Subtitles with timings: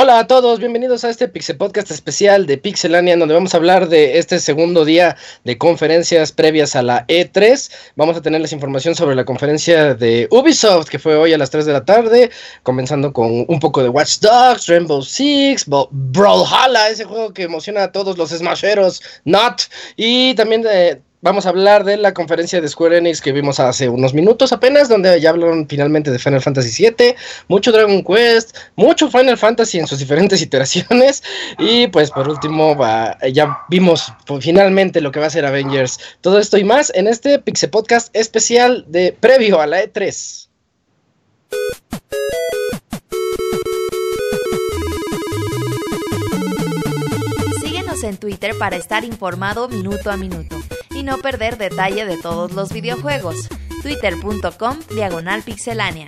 [0.00, 3.88] Hola a todos, bienvenidos a este Pixel Podcast especial de Pixelania, donde vamos a hablar
[3.88, 7.70] de este segundo día de conferencias previas a la E3.
[7.96, 11.66] Vamos a tenerles información sobre la conferencia de Ubisoft, que fue hoy a las 3
[11.66, 12.30] de la tarde,
[12.62, 17.90] comenzando con un poco de Watch Dogs, Rainbow Six, Brawlhalla, ese juego que emociona a
[17.90, 19.62] todos los smasheros, Not,
[19.96, 23.88] y también de vamos a hablar de la conferencia de Square Enix que vimos hace
[23.88, 27.14] unos minutos apenas, donde ya hablaron finalmente de Final Fantasy VII,
[27.48, 31.22] mucho Dragon Quest, mucho Final Fantasy en sus diferentes iteraciones,
[31.58, 32.76] y pues por último
[33.32, 35.98] ya vimos finalmente lo que va a ser Avengers.
[36.20, 40.48] Todo esto y más en este Pixel Podcast especial de previo a la E3.
[47.60, 50.56] Síguenos en Twitter para estar informado minuto a minuto
[51.08, 53.48] no perder detalle de todos los videojuegos.
[53.82, 56.06] Twitter.com Diagonal Pixelánea.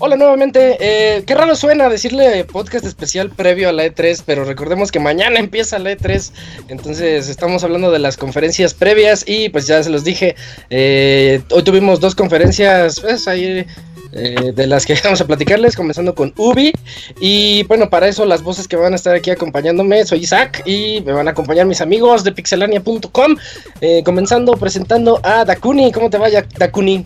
[0.00, 4.92] Hola nuevamente, eh, qué raro suena decirle podcast especial previo a la E3, pero recordemos
[4.92, 6.32] que mañana empieza la E3,
[6.68, 10.36] entonces estamos hablando de las conferencias previas y pues ya se los dije,
[10.70, 13.66] eh, hoy tuvimos dos conferencias, pues ahí
[14.12, 16.72] eh, de las que vamos a platicarles, comenzando con Ubi.
[17.20, 21.02] Y bueno, para eso las voces que van a estar aquí acompañándome, soy Isaac y
[21.04, 23.36] me van a acompañar mis amigos de pixelania.com,
[23.80, 25.92] eh, comenzando presentando a Dakuni.
[25.92, 27.04] ¿Cómo te vaya, Dakuni?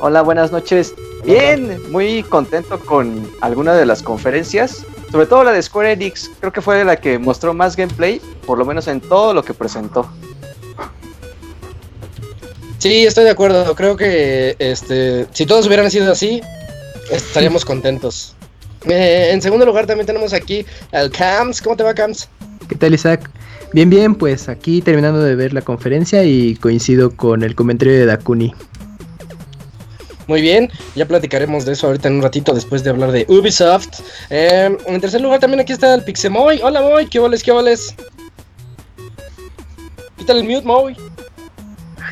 [0.00, 0.94] Hola, buenas noches.
[1.24, 6.52] Bien, muy contento con alguna de las conferencias, sobre todo la de Square Enix, creo
[6.52, 10.08] que fue la que mostró más gameplay, por lo menos en todo lo que presentó.
[12.86, 13.74] Sí, estoy de acuerdo.
[13.74, 16.40] Creo que este, si todos hubieran sido así,
[17.10, 18.36] estaríamos contentos.
[18.88, 21.60] Eh, en segundo lugar también tenemos aquí al Cams.
[21.60, 22.28] ¿Cómo te va, Cams?
[22.68, 23.28] ¿Qué tal, Isaac?
[23.72, 28.06] Bien, bien, pues aquí terminando de ver la conferencia y coincido con el comentario de
[28.06, 28.54] Dakuni.
[30.28, 33.98] Muy bien, ya platicaremos de eso ahorita en un ratito después de hablar de Ubisoft.
[34.30, 36.60] Eh, en tercer lugar también aquí está el Pixemoy.
[36.62, 37.96] Hola Moy, ¿qué voles, qué voles?
[40.16, 40.96] Quítale el mute, Moy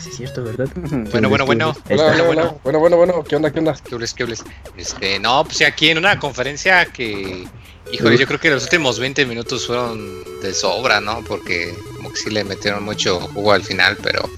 [0.01, 0.69] sí es cierto, ¿verdad?
[1.11, 1.77] Bueno, bueno, bueno.
[1.91, 3.75] Hola, bueno, bueno, bueno, bueno, ¿qué onda, qué onda?
[3.75, 4.45] ¿Qué hables, qué hables?
[4.77, 7.47] Este, no, pues aquí en una conferencia que,
[7.93, 11.23] híjole, yo creo que los últimos 20 minutos fueron de sobra, ¿no?
[11.25, 14.29] Porque como que sí le metieron mucho jugo al final, pero,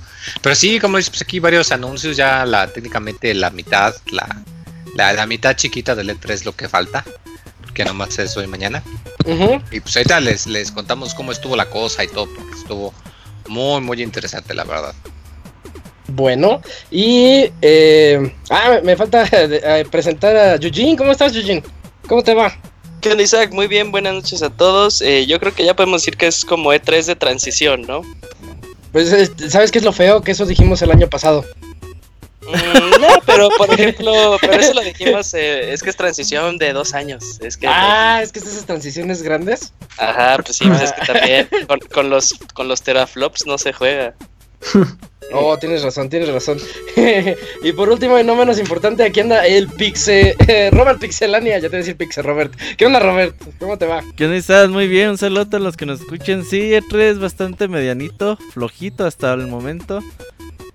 [0.42, 4.44] pero sí, como dices, pues aquí varios anuncios, ya la, técnicamente la mitad, la,
[4.94, 7.04] la, mitad chiquita del E3 es lo que falta
[7.76, 8.82] que nomás es hoy mañana.
[9.70, 12.94] Y pues ahorita les, les contamos cómo estuvo la cosa y todo, porque estuvo
[13.48, 14.94] muy, muy interesante, la verdad.
[16.08, 20.96] Bueno, y eh, ah, me falta eh, presentar a Yujin.
[20.96, 21.62] ¿Cómo estás, Yujin?
[22.08, 22.56] ¿Cómo te va?
[23.00, 23.52] ¿Qué onda, Isaac?
[23.52, 25.02] Muy bien, buenas noches a todos.
[25.02, 28.02] Eh, yo creo que ya podemos decir que es como E3 de transición, ¿no?
[28.92, 30.22] Pues, ¿sabes qué es lo feo?
[30.22, 31.44] Que eso dijimos el año pasado.
[32.42, 36.94] Mm, no, pero por ejemplo, pero eso lo dijimos, es que es transición de dos
[36.94, 37.38] años.
[37.40, 39.72] Es que, ah, es que esas transiciones grandes.
[39.98, 41.48] Ajá, pues sí, pues es que también
[41.92, 44.14] con, los, con los teraflops no se juega.
[45.32, 46.58] Oh, tienes razón, tienes razón.
[47.62, 50.36] y por último, y no menos importante, aquí anda el Pixe,
[50.70, 52.54] Robert Pixelania, ya te voy a decir Pixe Robert.
[52.76, 53.34] ¿Qué onda, Robert?
[53.58, 54.02] ¿Cómo te va?
[54.16, 54.70] ¿Qué onda, estás?
[54.70, 56.44] Muy bien, un saludo a los que nos escuchen.
[56.44, 60.00] Sí, E3 es bastante medianito, flojito hasta el momento.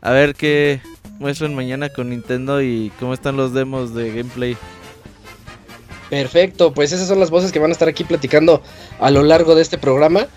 [0.02, 0.82] A ver qué
[1.20, 4.58] muestran mañana con Nintendo y cómo están los demos de gameplay.
[6.10, 8.62] Perfecto, pues esas son las voces que van a estar aquí platicando
[9.00, 10.28] a lo largo de este programa.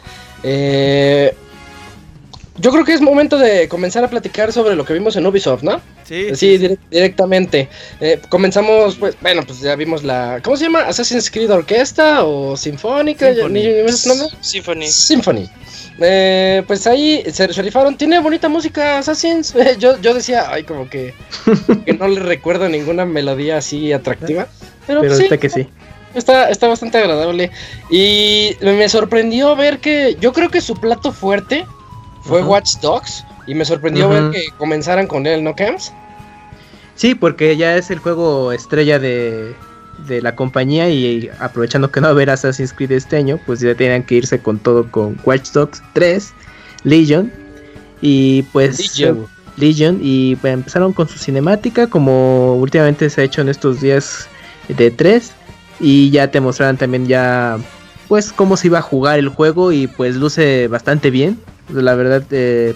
[0.44, 1.34] Eh,
[2.56, 5.62] yo creo que es momento de comenzar a platicar sobre lo que vimos en Ubisoft,
[5.62, 5.80] ¿no?
[6.04, 6.28] Sí.
[6.34, 7.68] Sí, directamente.
[8.00, 10.40] Eh, comenzamos, pues, bueno, pues ya vimos la.
[10.42, 10.80] ¿Cómo se llama?
[10.80, 13.32] ¿Assassin's Creed Orquesta o Sinfónica?
[13.34, 13.60] Symphony.
[13.60, 14.28] ¿Es nombre?
[14.40, 14.86] Symphony.
[14.86, 15.50] Symphony.
[16.00, 17.96] Eh, pues ahí se rifaron.
[17.96, 19.52] Tiene bonita música Assassin's.
[19.78, 21.12] yo, yo decía, ay, como que,
[21.84, 24.46] que no le recuerdo ninguna melodía así atractiva.
[24.86, 25.66] Pero, pero sí, que sí.
[26.14, 27.50] Está, está bastante agradable.
[27.90, 31.66] Y me sorprendió ver que yo creo que su plato fuerte
[32.24, 35.92] fue Watch Dogs y me sorprendió ver que comenzaran con él, ¿no, Camps?
[36.94, 39.54] Sí, porque ya es el juego estrella de,
[40.06, 43.60] de la compañía y aprovechando que no va a haber Assassin's Creed este año, pues
[43.60, 46.32] ya tenían que irse con todo con Watch Dogs 3,
[46.84, 47.32] Legion
[48.00, 49.26] y pues Legion,
[49.56, 54.28] Legion y pues, empezaron con su cinemática como últimamente se ha hecho en estos días
[54.68, 55.32] de 3
[55.80, 57.58] y ya te mostraron también ya
[58.08, 61.38] pues cómo se iba a jugar el juego y pues luce bastante bien
[61.68, 62.74] la verdad, eh,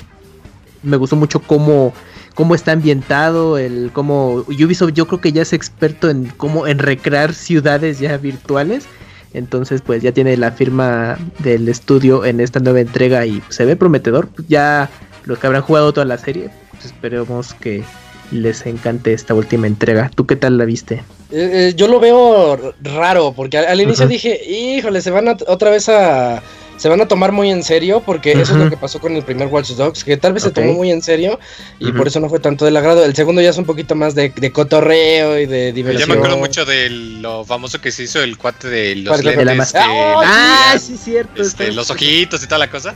[0.83, 1.93] me gustó mucho cómo,
[2.35, 6.79] cómo está ambientado, el cómo Ubisoft yo creo que ya es experto en cómo en
[6.79, 8.87] recrear ciudades ya virtuales.
[9.35, 13.77] Entonces, pues ya tiene la firma del estudio en esta nueva entrega y se ve
[13.77, 14.29] prometedor.
[14.49, 14.89] Ya
[15.25, 17.85] los que habrán jugado toda la serie, pues esperemos que
[18.31, 20.11] les encante esta última entrega.
[20.15, 21.03] ¿Tú qué tal la viste?
[21.31, 25.37] Eh, eh, yo lo veo raro, porque al, al inicio dije, híjole, se van a,
[25.47, 26.43] otra vez a...
[26.79, 29.23] Se van a tomar muy en serio, porque eso es lo que pasó con el
[29.25, 31.39] primer Watch Dogs, que tal vez se tomó muy en serio
[31.81, 33.05] y por eso no fue tanto del agrado.
[33.05, 36.09] El segundo ya es un poquito más de, de cotorreo y de Yo diversión.
[36.09, 39.47] me acuerdo mucho de lo famoso que se hizo el cuate de los ¿Cuál, cuál,
[39.47, 39.89] lentes, de la que-
[40.25, 41.43] Ah, sí, cierto.
[41.43, 42.95] este, los ojitos y toda la cosa.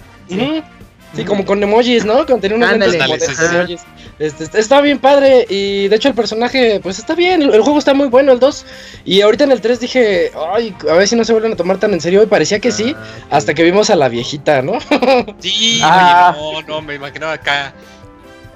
[1.14, 2.24] Sí, como con emojis, ¿no?
[2.24, 2.92] Con tenía unos Ándale.
[2.98, 3.56] lentes como de Ándale, sí, sí.
[3.56, 3.80] emojis.
[4.18, 7.78] Este, está- bien padre y de hecho el personaje pues está bien, el, el juego
[7.78, 8.64] está muy bueno el 2
[9.04, 11.78] y ahorita en el 3 dije, ay, a ver si no se vuelven a tomar
[11.78, 12.94] tan en serio y parecía que sí,
[13.30, 14.78] hasta que vimos a la viejita, ¿no?
[15.40, 16.34] Sí, Ah.
[16.38, 17.72] oye, no, no, me imagino acá.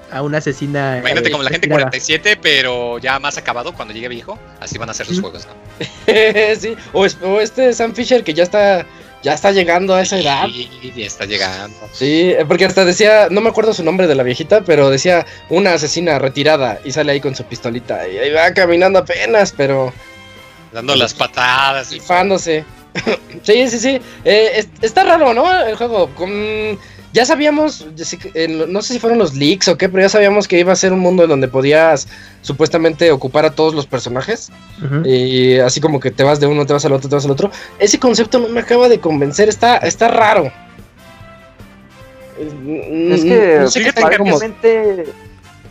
[0.09, 0.99] A una asesina.
[0.99, 1.89] Imagínate eh, como la gente retirada.
[1.91, 4.39] 47, pero ya más acabado cuando llegue viejo.
[4.61, 5.19] Así van a ser Ujú.
[5.19, 5.53] juegos, ¿no?
[6.57, 8.85] sí, o, o este Sam Fisher que ya está
[9.27, 10.45] ya está llegando a esa edad.
[10.47, 11.75] Sí, ya está llegando.
[11.91, 15.25] Sí, eh, porque hasta decía, no me acuerdo su nombre de la viejita, pero decía
[15.49, 19.91] una asesina retirada y sale ahí con su pistolita y ahí va caminando apenas, pero
[20.71, 21.91] Dando las patadas.
[21.91, 22.63] y- rifándose.
[23.43, 24.01] sí, sí, sí.
[24.23, 25.45] Eh, es- está raro, ¿no?
[25.65, 26.09] El juego.
[26.15, 26.79] Con-
[27.13, 27.85] ya sabíamos,
[28.67, 30.93] no sé si fueron los leaks o qué, pero ya sabíamos que iba a ser
[30.93, 32.07] un mundo en donde podías
[32.41, 34.49] supuestamente ocupar a todos los personajes.
[35.05, 37.31] Y así como que te vas de uno, te vas al otro, te vas al
[37.31, 37.51] otro.
[37.79, 40.51] Ese concepto no me acaba de convencer, está, está raro.
[42.39, 42.53] Es
[43.23, 44.39] mm, que no sé qué fíjate que como-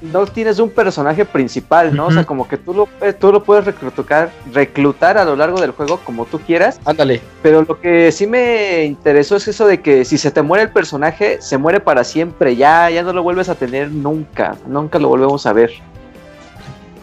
[0.02, 2.06] no tienes un personaje principal, ¿no?
[2.06, 5.70] O sea, como que tú lo, tú lo puedes reclutar, reclutar a lo largo del
[5.72, 7.20] juego como tú quieras, Ándale.
[7.42, 10.70] pero lo que sí me interesó es eso de que si se te muere el
[10.70, 15.08] personaje, se muere para siempre, ya, ya no lo vuelves a tener nunca, nunca lo
[15.08, 15.70] volvemos a ver.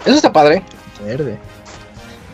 [0.06, 0.64] Eso está padre.
[1.06, 1.38] Verde.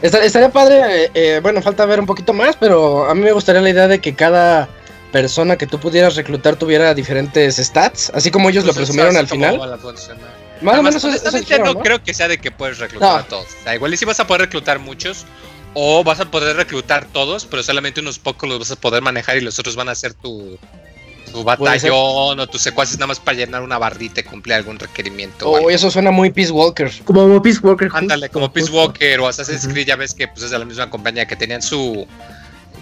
[0.02, 3.32] Esta- estaría padre, eh, eh, bueno, falta ver un poquito más, pero a mí me
[3.34, 4.68] gustaría la idea de que cada
[5.12, 9.28] persona que tú pudieras reclutar tuviera diferentes stats, así como ellos lo Pues, presumieron al
[9.28, 9.60] final.
[10.62, 11.80] Más o menos eso, no, ¿no?
[11.80, 13.16] creo que sea de que puedes reclutar No.
[13.16, 13.46] a todos.
[13.60, 15.26] O sea, igual y si vas a poder reclutar muchos,
[15.74, 19.38] o vas a poder reclutar todos, pero solamente unos pocos los vas a poder manejar
[19.38, 20.58] y los otros van a ser tu,
[21.32, 25.48] tu batallón o tus secuaces nada más para llenar una barrita y cumplir algún requerimiento.
[25.48, 25.70] o Oh, algo.
[25.70, 26.92] eso suena muy Peace Walker.
[27.06, 27.88] Como Peace Walker.
[27.88, 28.82] justo, Ándale, como Peace justo.
[28.88, 29.68] Walker o Assassin's.
[29.68, 32.08] Creed, ya ves que pues es de la misma compañía que tenían su.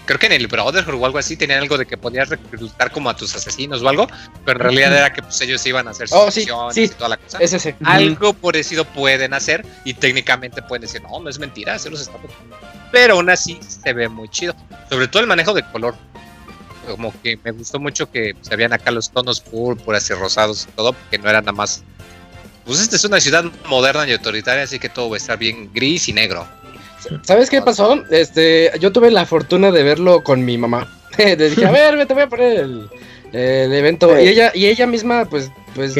[0.08, 3.10] Creo que en el Brotherhood o algo así tenían algo de que podías reclutar como
[3.10, 4.08] a tus asesinos o algo,
[4.42, 6.84] pero en realidad era que pues ellos iban a hacer sus Oh, sí, sí.
[6.84, 7.36] y toda la cosa.
[7.42, 7.76] Es ese.
[7.84, 12.16] Algo parecido pueden hacer y técnicamente pueden decir, no, no es mentira, se los está
[12.16, 12.56] metiendo".
[12.90, 14.56] Pero aún así se ve muy chido.
[14.88, 15.94] Sobre todo el manejo de color.
[16.86, 20.72] Como que me gustó mucho que se veían acá los tonos púrpuras y rosados y
[20.74, 21.82] todo, porque no era nada más.
[22.64, 25.70] Pues esta es una ciudad moderna y autoritaria, así que todo va a estar bien
[25.74, 26.48] gris y negro.
[27.22, 28.02] ¿Sabes qué pasó?
[28.10, 30.92] Este, yo tuve la fortuna de verlo con mi mamá.
[31.18, 32.88] Le dije, a ver, te voy a poner el,
[33.32, 34.14] el evento.
[34.16, 34.24] Sí.
[34.24, 35.94] Y ella, y ella misma, pues, pues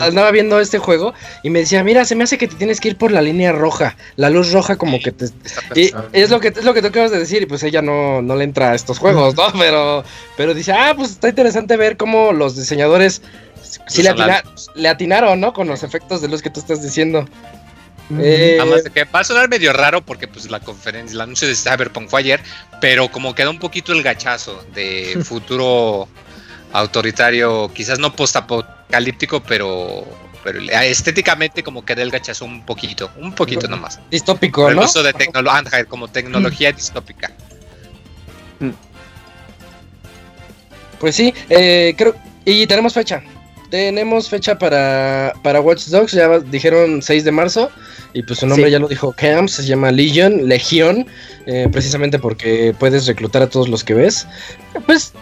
[0.00, 2.88] andaba viendo este juego y me decía, mira, se me hace que te tienes que
[2.88, 3.96] ir por la línea roja.
[4.16, 5.26] La luz roja como que te...
[5.74, 8.22] Y es lo que es lo que tú acabas de decir, y pues ella no,
[8.22, 9.44] no le entra a estos juegos, ¿no?
[9.58, 10.04] Pero,
[10.36, 13.22] pero dice, ah, pues está interesante ver cómo los diseñadores
[13.88, 14.42] sí le, atina-
[14.74, 15.52] le atinaron, ¿no?
[15.52, 17.24] Con los efectos de luz que tú estás diciendo.
[18.18, 21.48] Eh, Además de que va a sonar medio raro porque pues la conferencia, el anuncio
[21.48, 22.40] de Cyberpunk fue ayer,
[22.80, 26.08] pero como queda un poquito el gachazo de futuro
[26.72, 30.04] autoritario, quizás no postapocalíptico, pero,
[30.42, 34.00] pero estéticamente como queda el gachazo un poquito, un poquito nomás.
[34.10, 34.82] distópico, el ¿no?
[34.82, 37.30] uso de tecnología, como tecnología distópica.
[40.98, 42.14] Pues sí, eh, creo.
[42.44, 43.22] Y tenemos fecha.
[43.70, 46.12] Tenemos fecha para, para Watch Dogs.
[46.12, 47.70] Ya va- dijeron 6 de marzo.
[48.12, 48.70] Y pues su nombre Sí.
[48.72, 49.48] ya lo dijo Camp.
[49.48, 50.48] Se llama Legion.
[50.48, 51.06] Legión.
[51.46, 54.26] eh, precisamente porque puedes reclutar a todos los que ves.
[54.86, 55.12] Pues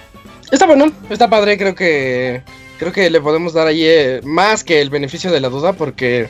[0.50, 0.92] está bueno.
[1.10, 1.56] Está padre.
[1.58, 2.42] Creo que.
[2.78, 5.72] Creo que le podemos dar ahí eh, más que el beneficio de la duda.
[5.72, 6.28] Porque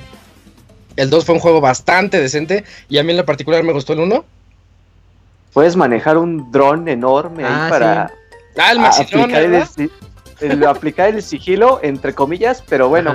[0.96, 2.64] el 2 fue un juego bastante decente.
[2.88, 4.24] Y a mí en lo particular me gustó el 1.
[5.52, 8.12] Puedes manejar un dron enorme Ah, ahí para
[8.58, 9.90] Ah, el a- Maxidrón, aplicar, el,
[10.42, 13.14] el- aplicar el sigilo, entre comillas, pero bueno,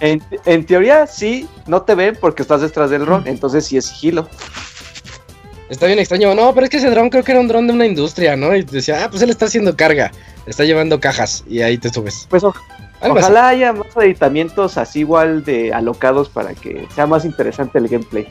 [0.00, 3.86] en, en teoría sí, no te ven porque estás detrás del dron, entonces sí es
[3.86, 4.28] sigilo.
[5.70, 6.34] Está bien extraño.
[6.34, 8.54] No, pero es que ese dron creo que era un dron de una industria, ¿no?
[8.54, 10.12] Y decía, ah, pues él está haciendo carga.
[10.46, 12.26] Está llevando cajas y ahí te subes.
[12.28, 12.54] Pues o-
[13.00, 13.24] Algo así.
[13.24, 18.28] ojalá haya más aditamientos así igual de alocados para que sea más interesante el gameplay.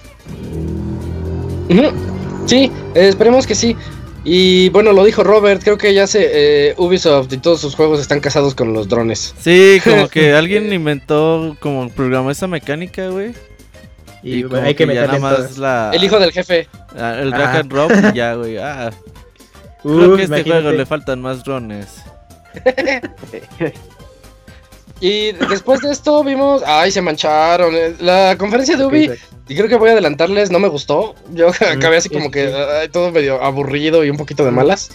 [2.45, 3.75] Sí, eh, esperemos que sí.
[4.25, 7.99] Y bueno, lo dijo Robert, creo que ya se eh, Ubisoft y todos sus juegos
[7.99, 9.35] están casados con los drones.
[9.39, 13.33] Sí, como que alguien inventó, como programó esa mecánica, güey.
[14.23, 15.91] Y, Y, bueno, como hay que que ya meterle nada en más la...
[15.93, 16.69] El hijo del jefe.
[16.97, 17.37] ah, el Ah.
[17.37, 18.57] drag and drop y ya, güey.
[18.57, 18.91] Ah,
[19.81, 20.61] creo Uf, que a este imagínate.
[20.61, 21.87] juego le faltan más drones.
[25.05, 27.75] Y después de esto vimos, ay, se mancharon.
[27.75, 29.11] eh, La conferencia de Ubi,
[29.49, 31.13] y creo que voy a adelantarles, no me gustó.
[31.33, 32.53] Yo acabé así sí, como sí, que sí.
[32.81, 34.89] ay, todo medio aburrido y un poquito de malas.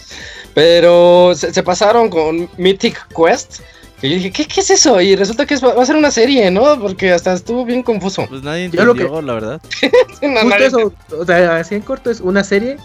[0.55, 3.59] Pero se, se pasaron con Mythic Quest.
[4.01, 4.99] Que yo dije, ¿qué, qué es eso?
[5.01, 6.79] Y resulta que es- va a ser una serie, ¿no?
[6.79, 8.25] Porque hasta estuvo bien confuso.
[8.29, 9.61] Pues nadie Yo lo entendió, la verdad.
[10.23, 12.77] No, Justo nadie- eso, o sea, así en corto es una serie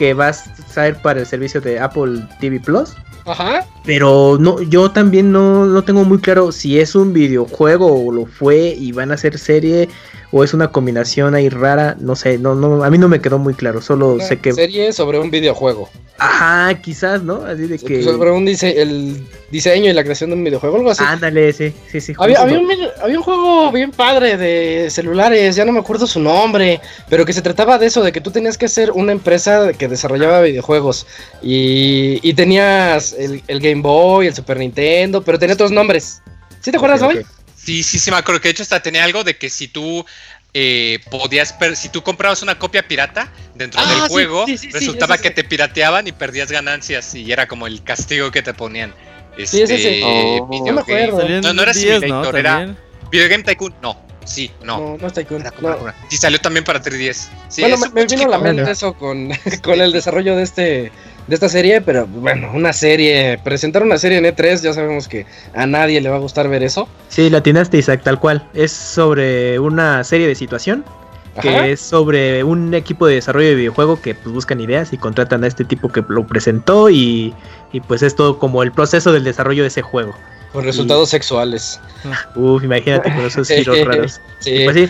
[0.00, 2.94] que va a salir para el servicio de Apple TV Plus.
[3.26, 3.66] Ajá.
[3.84, 8.24] Pero no, yo también no, no tengo muy claro si es un videojuego o lo
[8.24, 9.90] fue y van a hacer serie
[10.32, 13.38] o es una combinación ahí rara, no sé, no, no, a mí no me quedó
[13.38, 15.88] muy claro, solo Una sé que, serie sobre un videojuego.
[16.18, 17.44] ajá, quizás, ¿no?
[17.44, 20.90] Así de que, Sobre un dise- el diseño y la creación de un videojuego, algo
[20.90, 21.02] así.
[21.04, 22.12] ándale, sí, sí, sí.
[22.18, 26.06] Había, había, un, video- había un juego bien padre de celulares, ya no me acuerdo
[26.06, 29.12] su nombre, pero que se trataba de eso, de que tú tenías que ser una
[29.12, 31.06] empresa que desarrollaba videojuegos
[31.42, 36.22] y, y tenías el, el Game Boy, el Super Nintendo, pero tenía otros nombres.
[36.60, 37.18] ¿Sí te acuerdas, hoy?
[37.18, 37.26] ok.
[37.62, 40.04] Sí, sí, sí, me acuerdo que de hecho hasta tenía algo de que si tú
[40.54, 44.66] eh, podías, si tú comprabas una copia pirata dentro Ah, del sí, juego, sí, sí,
[44.68, 45.34] sí, resultaba que sí.
[45.34, 48.92] te pirateaban y perdías ganancias y era como el castigo que te ponían.
[49.36, 49.86] Sí, ese sí.
[49.86, 50.46] Este, Oh.
[50.48, 51.28] video No me acuerdo.
[51.42, 52.00] No, no era 10, ¿no?
[52.00, 52.78] Simulator, era- También.
[53.12, 54.78] Video Game Tycoon, no, sí, no.
[54.78, 55.40] No, no está Tycoon.
[55.42, 55.76] Era como no.
[55.78, 57.28] una- Sí, salió también para 3DS.
[57.48, 59.30] Sí, bueno, es me, vino a la mente eso con,
[59.62, 60.92] con el desarrollo de este
[61.26, 65.26] de esta serie, pero bueno, una serie, presentar una serie en E3, ya sabemos que
[65.54, 66.88] a nadie le va a gustar ver eso.
[67.08, 68.48] Sí, la atinaste, Isaac, tal cual.
[68.54, 70.84] Es sobre una serie de situación
[71.36, 71.42] Ajá.
[71.42, 75.44] que es sobre un equipo de desarrollo de videojuego que pues buscan ideas y contratan
[75.44, 77.32] a este tipo que lo presentó y,
[77.72, 80.14] y pues es todo como el proceso del desarrollo de ese juego.
[80.52, 81.80] Con resultados sexuales.
[82.34, 84.20] Uf, imagínate con esos giros raros.
[84.40, 84.50] Sí.
[84.50, 84.88] Y pues sí,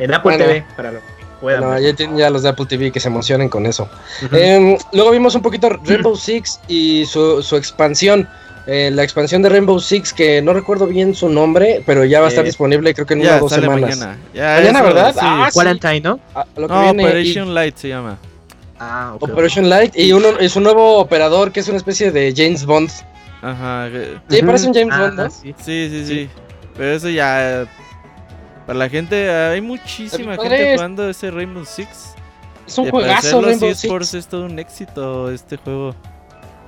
[0.00, 0.44] en Apple Bueno.
[0.44, 1.00] TV, para lo
[1.40, 1.60] puedan.
[1.62, 3.88] No, ya tienen ya los de Apple TV que se emocionen con eso.
[4.32, 8.28] Em, luego vimos un poquito Rainbow Six y su, su expansión.
[8.70, 12.26] Eh, la expansión de Rainbow Six, que no recuerdo bien su nombre, pero ya va
[12.26, 13.96] a estar Eh, disponible creo que en una Ya, o dos sale semanas.
[13.98, 14.18] mañana.
[14.34, 15.12] Ya, Mañana, eso, ¿verdad?
[15.14, 15.18] sí.
[15.22, 15.48] Ah.
[15.54, 16.20] Quarantine, ¿no?
[16.34, 18.18] A- a lo que No, viene, y- Operation Light se llama.
[18.78, 19.22] Ah, ok.
[19.22, 22.90] Operation Light y uno y su nuevo operador que es una especie de James Bond.
[23.40, 23.88] Ajá.
[24.28, 25.30] Sí, parece un James Ah, Bond, ¿no?
[25.30, 26.28] Sí, sí, Sí.
[26.76, 27.64] Pero eso ya.
[28.68, 31.88] Para la gente, hay muchísima gente jugando ese Rainbow Six.
[32.66, 34.12] Es un Y juegazo Rainbow Six.
[34.14, 35.94] es todo un éxito este juego.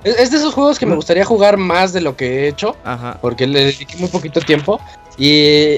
[0.03, 2.75] Es, es de esos juegos que me gustaría jugar más de lo que he hecho.
[2.83, 3.19] Ajá.
[3.21, 4.81] porque le dediqué muy poquito tiempo
[5.15, 5.77] y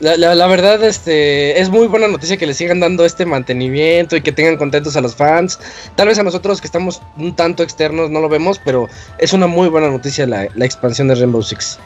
[0.00, 4.16] la, la- la verdad este es muy buena noticia que le sigan dando este mantenimiento
[4.16, 5.58] y que tengan contentos a los fans
[5.94, 8.88] tal vez a nosotros que estamos un tanto externos no lo vemos pero
[9.18, 11.78] es una muy buena noticia la, la expansión de Rainbow Six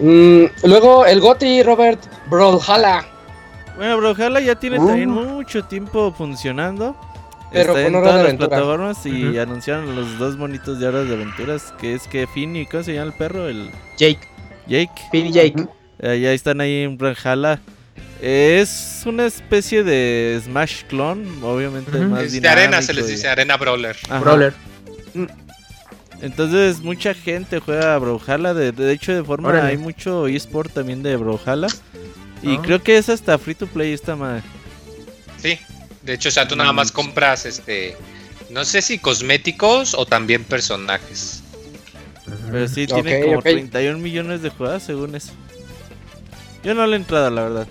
[0.00, 2.00] Mm, luego el Goti Robert
[2.30, 3.04] Brawlhalla
[3.76, 4.86] Bueno, Brawlhalla ya tiene Uh.
[4.86, 6.96] también mucho tiempo funcionando.
[7.50, 8.48] Pero Está con en Hora de todas las Aventura.
[8.48, 12.66] plataformas y anunciaron los dos bonitos de horas de aventuras, que es que Finn y
[12.66, 13.48] ¿cómo se llama el perro?
[13.48, 14.18] El Jake,
[14.66, 14.90] Jake.
[15.10, 15.66] Finn y Jake.
[16.00, 17.58] Eh, ya están ahí en Brawlhalla.
[18.20, 22.08] Es una especie de Smash clone, obviamente Ujú.
[22.10, 22.60] más Es de dinámico.
[22.62, 23.96] arena se les y- dice, arena brawler.
[24.10, 24.18] Ajá.
[24.18, 24.52] Brawler.
[26.20, 29.68] Entonces mucha gente juega a Brawlhalla, de, de hecho de forma Órale.
[29.68, 31.68] hay mucho eSport también de Brawlhalla.
[32.42, 32.62] Y Ah.
[32.62, 34.42] creo que es hasta free to play esta madre.
[35.40, 35.58] Sí,
[36.02, 37.96] de hecho, o sea, tú nada más compras este,
[38.50, 41.42] no sé si cosméticos o también personajes.
[42.50, 43.42] Pero sí tiene como ok.
[43.44, 45.32] 31 millones de jugadas según eso.
[46.64, 47.66] Yo no le he entrado, la verdad.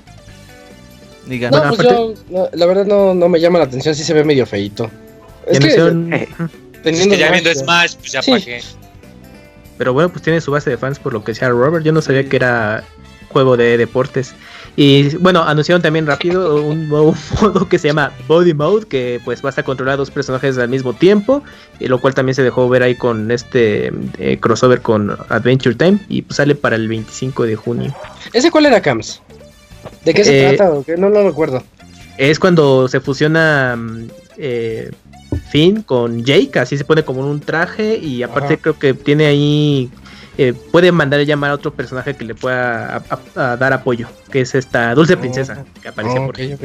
[1.28, 1.76] Ni no, ganas.
[1.76, 4.46] pues yo no, la verdad no, no me llama la atención sí se ve medio
[4.46, 4.90] feito
[5.46, 6.28] es que
[6.78, 8.32] Es teniendo que ya viendo Smash, pues ya Sí.
[8.32, 8.62] pagué.
[9.78, 11.86] Pero bueno, pues tiene su base de fans por lo que sea Robert.
[11.86, 12.84] Yo no sabía que era
[13.30, 14.34] juego de deportes.
[14.76, 19.42] Y bueno, anunciaron también rápido un nuevo modo que se llama Body Mode, que pues
[19.42, 21.44] vas a controlar dos personajes al mismo tiempo,
[21.80, 26.00] y lo cual también se dejó ver ahí con este eh, crossover con Adventure Time,
[26.10, 27.94] y pues sale para el 25 de junio.
[28.34, 29.22] ese cuál era Cams
[30.06, 30.96] de qué se Eh, trata o qué?
[30.98, 31.64] no lo recuerdo
[32.18, 34.08] Es cuando se fusiona mm,
[34.38, 34.92] eh,
[35.50, 38.62] Finn con Jake, así se pone como en un traje y aparte Ajá.
[38.62, 39.90] creo que tiene ahí,
[40.38, 43.04] eh, puede mandar a llamar a otro personaje que le pueda a-
[43.36, 46.54] a- a dar apoyo, que es esta Dulce Princesa que aparece Oh, por ok, ahí.
[46.54, 46.64] ok.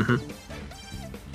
[0.00, 0.20] Ujú.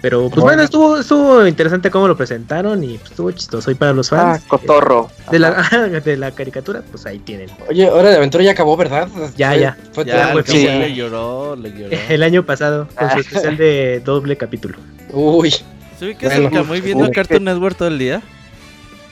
[0.01, 0.43] Pero pues Bueno.
[0.45, 3.69] bueno, estuvo, estuvo interesante cómo lo presentaron y pues, estuvo chistoso.
[3.69, 5.09] Y para los Ah, fans cotorro.
[5.29, 5.51] de, la,
[6.05, 7.49] de la caricatura, pues ahí tienen.
[7.67, 9.09] Oye, Hora de Aventura ya acabó, ¿verdad?
[9.35, 9.77] Ya, ya.
[9.91, 10.63] Fue Ya, todo el el sí.
[10.65, 11.97] cabrón le lloró, le lloró.
[12.09, 13.19] El año pasado, con su Ah.
[13.19, 14.77] especial de doble capítulo.
[15.11, 15.53] Uy,
[15.99, 17.11] ¿Se ve que Bueno, es el Camuy viendo uy.
[17.11, 18.21] Cartoon Network todo el día?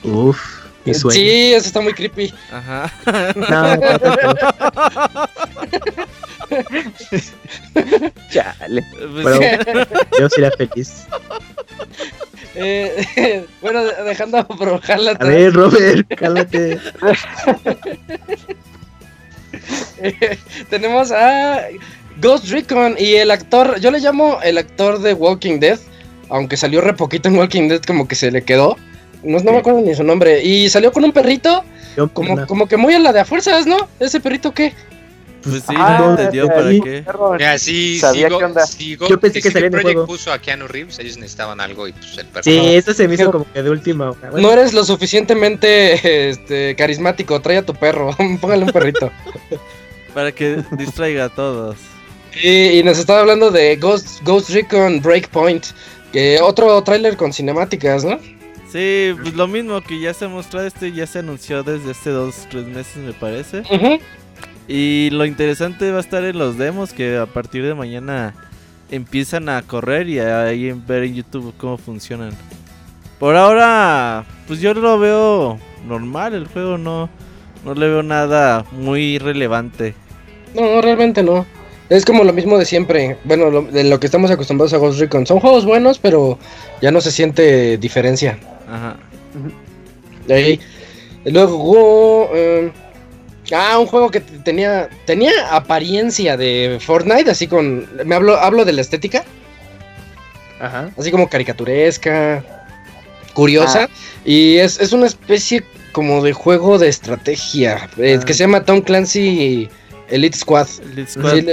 [0.02, 0.40] Uf,
[0.84, 1.14] mi sueño.
[1.14, 2.32] Sí, eso está muy creepy.
[2.50, 2.90] Ajá.
[3.36, 5.28] No, tampoco.
[8.30, 8.82] Chale.
[9.22, 9.86] Pues, Pero
[10.18, 11.06] yo sería feliz.
[12.54, 16.78] Eh, bueno, dejando por Ojalá A ver, Robert, cálmate.
[20.02, 20.38] Eh,
[20.70, 21.66] tenemos a
[22.20, 25.78] Ghost Recon y el actor, yo le llamo el actor de Walking Dead,
[26.30, 28.76] aunque salió re poquito en Walking Dead, como que se le quedó.
[29.22, 30.42] No, no me acuerdo ni su nombre.
[30.44, 31.64] Y salió con un perrito,
[31.96, 32.46] Yo, como, no.
[32.46, 33.76] como que muy a la de a fuerzas, ¿no?
[34.00, 34.72] ¿Ese perrito qué?
[35.40, 37.04] pues sí, Ah, no entendió para qué.
[37.38, 38.66] Mira, sí, Sabía qué onda.
[38.66, 40.06] sí, Go- Yo pensé que salía en el Project juego.
[40.06, 42.42] puso a Keanu Reeves, ellos necesitaban algo y pues el perro.
[42.42, 44.30] Sí, eso se me hizo como que de última hora.
[44.30, 49.10] Bueno, No eres lo suficientemente este, carismático, trae a tu perro, póngale un perrito.
[50.14, 51.76] Para que distraiga a todos.
[52.42, 55.66] Y, y nos estaba hablando de Ghost, Ghost Recon Breakpoint,
[56.12, 58.18] que otro tráiler con cinemáticas, ¿no?
[58.70, 62.10] Sí, pues lo mismo que ya se ha mostrado este, ya se anunció desde hace
[62.10, 63.62] dos, tres meses me parece.
[64.66, 68.34] Y lo interesante va a estar en los demos que a partir de mañana
[68.90, 72.32] empiezan a correr y ahí ver en YouTube cómo funcionan.
[73.18, 77.08] Por ahora, pues yo lo veo normal, el juego no,
[77.64, 79.94] no le veo nada muy relevante.
[80.54, 81.46] No, realmente no.
[81.90, 83.16] Es como lo mismo de siempre.
[83.24, 85.26] Bueno, lo- de lo que estamos acostumbrados a Ghost Recon.
[85.26, 86.38] Son juegos buenos, pero
[86.82, 88.38] ya no se siente diferencia.
[88.70, 88.96] Ajá.
[90.26, 90.60] De ahí.
[91.24, 92.30] Luego.
[92.34, 92.70] eh,
[93.54, 94.88] ah, un juego que tenía.
[95.06, 97.86] Tenía apariencia de Fortnite, así con.
[98.04, 99.24] Me hablo, hablo de la estética.
[100.60, 100.90] Ajá.
[100.98, 102.44] Así como caricaturesca.
[103.34, 103.88] Curiosa.
[104.24, 107.88] Y es, es una especie como de juego de estrategia.
[107.96, 108.24] eh, Ah.
[108.24, 109.68] Que se llama Tom Clancy
[110.10, 110.66] Elite Squad.
[110.92, 111.46] Elite Squad, Sí,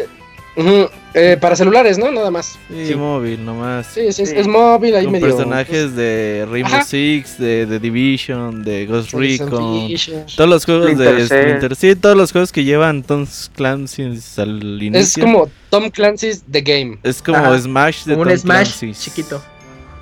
[1.14, 2.12] eh, para celulares, ¿no?
[2.12, 2.58] Nada más.
[2.70, 2.96] sí, sí.
[2.96, 3.88] móvil nomás.
[3.88, 4.36] Sí, sí, es, Sí.
[4.38, 5.28] es móvil, ahí Con medio.
[5.28, 6.84] personajes de Rainbow Ajá.
[6.86, 9.90] Six, de The Division, de Ghost Recon.
[10.36, 11.26] Todos los juegos Splinter de.
[11.26, 14.04] Splinter, sí, todos los juegos que llevan Tom Clancy
[14.38, 15.00] al inicio.
[15.00, 17.00] Es como Tom Clancy's The Game.
[17.04, 18.94] Es como Ajá, Smash de Como un Tom Smash Clancy.
[18.94, 19.42] chiquito.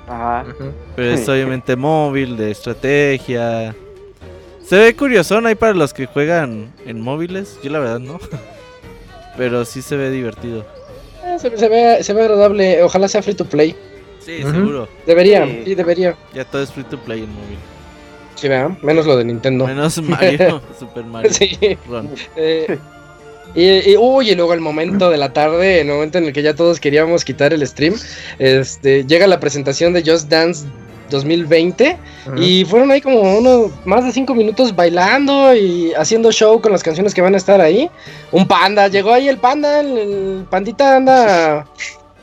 [0.06, 0.44] Ajá.
[0.96, 3.74] Pero es obviamente móvil, de estrategia.
[4.66, 7.58] Se ve curiosón ahí para los que juegan en móviles.
[7.62, 8.18] Yo la verdad no.
[9.36, 10.64] Pero sí se ve divertido.
[11.24, 12.82] Eh, se, se ve, se ve agradable.
[12.82, 13.74] Ojalá sea free to play.
[14.20, 14.88] Sí, seguro.
[15.06, 15.62] Debería, Sí.
[15.66, 16.16] sí, debería.
[16.34, 17.58] Ya todo es free to play en móvil.
[18.36, 19.66] Sí, vea, menos lo de Nintendo.
[19.66, 21.30] Menos Mario, Super Mario.
[21.32, 21.58] Sí.
[22.36, 22.78] Eh,
[23.54, 26.42] y, y, uy, y luego el momento de la tarde, el momento en el que
[26.42, 27.94] ya todos queríamos quitar el stream,
[28.38, 30.66] este, llega la presentación de Just Dance
[31.10, 32.36] 2020 Ujú.
[32.42, 36.82] y fueron ahí como unos más de cinco minutos bailando y haciendo show con las
[36.82, 37.90] canciones que van a estar ahí.
[38.32, 41.66] Un panda, llegó ahí el panda, el, el pandita anda...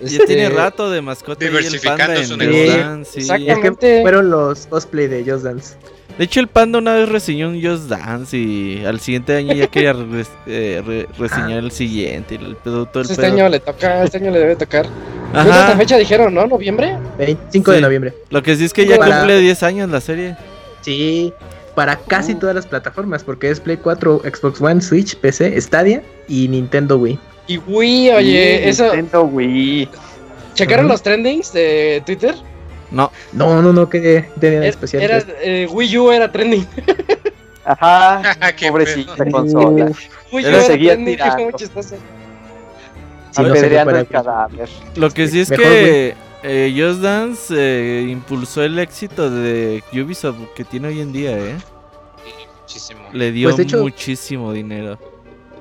[0.03, 2.65] Ya este, tiene rato de mascota el Diversificando panda su negocio.
[2.65, 3.19] Just Dance, sí.
[3.19, 3.51] Exactamente.
[3.51, 4.01] Es que Exactamente.
[4.01, 5.75] fueron los cosplay de Just Dance.
[6.17, 9.67] De hecho, el Panda una vez reseñó un Just Dance y al siguiente año ya
[9.67, 12.35] quería re- eh, re- reseñar el siguiente.
[12.39, 13.33] y El pedo, todo el Este pedo.
[13.33, 14.85] año le toca, este año le debe tocar.
[15.31, 15.63] ¿Qué Ajá.
[15.63, 16.45] otra fecha dijeron, no?
[16.45, 16.97] ¿Noviembre?
[17.17, 17.83] 25 de Sí.
[17.83, 18.13] noviembre.
[18.29, 20.35] Lo que sí es que ya Para- cumple 10 años la serie.
[20.81, 21.33] Sí,
[21.73, 26.47] para casi todas las plataformas, porque es Play 4, Xbox One, Switch, PC, Stadia y
[26.49, 27.17] Nintendo Wii.
[27.47, 28.85] Y Wii, oye, Sí, eso...
[28.87, 29.89] Nintendo Wii.
[30.53, 30.91] ¿Checaron Ujú.
[30.93, 32.35] los trendings de Twitter?
[32.91, 35.01] No, No, no, no, que tenía de especial.
[35.01, 36.67] Era, eh, Wii U era trending.
[37.65, 38.21] Ajá.
[38.57, 39.31] Qué Pobrecita pedo.
[39.31, 39.91] consola.
[40.31, 41.95] Wii U Era- trending, muy chistoso.
[43.31, 44.69] Sí, no sé, Apedreando para- el cadáver.
[44.95, 50.35] lo que sí es Mejor, que eh, Just Dance eh, impulsó el éxito de Ubisoft
[50.53, 51.55] que tiene hoy en día, ¿eh?
[52.61, 53.01] Muchísimo.
[53.13, 54.99] Le dio Pues, hecho- muchísimo dinero.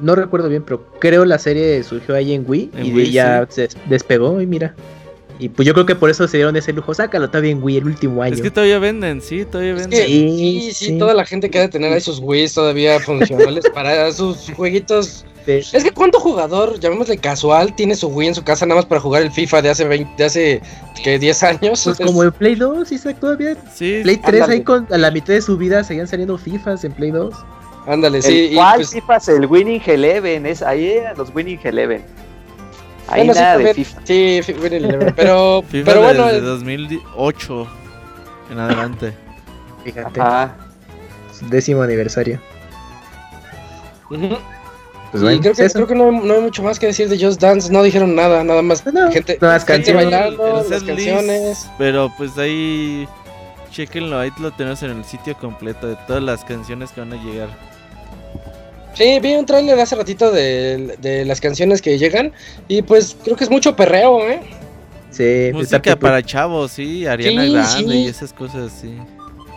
[0.00, 3.46] No recuerdo bien, pero creo la serie surgió ahí en Wii En y Wii, ya
[3.48, 4.74] se despegó y mira.
[5.40, 6.92] Y pues yo creo que por eso se dieron ese lujo.
[6.94, 8.34] Sácalo todavía en Wii el último año.
[8.34, 9.98] Es que todavía venden, sí, todavía Es venden.
[10.00, 13.64] que, Sí, sí, toda la gente que ha de tener ahí sus Wii's todavía funcionales
[13.74, 15.24] para sus jueguitos.
[15.46, 19.00] Es que cuánto jugador, llamémosle casual, tiene su Wii en su casa nada más para
[19.00, 20.60] jugar el FIFA de hace 20, de hace
[21.02, 21.82] que 10 años.
[21.82, 23.56] Pues Es- como en Play 2, Isaac, todavía.
[23.74, 24.52] Sí, Play 3 Ándale.
[24.58, 27.34] ahí con a la mitad de su vida seguían saliendo FIFAs en Play 2.
[27.86, 28.52] Ándale, sí.
[28.54, 32.02] cual pues, FIFA es el Winning Eleven, es ahí eran los Winning Eleven.
[33.08, 34.00] Ahí bueno, sí, nada de también- FIFA.
[34.04, 37.66] Sí, fi- Winning Eleven, pero, FIFA pero bueno, desde eh, 2008
[38.52, 39.14] en adelante.
[39.84, 40.54] Fíjate, Ajá.
[41.48, 42.40] décimo aniversario.
[44.08, 44.20] Pues
[45.22, 47.18] y bueno, creo que, creo que no, hay, no hay mucho más que decir de
[47.24, 48.84] Just Dance, no dijeron nada, nada más.
[48.92, 51.68] No, gente, más gente bailando, las canciones.
[51.78, 53.08] Pero pues ahí
[53.72, 57.16] chequenlo, ahí lo tenemos en el sitio completo de todas las canciones que van a
[57.24, 57.48] llegar.
[58.94, 62.32] Sí, vi un trailer hace ratito de, de las canciones que llegan
[62.68, 64.40] y pues creo que es mucho perreo, ¿eh?
[65.10, 67.98] Sí, Música está para chavos, sí, Ariana Sí, Grande sí.
[68.04, 68.96] y esas cosas, sí.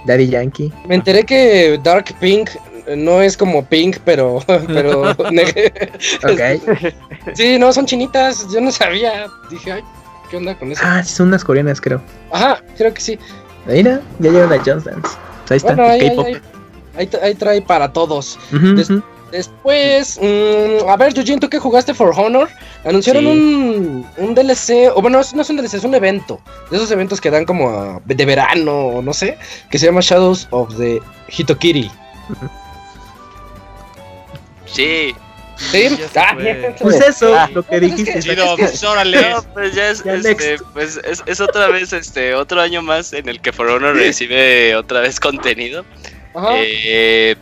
[0.06, 0.72] Daddy Yankee.
[0.88, 2.50] Me enteré que Dark Pink
[2.98, 4.40] no es como Pink, pero.
[4.68, 5.24] pero Ok.
[7.34, 8.48] sí, no, son chinitas.
[8.54, 9.28] Yo no sabía.
[9.50, 9.82] Dije, ay,
[10.30, 10.82] ¿qué onda con eso?
[10.84, 12.02] Ah, sí, son unas coreanas, creo.
[12.32, 13.20] Ajá, creo que sí.
[13.66, 15.10] Mira, ya llegan a Just Dance.
[15.50, 16.26] Ahí está, Bueno, ahí, K-pop.
[16.26, 16.42] ahí-
[16.98, 18.38] ahí tra- ahí trae para todos.
[18.52, 19.02] Des- ujú.
[19.34, 22.50] Después, mm, a ver, Yujin, tú que jugaste For Honor,
[22.86, 23.30] anunciaron Sí.
[23.32, 26.40] un, un DLC, o bueno, no es un DLC, es un evento.
[26.70, 29.40] De esos eventos que dan como a- de verano, o no sé,
[29.72, 31.90] que se llama Shadows of the Hitokiri.
[34.66, 35.16] Sí.
[35.58, 35.98] ¿Sí?
[36.16, 36.36] Ah.
[36.80, 38.20] Pues eso, Ah, lo que dijiste.
[38.22, 39.18] Chido, pues órale.
[39.32, 43.14] No, pues ya es, Ya este, pues es, es otra vez, este, otro año más
[43.14, 45.86] en el que For Honor recibe otra vez contenido.
[46.36, 46.50] Ajá.
[46.58, 47.36] Eh,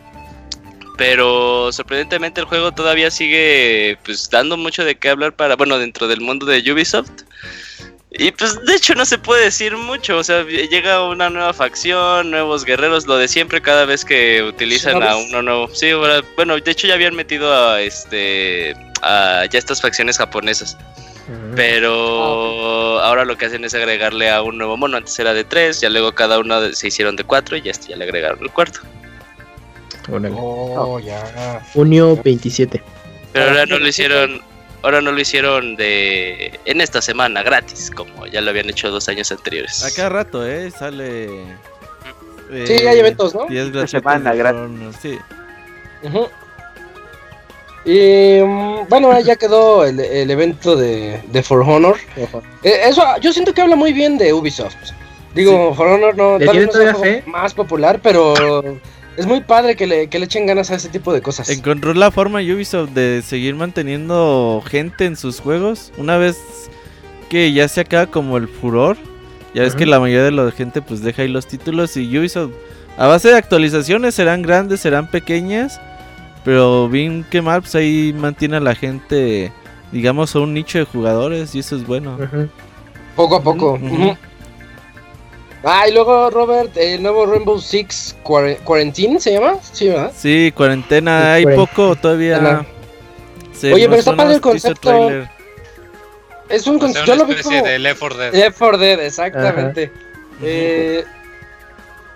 [0.96, 6.08] pero sorprendentemente el juego todavía sigue pues dando mucho de qué hablar para, bueno, dentro
[6.08, 7.22] del mundo de Ubisoft.
[8.14, 12.30] Y pues de hecho no se puede decir mucho, o sea, llega una nueva facción,
[12.30, 15.74] nuevos guerreros, lo de siempre cada vez que utilizan a uno nuevo.
[15.74, 20.76] Sí, bueno, de hecho ya habían metido a este a ya estas facciones japonesas.
[21.56, 24.98] Pero ahora lo que hacen es agregarle a un nuevo mono.
[24.98, 27.88] Antes era de tres, ya luego cada uno se hicieron de cuatro y ya, este,
[27.88, 28.80] ya le agregaron el cuarto.
[30.12, 30.34] Órale.
[30.38, 31.60] Oh, ya.
[31.74, 32.82] Junio 27.
[33.32, 34.40] Pero Ah, ahora no sí, lo hicieron,
[34.82, 39.08] ahora no lo hicieron de en esta semana gratis, como ya lo habían hecho dos
[39.08, 39.82] años anteriores.
[39.84, 40.70] A cada rato, ¿eh?
[40.70, 41.24] Sale.
[42.50, 43.46] eh, Sí, hay eventos, ¿no?
[43.46, 44.96] gratuitos semana gratis.
[45.00, 45.18] Sí.
[47.84, 51.96] Y mm, bueno, ya quedó el, el evento de, de For Honor.
[52.62, 54.76] Eh, eso, yo siento que habla muy bien de Ubisoft.
[55.34, 58.62] Digo, For Honor no, ¿Le tal vez no juego más popular, pero
[59.16, 61.48] es muy padre que le, que le echen ganas a ese tipo de cosas.
[61.48, 65.92] Encontró la forma Ubisoft de seguir manteniendo gente en sus juegos.
[65.98, 66.36] Una vez
[67.28, 68.96] que ya se acaba como el furor.
[69.54, 72.52] Ya ves que la mayoría de la gente pues deja ahí los títulos y Ubisoft
[72.96, 75.80] a base de actualizaciones serán grandes, serán pequeñas,
[76.44, 79.52] pero bien que mal pues ahí mantiene a la gente
[79.92, 82.18] digamos a un nicho de jugadores y eso es bueno.
[83.14, 83.78] Poco a poco.
[85.64, 90.12] Ah, y luego Robert, el nuevo Rainbow Six Quar- Quarantine se llama, sí, ¿verdad?
[90.16, 92.66] Sí, cuarentena, Sí, hay poco todavía.
[93.62, 95.10] Oye, pero está padre el concepto.
[96.48, 98.32] Es un concepto, yo lo vi como de Left 4 Dead.
[98.34, 99.92] Left 4 Dead, exactamente.
[100.42, 101.04] Eh,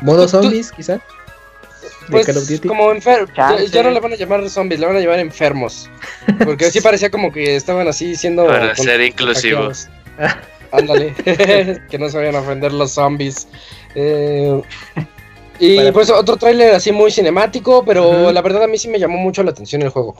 [0.01, 1.01] Modo zombies, quizá.
[2.11, 2.27] Pues
[2.67, 3.31] como enfermos,
[3.71, 5.89] ya no le van a llamar zombies, le van a llamar enfermos.
[6.45, 8.47] Porque sí parecía como que estaban así siendo...
[8.47, 9.71] Para ser inclusivo.
[10.73, 11.15] Ándale,
[11.91, 13.49] que no se vayan a ofender los zombies.
[13.95, 14.61] Eh,
[15.59, 18.99] y Para- pues otro tráiler así muy cinemático, pero la verdad a mí sí me
[18.99, 20.17] llamó mucho la atención el juego.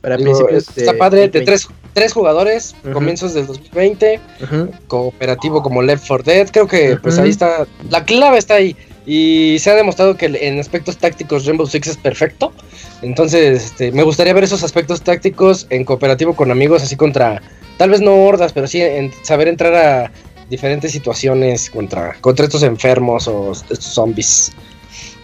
[0.00, 1.44] Para Digo, principios está de padre, de 2020.
[1.50, 4.70] tres, tres jugadores, comienzos del 2020, Ujú.
[4.86, 8.76] cooperativo como Left 4 Dead, creo que pues ahí está, la clave está ahí.
[9.08, 12.52] Y se ha demostrado que en aspectos tácticos Rainbow Six es perfecto.
[13.00, 17.40] Entonces, este, me gustaría ver esos aspectos tácticos en cooperativo con amigos, así contra,
[17.78, 20.12] tal vez no hordas, pero sí en saber entrar a
[20.50, 24.52] diferentes situaciones contra, contra estos enfermos o estos zombies.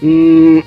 [0.01, 0.61] Mm,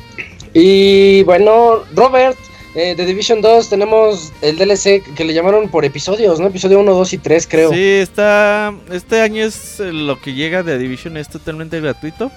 [0.53, 2.37] y bueno, Robert,
[2.75, 6.45] eh, de Division 2 tenemos el DLC que le llamaron por episodios, ¿no?
[6.45, 7.73] Episodio 1, 2 y 3 creo.
[7.73, 8.75] Sí, está.
[8.91, 12.31] Este año es eh, lo que llega de Division, es totalmente gratuito.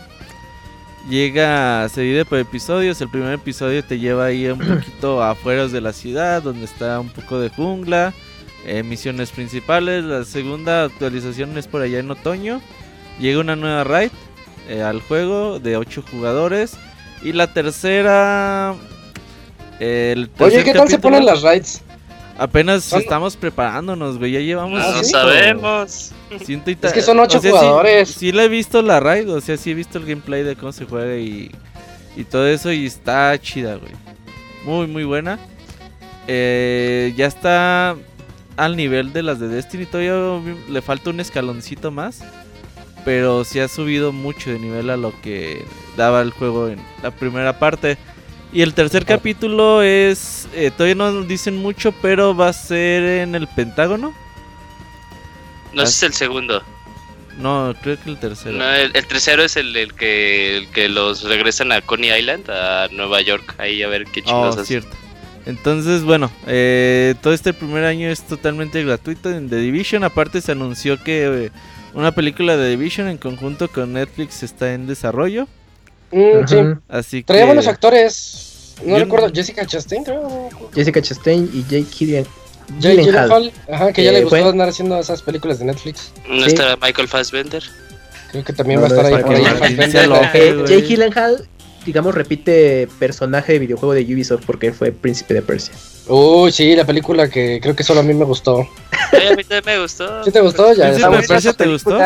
[1.10, 3.00] Llega, se divide por episodios.
[3.00, 7.08] El primer episodio te lleva ahí un poquito afuera de la ciudad, donde está un
[7.08, 8.14] poco de jungla,
[8.64, 10.04] eh, misiones principales.
[10.04, 12.60] La segunda actualización es por allá en otoño.
[13.18, 14.12] Llega una nueva raid
[14.68, 16.74] eh, al juego de 8 jugadores.
[17.22, 18.76] Y la tercera.
[19.80, 21.82] El Oye, ¿qué tal se ponen las raids?
[22.40, 24.32] Apenas Son- estamos preparándonos, güey.
[24.32, 24.80] Ya llevamos.
[24.82, 25.10] Ah, no ¿sí?
[25.10, 26.12] sabemos.
[26.42, 28.08] Ciento y Es que son ocho jugadores.
[28.08, 30.72] Sí, le he visto la raid, o sea, sí he visto el gameplay de cómo
[30.72, 31.50] se juega y,
[32.16, 33.92] y todo eso y está chida, güey.
[34.64, 35.38] Muy, muy buena.
[36.28, 37.94] Eh, ya está
[38.56, 42.22] al nivel de las de Destiny, todavía le falta un escaloncito más.
[43.04, 45.64] Pero sí ha subido mucho de nivel a lo que
[45.96, 47.98] daba el juego en la primera parte.
[48.52, 53.02] Y el tercer capítulo es, eh, todavía no nos dicen mucho, pero va a ser
[53.04, 54.12] en el Pentágono.
[55.72, 56.62] No ese es el segundo.
[57.38, 58.58] No, creo que el tercero.
[58.58, 62.50] No, el, el tercero es el, el que, el que los regresan a Coney Island,
[62.50, 64.66] a Nueva York, ahí a ver qué Oh, chingados hacen.
[64.66, 64.96] cierto.
[65.46, 70.04] Entonces, bueno, eh, todo este primer año es totalmente gratuito en The Division.
[70.04, 71.50] Aparte se anunció que eh,
[71.94, 75.46] una película de Division en conjunto con Netflix está en desarrollo.
[76.12, 76.56] Mm, sí.
[76.88, 77.46] Así Traía que...
[77.46, 78.74] buenos actores.
[78.84, 80.48] No Yo- recuerdo, Jessica Chastain, creo.
[80.74, 82.26] Jessica Chastain y Jake Gyllenhaal.
[82.78, 83.52] Jake Gyllenhaal.
[83.70, 86.12] Ajá, que ya Eh, le gustó fue- andar haciendo esas películas de Netflix.
[86.28, 86.48] ¿No Sí.
[86.48, 87.62] está Michael Fassbender?
[88.30, 89.44] Creo que también No, va a no, estar ahí por ahí.
[89.44, 90.10] Fassbender.
[90.34, 90.64] Eh.
[90.66, 91.48] Jake Gyllenhaal,
[91.84, 95.74] digamos, repite personaje de videojuego de Ubisoft porque fue príncipe de Persia.
[96.08, 98.66] Uy, sí, la película que creo que solo a mí me gustó.
[99.12, 100.24] Ay, a mí también me gustó.
[100.24, 100.72] ¿Sí te gustó?
[100.72, 101.28] Ya, Príncipe de.
[101.28, 101.98] Persia te gustó?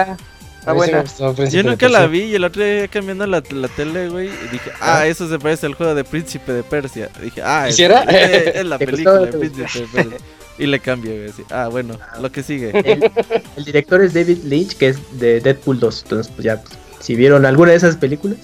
[0.65, 1.03] Está buena.
[1.03, 4.49] gustó Yo nunca la vi y el otro día cambiando la, la tele, güey, y
[4.51, 7.11] dije, ah, eso se parece al juego de Príncipe de Persia.
[7.21, 8.01] Dije, ah, es, ¿Hiciera?
[8.05, 10.19] es, es la ¿Te película de ¿Te Príncipe de Persia.
[10.57, 11.43] Y le cambio, güey, así.
[11.51, 12.71] Ah, bueno, lo que sigue.
[12.85, 13.13] El,
[13.59, 16.03] el director es David Lynch, que es de Deadpool 2.
[16.05, 18.39] Entonces, pues ya, pues, si vieron alguna de esas películas,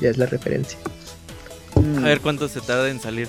[0.00, 0.78] ya es la referencia.
[1.98, 3.28] A ver cuánto se tarda en salir.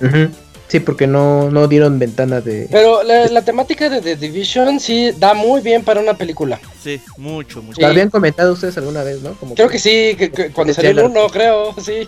[0.00, 0.30] Ujú.
[0.72, 2.66] Sí, porque no, no dieron ventana de...
[2.70, 6.58] Pero la, la temática de The Division sí da muy bien para una película.
[6.82, 7.76] Sí, mucho, mucho.
[7.76, 7.82] Sí.
[7.82, 9.34] Lo habían comentado ustedes alguna vez, ¿no?
[9.34, 12.06] Como Creo que sí, que, que cuando salió el la- 1, creo, sí.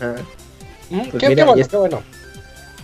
[0.00, 0.14] Ah,
[0.88, 1.70] Mm, Pues qué, mira, qué bueno, ya está.
[1.72, 2.02] qué bueno.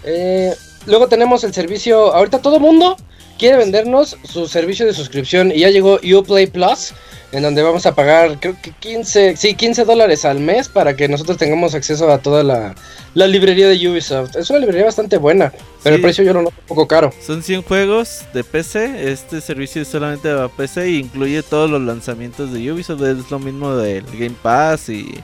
[0.05, 0.53] Eh,
[0.87, 2.13] luego tenemos el servicio.
[2.15, 2.97] Ahorita todo mundo
[3.39, 5.51] quiere vendernos su servicio de suscripción.
[5.51, 6.93] Y ya llegó Uplay Plus.
[7.33, 11.09] En donde vamos a pagar, creo que 15, sí, 15 dólares al mes para que
[11.09, 12.75] nosotros tengamos acceso a toda la,
[13.15, 14.37] la librería de Ubisoft.
[14.37, 15.51] Es una librería bastante buena,
[15.83, 15.97] pero Sí.
[15.97, 17.11] el precio yo lo noto un poco caro.
[17.25, 19.11] Son 100 juegos de PC.
[19.11, 23.01] Este servicio es solamente para PC y incluye todos los lanzamientos de Ubisoft.
[23.03, 25.15] Es lo mismo del Game Pass y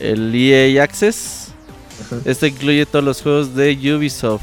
[0.00, 1.52] el EA Access.
[2.06, 2.16] Ajá.
[2.24, 4.42] Este incluye todos los juegos de Ubisoft.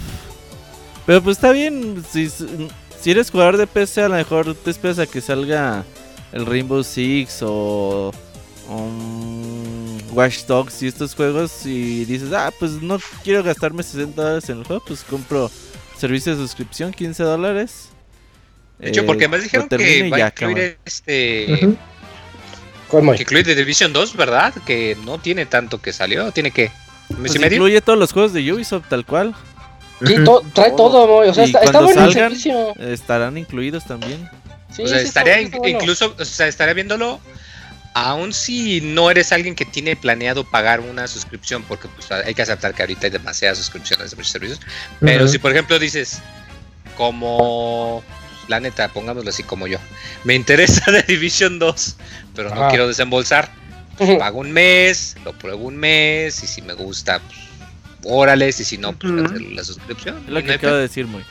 [1.05, 2.01] Pero pues está bien.
[2.09, 5.83] Si, si eres jugador de PC, a lo mejor te esperas a que salga
[6.33, 8.11] el Rainbow Six o
[8.69, 11.65] um, Watch Dogs y estos juegos.
[11.65, 14.83] Y dices, ah, pues no quiero gastarme 60 dólares en el juego.
[14.85, 15.49] Pues compro
[15.97, 17.89] servicio de suscripción, 15 dólares.
[18.79, 21.77] De hecho, Eh, porque además lo dijeron que va a incluir este.
[23.15, 24.53] Que incluye The Division 2, ¿verdad?
[24.65, 26.31] Que no tiene tanto que salió.
[26.31, 26.71] ¿Tiene que?
[27.09, 29.33] ¿Un Pues incluye todos los juegos de Ubisoft tal cual.
[30.05, 31.05] Sí, to- trae todo.
[31.27, 32.75] O sea, Y está, está servicio.
[32.77, 34.29] Estarán incluidos también.
[34.75, 35.67] Sí, o sea, sí, estaría bueno.
[35.67, 37.19] incluso, o sea, estaría viéndolo.
[37.95, 42.41] Aún si no eres alguien que tiene planeado pagar una suscripción, porque pues, hay que
[42.41, 44.59] aceptar que ahorita hay demasiadas suscripciones de muchos servicios.
[44.99, 45.31] Pero Ujú.
[45.33, 46.19] si por ejemplo dices,
[46.97, 48.03] como
[48.47, 49.77] la neta, pongámoslo así como yo,
[50.23, 51.95] me interesa The Division 2,
[52.35, 52.69] pero no Ajá.
[52.69, 53.51] quiero desembolsar,
[54.17, 57.39] pago un mes, lo pruebo un mes, y si me gusta, pues,
[58.05, 59.23] órale, y si no, pues Ujú.
[59.23, 60.17] cancelo la suscripción.
[60.25, 61.23] Es lo no que acabo de decir, muy.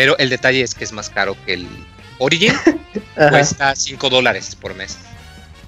[0.00, 1.68] Pero el detalle es que es más caro que el
[2.16, 2.54] Origin,
[3.14, 4.96] cuesta 5 dólares por mes.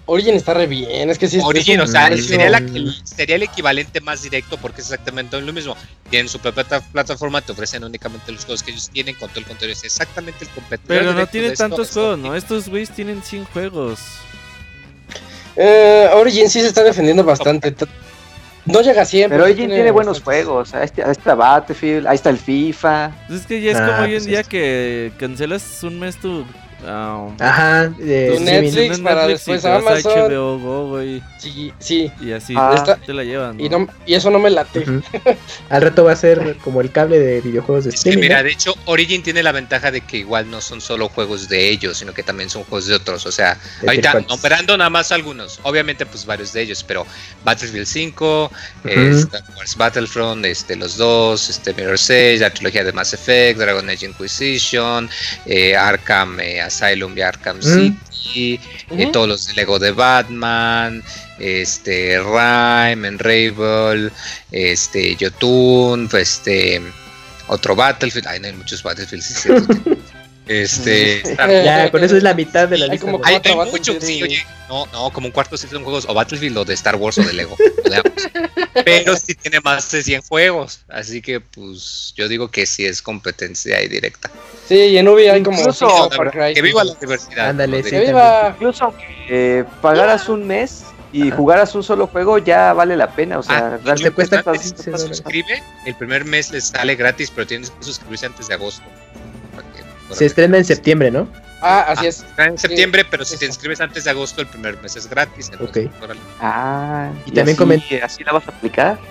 [0.07, 1.37] Origin está re bien, es que sí.
[1.37, 4.87] es- Origin, es o sea, sería, la- el, sería el equivalente más directo porque es
[4.87, 5.77] exactamente lo mismo.
[6.09, 9.41] Tienen su propia ta- plataforma, te ofrecen únicamente los juegos que ellos tienen con todo
[9.41, 9.77] el contenido.
[9.77, 10.89] Es exactamente el competidor.
[10.89, 12.31] Pero no directo de tiene esto, tantos es juegos, Origin.
[12.31, 12.35] ¿no?
[12.35, 14.01] Estos güeyes tienen 100 juegos.
[15.57, 17.75] Eh, Origin sí se está defendiendo bastante.
[18.65, 19.37] No llega siempre.
[19.39, 20.73] Pero sí Origin tiene buenos juegos.
[20.75, 23.11] Ahí está, ahí está Battlefield, ahí está el FIFA.
[23.27, 25.99] Pues es que ya es Ah, como hoy en pues día es- que cancelas un
[25.99, 26.45] mes tu.
[26.87, 27.89] Ah, Ajá.
[27.89, 30.13] de- Tu Netflix en para y después Amazon.
[30.13, 31.23] HBO Go, güey.
[31.39, 32.11] Sí, sí.
[32.21, 32.73] Y así Ah.
[32.77, 33.59] Está- te la llevan.
[33.61, 33.81] Y, ¿no?
[33.81, 34.81] no, y eso no me late.
[34.81, 35.03] Ujú.
[35.69, 38.23] Al rato va a ser como el cable de videojuegos de Es que streaming.
[38.23, 38.45] mira, ¿no?
[38.45, 41.99] de hecho, Origin tiene la ventaja de que igual no son solo juegos de ellos,
[41.99, 43.27] sino que también son juegos de otros.
[43.27, 47.07] O sea, De ahorita nombrando nada más algunos, obviamente, pues varios de ellos, pero
[47.45, 48.51] Battlefield 5,
[48.85, 49.19] eh, Ujú.
[49.19, 53.89] Star Wars Battlefront, este, los dos, este, Mirror's Edge, la trilogía de Mass Effect, Dragon
[53.89, 55.09] Age Inquisition,
[55.47, 57.69] eh, Arkham eh, Asylum y Arkham Ujú.
[57.69, 58.55] City,
[58.91, 59.13] eh, Ujú.
[59.13, 61.03] todos los de Lego de Batman,
[61.39, 64.11] este, Rime, Enrable,
[64.51, 66.81] este, Jotun, pues, este,
[67.49, 69.81] otro Battlefield, ay, no hay muchos Battlefields, sí, sí, sí.
[70.61, 71.23] este,
[71.65, 73.07] Ya, con eso es la mitad de la Hay lista.
[73.11, 74.23] como hay, hay Battlefield, sí, sí.
[74.23, 77.19] oye, no, no, como un cuarto sí son juegos o Battlefield o de Star Wars
[77.19, 77.57] o de Lego,
[78.85, 83.03] pero sí tiene más de 100 juegos, así que pues yo digo que sí es
[83.03, 84.31] competencia ahí directa.
[84.69, 86.55] Sí, y en Ubi hay como Incluso- Cry.
[86.55, 87.51] Que viva la diversidad.
[87.51, 87.91] Ándale, sí.
[87.91, 88.51] ¡Que viva!
[88.55, 93.39] Incluso aunque eh, pagaras un mes y jugaras un solo juego, ya vale la pena.
[93.39, 94.73] O sea, Ah, te cuesta dólares.
[95.07, 98.83] suscribe, el primer mes les sale gratis, pero tienes que suscribirse antes de agosto.
[100.13, 101.29] Se estrena en septiembre, ¿no?
[101.61, 102.21] Ah, así Ah, es.
[102.23, 103.41] está en septiembre, pero si eso.
[103.41, 105.51] te inscribes antes de agosto, el primer mes es gratis.
[105.53, 106.03] entonces, Ok.
[106.03, 106.21] órale.
[106.41, 108.99] Ah, Y y, también comen- así la vas a aplicar.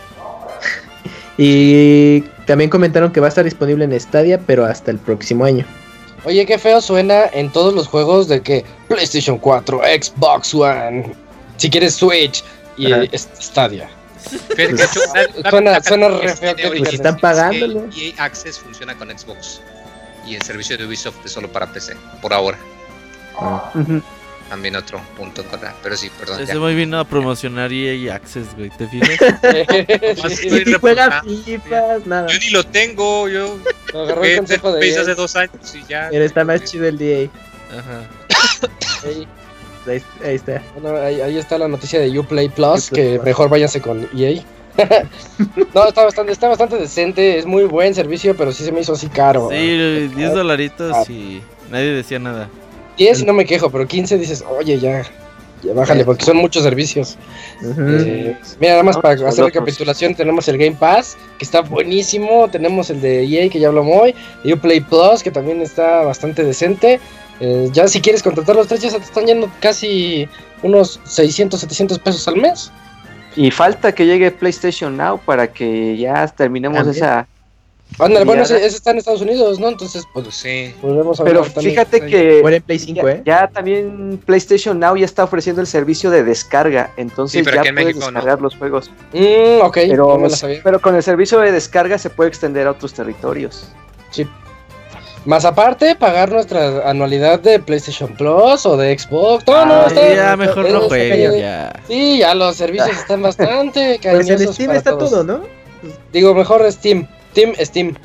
[1.37, 5.65] Y también comentaron que va a estar disponible en Stadia, pero hasta el próximo año.
[6.23, 11.13] Oye, qué feo suena en todos los juegos de que PlayStation 4, Xbox One,
[11.57, 12.43] si quieres Switch
[12.77, 13.05] y Ajá.
[13.41, 13.89] Stadia.
[14.55, 17.85] Una Suena- suena re feo que Pues están es que pagándolo.
[17.97, 19.61] EA Access funciona con Xbox
[20.27, 22.57] y el servicio de Ubisoft es solo para PC, por ahora.
[23.75, 24.01] Ujú.
[24.49, 25.73] También otro punto en contra.
[25.81, 26.41] Pero sí, perdón.
[26.41, 26.59] Ese ya.
[26.59, 28.69] muy vino a promocionar EA Access, güey.
[28.71, 29.17] ¿Te fijas?
[30.37, 31.23] Sí, Y si juega.
[31.23, 32.27] FIFA, nada.
[32.27, 33.57] Yo ni lo tengo, yo
[33.93, 35.01] lo agarró el consejo de EA.
[35.01, 36.09] hace dos años y ya.
[36.11, 37.29] Pero está más chido el DA.
[37.79, 38.01] Ajá.
[39.07, 39.27] Ahí,
[39.87, 40.61] Ahí, ahí está.
[40.77, 43.25] bueno, ahí- ahí está la noticia de Uplay Plus, Uplay que Plus.
[43.25, 44.43] mejor váyanse con EA.
[45.73, 48.93] no, está bastante, está bastante decente, es muy buen servicio, pero sí se me hizo
[48.93, 49.49] así caro.
[49.49, 50.33] Sí, 10 Ah.
[50.33, 52.49] dolaritos y nadie decía nada.
[52.97, 55.03] 10 y no me quejo, pero 15 dices, oye, ya,
[55.63, 57.17] ya bájale, porque son muchos servicios.
[57.63, 59.45] Eh, mira, nada más No, para hacer locos.
[59.53, 63.95] recapitulación, tenemos el Game Pass, que está buenísimo, tenemos el de EA, que ya hablamos
[64.01, 66.99] hoy, y Uplay Plus, que también está bastante decente.
[67.39, 70.27] Eh, ya si quieres contratar los tres, ya se te están yendo casi
[70.61, 72.71] unos 600, 700 pesos al mes.
[73.35, 76.95] Y falta que llegue PlayStation Now para que ya terminemos También.
[76.95, 77.27] esa.
[77.99, 79.67] Ándale, bueno, ese está en Estados Unidos, ¿no?
[79.67, 80.73] Entonces, pues, Pues sí.
[80.81, 83.21] volvemos a Pero fíjate que Muere en Play 5, ya, ¿eh?
[83.25, 87.69] ya también PlayStation Now ya está ofreciendo el servicio de descarga, entonces Sí, pero ya
[87.69, 88.11] en puedes México no.
[88.13, 88.89] descargar los juegos.
[89.11, 90.61] Mm, ok, Pero, no me la sabía.
[90.63, 93.67] pero con el servicio de descarga se puede extender a otros territorios.
[95.25, 99.45] Más aparte, pagar nuestra anualidad de PlayStation Plus o de Xbox.
[99.45, 101.37] No, no, Ah, está, ya mejor no está cañón.
[101.39, 101.73] ya.
[101.87, 105.09] Sí, ya los servicios están bastante Pues en cariñosos Steam para está todos.
[105.11, 105.41] todo, ¿no?
[106.11, 107.07] Digo, mejor Steam.
[107.31, 107.95] Steam, Steam.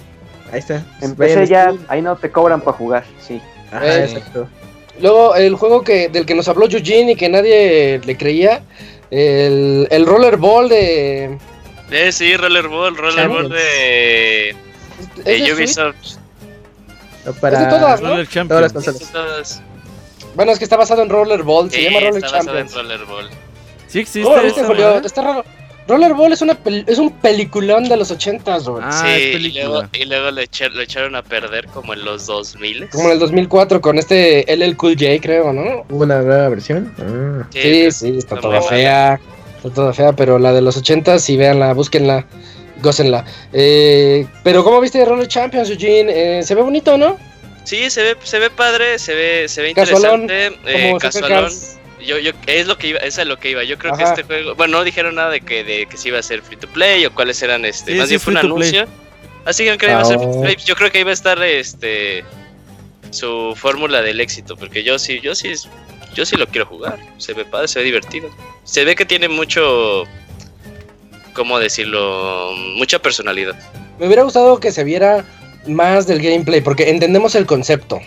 [0.52, 0.84] Ahí está.
[1.00, 1.78] En a ya, Steam.
[1.88, 3.40] ahí no te cobran para jugar, sí.
[3.72, 4.46] Ajá, Eh, exacto.
[5.00, 8.62] Luego, el juego que del que nos habló Eugene y que nadie le creía.
[9.10, 11.38] El, el Rollerball de.
[11.90, 15.52] Eh, sí, Rollerball, Rollerball de, ¿es de?
[15.54, 16.16] Ubisoft.
[17.34, 18.08] Para es de todas, ¿no?
[18.10, 18.72] Roller todas las Champions.
[18.72, 19.12] consolas.
[19.12, 19.62] Todas.
[20.34, 21.70] Bueno, es que está basado en Rollerball.
[21.70, 22.88] Se Sí, llama Roller está basado en Champions.
[22.88, 23.30] Rollerball.
[23.88, 24.98] Sí existe Oh, ¿viste, Julio?
[24.98, 25.44] Está raro.
[25.88, 28.86] Rollerball es, una pel- es un peliculón de los 80s, Robert.
[28.90, 32.88] Ah, sí, es y luego, y luego le, echaron a perder como en los 2000.
[32.90, 35.84] Como en el 2004 con este LL Cool J, creo, ¿no?
[35.88, 36.92] ¿Hubo una nueva versión?
[36.98, 37.46] Ah.
[37.50, 39.20] Sí, sí, está está toda fea.
[39.58, 42.26] Está toda fea, pero la de los 80 sí, véanla, búsquenla,
[42.80, 43.24] gócenla.
[43.52, 46.38] Eh, pero ¿cómo viste Roller Champions, Eugene?
[46.38, 47.18] Eh, se ve bonito, ¿no?
[47.64, 50.60] Sí, se ve, se ve padre, se ve, se ve Casualón, interesante,
[50.90, 51.42] eh, casualón.
[51.44, 51.78] Cars.
[52.04, 53.64] Yo, yo, es lo que iba, es a lo que iba.
[53.64, 54.04] Yo creo Ajá.
[54.14, 56.42] que este juego, bueno, no dijeron nada de que, de que se iba a ser
[56.42, 58.46] free to play o cuáles eran, este, Sí, más sí, bien fue un play.
[58.52, 58.86] anuncio.
[59.44, 60.42] Así que que iba a ser free to Ah.
[60.42, 60.56] play.
[60.64, 62.22] Yo creo que iba a estar, este,
[63.10, 65.52] su fórmula del éxito, porque yo sí, yo sí,
[66.14, 66.98] yo sí lo quiero jugar.
[67.18, 68.28] Se ve padre, se ve divertido.
[68.62, 70.04] Se ve que tiene mucho,
[71.36, 72.52] ¿cómo decirlo?
[72.76, 73.54] Mucha personalidad.
[74.00, 75.24] Me hubiera gustado que se viera
[75.68, 78.00] más del gameplay, porque entendemos el concepto.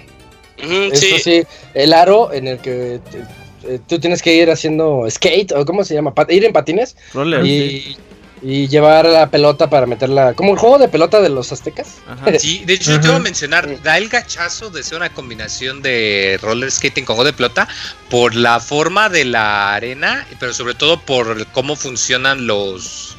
[0.57, 5.05] Eso sí, sí, el aro en el que te- eh, tú tienes que ir haciendo
[5.09, 6.13] skate, o ¿cómo se llama?
[6.13, 7.97] Pat- ir en patines Roller, sí.
[8.41, 11.97] y, y llevar la pelota para meterla, como el juego de pelota de los aztecas.
[12.09, 12.25] Ajá.
[12.39, 13.07] Sí, de hecho, yo te Ajá.
[13.09, 17.25] iba a mencionar, da el gachazo de ser una combinación de roller skating con juego
[17.31, 17.67] de pelota
[18.09, 23.15] por la forma de la arena, pero sobre todo por cómo funcionan los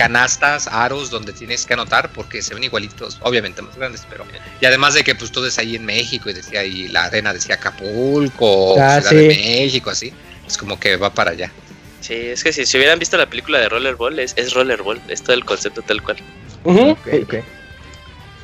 [0.00, 4.24] canastas, aros donde tienes que anotar, porque se ven igualitos, obviamente más grandes, pero
[4.60, 7.32] y además de que pues todo es ahí en México y decía ahí la arena
[7.32, 9.28] decía Acapulco, Ah, Ciudad de.
[9.28, 10.12] México, así,
[10.46, 11.52] es como que va para allá.
[12.00, 15.22] sí, es que si, si hubieran visto la película de Rollerball, es, es Rollerball, es
[15.22, 16.16] todo el concepto tal cual.
[16.64, 16.90] Ujú.
[16.90, 17.34] Ok, ok.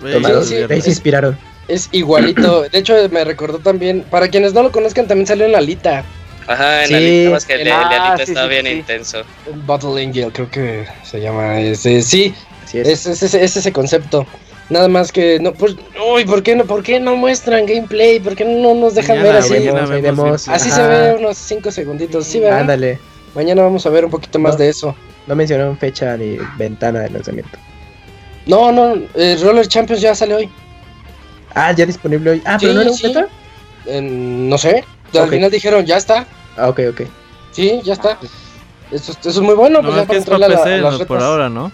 [0.00, 1.38] Güey, Tomaron, sí, ya de ahí se inspiraron.
[1.68, 2.62] Es igualito.
[2.70, 4.02] De hecho, me recordó también.
[4.10, 6.04] Para quienes no lo conozcan, también salió en la Lita.
[6.46, 6.92] Ajá, en Sí.
[6.94, 8.72] la lista más que el, el Ah, Alita sí, está sí, bien sí.
[8.72, 9.22] intenso.
[9.66, 12.02] Battle Angel, creo que se llama ese.
[12.02, 12.34] Sí,
[12.72, 12.86] es.
[12.86, 14.26] es, es, ese- es ese concepto.
[14.68, 15.76] Nada más que no, pues,
[16.12, 18.18] uy, ¿por qué no, por qué no muestran gameplay?
[18.18, 19.52] ¿Por qué no nos dejan Mañana, ver así?
[19.54, 20.48] mañana Vemos, vemos.
[20.48, 20.76] Así Ajá.
[20.76, 22.60] se ve unos 5 segunditos, sí, ¿verdad?
[22.60, 22.98] Ándale.
[23.34, 24.58] Mañana vamos a ver un poquito más No.
[24.58, 24.96] de eso.
[25.28, 27.56] No mencionaron fecha ni ventana de lanzamiento.
[28.46, 30.50] No, no, eh, Roller Champions ya sale hoy.
[31.54, 32.42] Ah, ya disponible hoy.
[32.44, 33.06] Ah, Sí, pero no era un sí.
[33.08, 33.28] beta.
[33.86, 36.26] Eh, no sé, al final dijeron, ya está.
[36.56, 37.00] Ah, ok, ok.
[37.52, 38.18] Sí, ya está.
[38.90, 40.98] Eso, eso es muy bueno, No, pues ya que es para la- PC a las
[41.00, 41.72] no, por ahora, ¿no?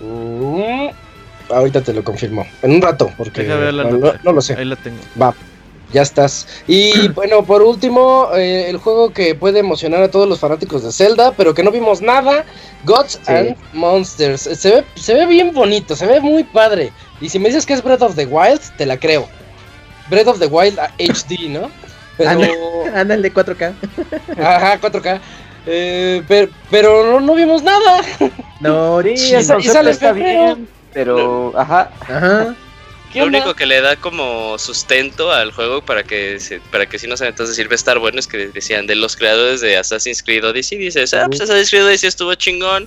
[0.00, 0.88] Mm,
[1.50, 2.46] ahorita te lo confirmo.
[2.62, 4.12] En un rato, porque la no, nota.
[4.18, 4.54] no- no lo sé.
[4.54, 4.98] Ahí la tengo.
[5.20, 5.34] Va,
[5.92, 6.46] ya estás.
[6.66, 10.92] Y bueno, por último, eh, el juego que puede emocionar a todos los fanáticos de
[10.92, 12.44] Zelda, pero que no vimos nada,
[12.84, 13.32] Gods Sí.
[13.32, 14.46] and Monsters.
[14.46, 16.92] Eh, Se ve, se ve bien bonito, se ve muy padre.
[17.20, 19.28] Y si me dices que es Breath of the Wild, te la creo.
[20.08, 21.70] Breath of the Wild ah, HD, ¿no?
[22.18, 22.42] Pero...
[22.94, 23.74] Ándale, 4K.
[24.38, 25.20] Ajá, 4K.
[25.66, 28.00] Eh, pero pero no, no vimos nada.
[28.60, 32.54] No, Sí, el y sale está bien, pero, ajá, Ajá.
[33.12, 33.38] ¿Qué Lo onda?
[33.38, 37.16] único que le da como sustento al juego para que se, para que si no
[37.16, 40.76] saben entonces sirve estar bueno es que decían de los creadores de Assassin's Creed Odyssey
[40.76, 42.86] dices ah pues Assassin's Creed Odyssey estuvo chingón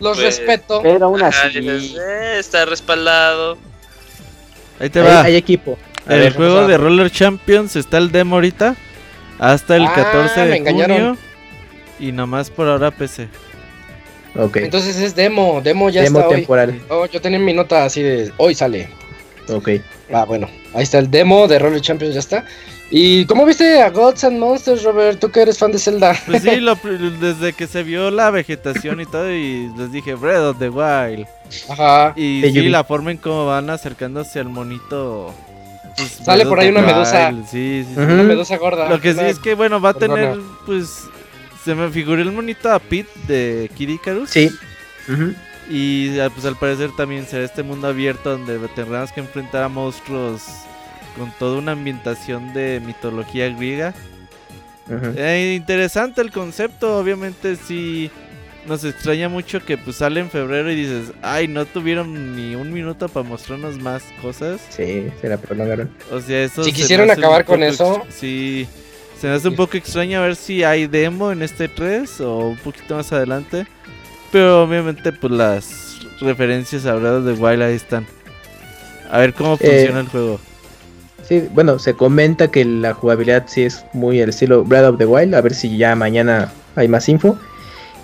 [0.00, 0.80] Los pues, respeto.
[0.82, 3.56] pero aún Ajá, así, dices, "Eh, está respaldado
[4.80, 5.22] Ahí te Hay, va.
[5.22, 5.78] hay equipo.
[6.08, 8.76] El ver, juego de Roller Champions está el demo ahorita.
[9.38, 10.96] Hasta el Ah, 14 me de engañaron.
[10.96, 11.16] junio.
[11.98, 13.28] Y nomás por ahora PC.
[14.36, 14.56] Ok.
[14.58, 16.36] Entonces es demo, demo ya Demo está hoy.
[16.36, 16.80] temporal.
[16.88, 18.88] Oh, yo tenía mi nota así de hoy sale.
[19.48, 19.68] Ok.
[20.12, 22.44] Ah, bueno, ahí está el demo de Roller Champions, ya está.
[22.90, 25.18] ¿Y cómo viste a Gods and Monsters, Robert?
[25.18, 26.16] Tú que eres fan de Zelda.
[26.26, 26.76] Pues sí, lo
[27.20, 31.26] desde que se vio la vegetación y todo, y les dije Breath of the Wild.
[31.68, 32.12] Ajá.
[32.16, 35.32] Y sí, la forma en cómo van acercándose al monito.
[35.96, 37.28] Pues, Sale por ahí una medusa.
[37.28, 38.00] Wild, Sí, sí, sí.
[38.00, 38.88] Una medusa gorda.
[38.88, 40.32] Lo que sí es que, bueno, va a Perdona.
[40.32, 41.04] tener, pues.
[41.64, 44.30] Se me figuró el monito a Pete de Kid Icarus.
[44.30, 44.50] Sí.
[45.70, 49.68] Y ah, pues al parecer también será este mundo abierto donde tendremos que enfrentar a
[49.68, 50.42] monstruos
[51.16, 53.94] con toda una ambientación de mitología griega.
[54.90, 58.10] Eh, interesante el concepto, obviamente sí
[58.66, 62.72] nos extraña mucho que pues sale en febrero y dices, ay, no tuvieron ni un
[62.72, 64.60] minuto para mostrarnos más cosas.
[64.70, 65.90] Sí, se la prolongaron.
[66.10, 66.64] O sea, eso...
[66.64, 68.02] Si se quisieron acabar con eso.
[68.10, 68.66] Sí,
[69.20, 72.38] se me hace un poco extraño a ver si hay demo en este 3 o
[72.48, 73.66] un poquito más adelante.
[74.32, 78.06] Pero obviamente pues las referencias a Breath of the Wild ahí están.
[79.10, 80.40] A ver cómo Eh, funciona el juego.
[81.28, 85.06] Sí, bueno, se comenta que la jugabilidad sí es muy el estilo Breath of the
[85.06, 85.34] Wild.
[85.34, 87.38] A ver si ya mañana hay más info.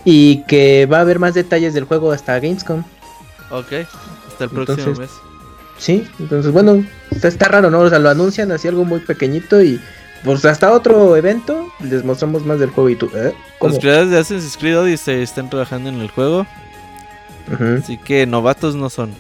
[0.05, 2.83] Y que va a haber más detalles del juego hasta Gamescom.
[3.51, 3.73] Ok,
[4.29, 5.11] hasta el próximo entonces- mes.
[5.79, 7.81] Sí, entonces bueno, está, está raro, ¿no?
[7.81, 9.81] O sea, lo anuncian así algo muy pequeñito y
[10.25, 13.33] pues hasta otro evento les mostramos más del juego y tú, ¿eh?
[13.63, 16.47] Los creadores de Assassin's Creed Odyssey están trabajando en el juego,
[17.51, 19.15] Ujú, así que novatos no son.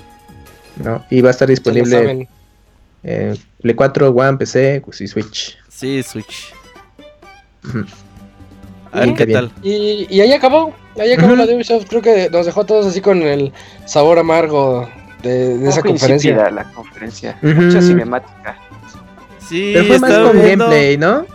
[0.76, 2.28] no, y va a estar disponible
[3.05, 5.57] en Play 4, One, PC pues, y Switch.
[5.70, 6.53] Sí, Switch.
[7.66, 7.85] Ujú.
[8.93, 9.53] A ver Sí, qué tal.
[9.62, 10.74] Y, y ahí acabó.
[10.99, 11.36] Ahí acabó Ujú.
[11.36, 11.86] la de Ubisoft.
[11.88, 13.53] Creo que nos dejó a todos así con el
[13.86, 14.88] sabor amargo
[15.22, 16.51] de, de esa conferencia.
[16.51, 17.38] la conferencia.
[17.43, 18.57] Mucha cinemática.
[19.49, 21.26] Sí, Pero fue más con viendo- gameplay, ¿no?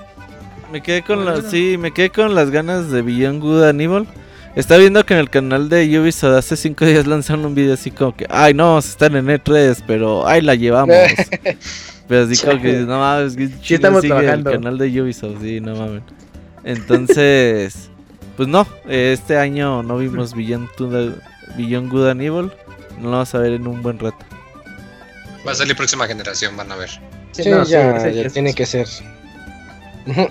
[0.72, 4.08] Me quedé con las, sí, me quedé con las ganas de Beyond Good Evil.
[4.56, 7.92] Estaba viendo que en el canal de Ubisoft hace 5 días lanzaron un video así
[7.92, 10.96] como que, ay no, se están en E3, pero ahí la llevamos.
[12.08, 14.50] pero así como que, no mames, que Sí estamos trabajando.
[14.50, 16.02] El canal de Ubisoft, sí, no mames.
[16.66, 17.90] Entonces,
[18.36, 21.14] pues no, este año no vimos Beyond, Good-
[21.58, 22.52] Beyond Good and Evil.
[23.00, 24.18] No lo vamos a ver en un buen rato.
[25.48, 26.90] Va a salir próxima generación, van a ver.
[27.32, 28.88] Sí, no, ya, sí, ya tiene que ser.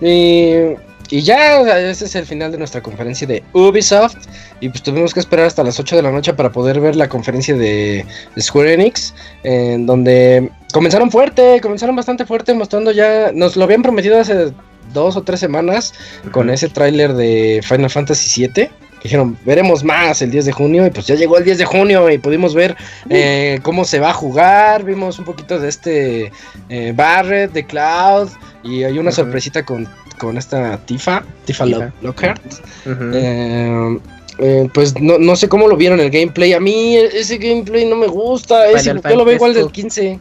[0.00, 0.74] Y,
[1.10, 4.16] y ya, ese es el final de nuestra conferencia de Ubisoft.
[4.60, 7.08] Y pues tuvimos que esperar hasta las 8 de la noche para poder ver la
[7.08, 8.04] conferencia de
[8.38, 9.14] Square Enix.
[9.44, 13.30] En donde comenzaron fuerte, comenzaron bastante fuerte, mostrando ya.
[13.32, 14.52] Nos lo habían prometido hace
[14.92, 15.92] dos o tres semanas
[16.30, 18.52] con ese tráiler de Final Fantasy VII.
[18.52, 18.70] que
[19.02, 22.10] Dijeron, veremos más el 10 de junio y pues ya llegó el 10 de junio
[22.10, 22.76] y pudimos ver
[23.10, 24.84] eh, cómo se va a jugar.
[24.84, 26.32] Vimos un poquito de este
[26.68, 28.30] eh, Barret, de Cloud
[28.62, 29.86] y hay una sorpresita con,
[30.18, 31.92] con esta Tifa, Tifa Tifa.
[32.00, 32.40] Lockhart.
[32.86, 33.98] Eh,
[34.38, 36.52] eh, pues no, no sé cómo lo vieron el gameplay.
[36.54, 38.70] A mí ese gameplay no me gusta.
[38.80, 39.82] Yo lo veo igual del Fantasy.
[39.82, 40.20] 15.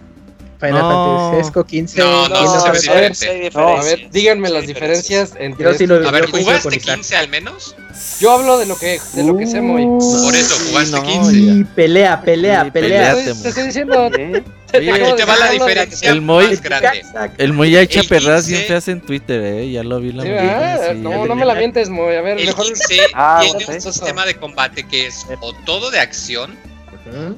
[0.63, 1.17] Final No.
[1.31, 1.99] Fantasy Esco 15.
[1.99, 5.65] No, no, no, se ve a ver, No, a ver, díganme sí las diferencias entre.
[5.65, 6.95] Yo sí lo- A ver, ¿jugaste con Isaac.
[6.95, 7.75] 15 al menos?
[8.19, 9.83] Yo hablo de lo que, de lo que sé muy.
[9.85, 11.35] Por eso, jugaste no, 15.
[11.35, 13.13] Y pelea, pelea, pelea.
[13.15, 14.09] Te estoy diciendo.
[14.17, 14.41] ¿Eh?
[14.75, 17.03] Oye, Aquí te va la diferencia El Moy- más grande.
[17.37, 18.67] El muy echa El perras bien 15.
[18.67, 19.71] feas en Twitter, eh.
[19.71, 20.89] Ya lo vi la Sí, ¿verdad?
[20.93, 22.15] sí, no, ya no me la mientes, Moy.
[22.15, 22.65] A ver, El mejor.
[22.65, 26.57] 15 Ah, tiene un sistema de combate que es o todo de acción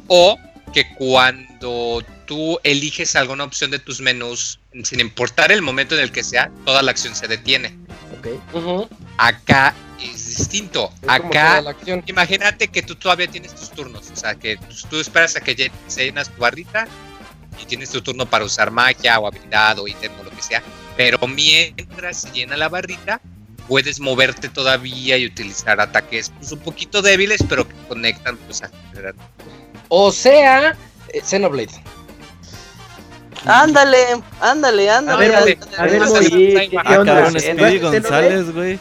[0.07, 0.37] o
[0.75, 6.11] que cuando tú eliges alguna opción de tus menús, sin importar el momento en el
[6.11, 7.73] que sea, toda la acción se detiene.
[8.19, 8.27] Ok.
[8.53, 9.73] Ujú, Acá
[10.03, 10.91] es distinto.
[11.01, 12.03] es Acá toda la acción.
[12.07, 15.71] Imagínate que tú todavía tienes tus turnos, o sea, que tú, tú esperas a que
[15.87, 16.89] se llenas tu barrita
[17.61, 20.61] y tienes tu turno para usar magia o habilidad o ítem o lo que sea,
[20.97, 23.21] pero mientras se llena la barrita,
[23.69, 28.69] puedes moverte todavía y utilizar ataques pues, un poquito débiles, pero que conectan pues a
[28.91, 29.15] generar-
[29.89, 30.75] O sea,
[31.13, 31.83] eh, Xenoblade.
[33.45, 33.97] Ándale,
[34.41, 35.35] ándale, A ándale.
[35.35, 37.79] a ver, ándale.
[37.79, 38.79] González, güey.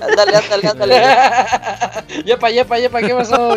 [0.00, 0.94] Ándale, ándale, ándale.
[2.24, 3.56] yepa, yepa, yepa, ¿qué pasó?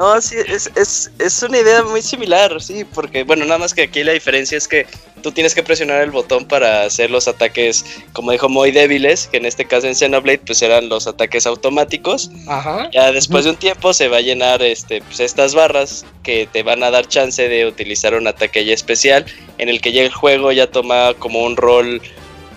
[0.00, 3.82] No, sí, es, es, es una idea muy similar, sí, porque, bueno, nada más que
[3.82, 4.86] aquí la diferencia es que
[5.20, 9.36] tú tienes que presionar el botón para hacer los ataques, como dijo, muy débiles, que
[9.36, 12.30] en este caso en Xenoblade, pues eran los ataques automáticos.
[12.48, 12.88] Ajá.
[12.92, 16.62] Ya después de un tiempo se va a llenar este, pues, estas barras que te
[16.62, 19.26] van a dar chance de utilizar un ataque ya especial,
[19.58, 22.00] en el que ya el juego ya toma como un rol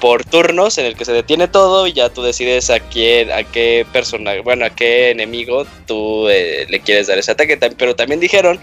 [0.03, 3.45] por turnos en el que se detiene todo y ya tú decides a quién, a
[3.45, 7.55] qué persona, bueno, a qué enemigo tú eh, le quieres dar ese ataque.
[7.55, 8.59] Pero también dijeron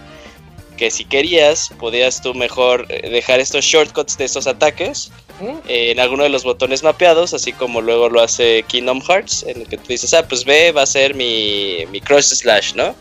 [0.76, 5.62] que si querías, podías tú mejor eh, dejar estos shortcuts de estos ataques Ujú.
[5.66, 9.62] eh, en alguno de los botones mapeados, así como luego lo hace Kingdom Hearts, en
[9.62, 12.94] el que tú dices, ah, pues ve, va a ser mi, mi Cross Slash, ¿no?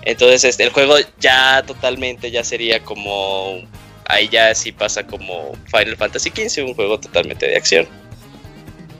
[0.00, 3.60] Entonces este, el juego ya totalmente ya sería como...
[4.08, 7.86] Ahí ya sí pasa como Final Fantasy XV, un juego totalmente de acción.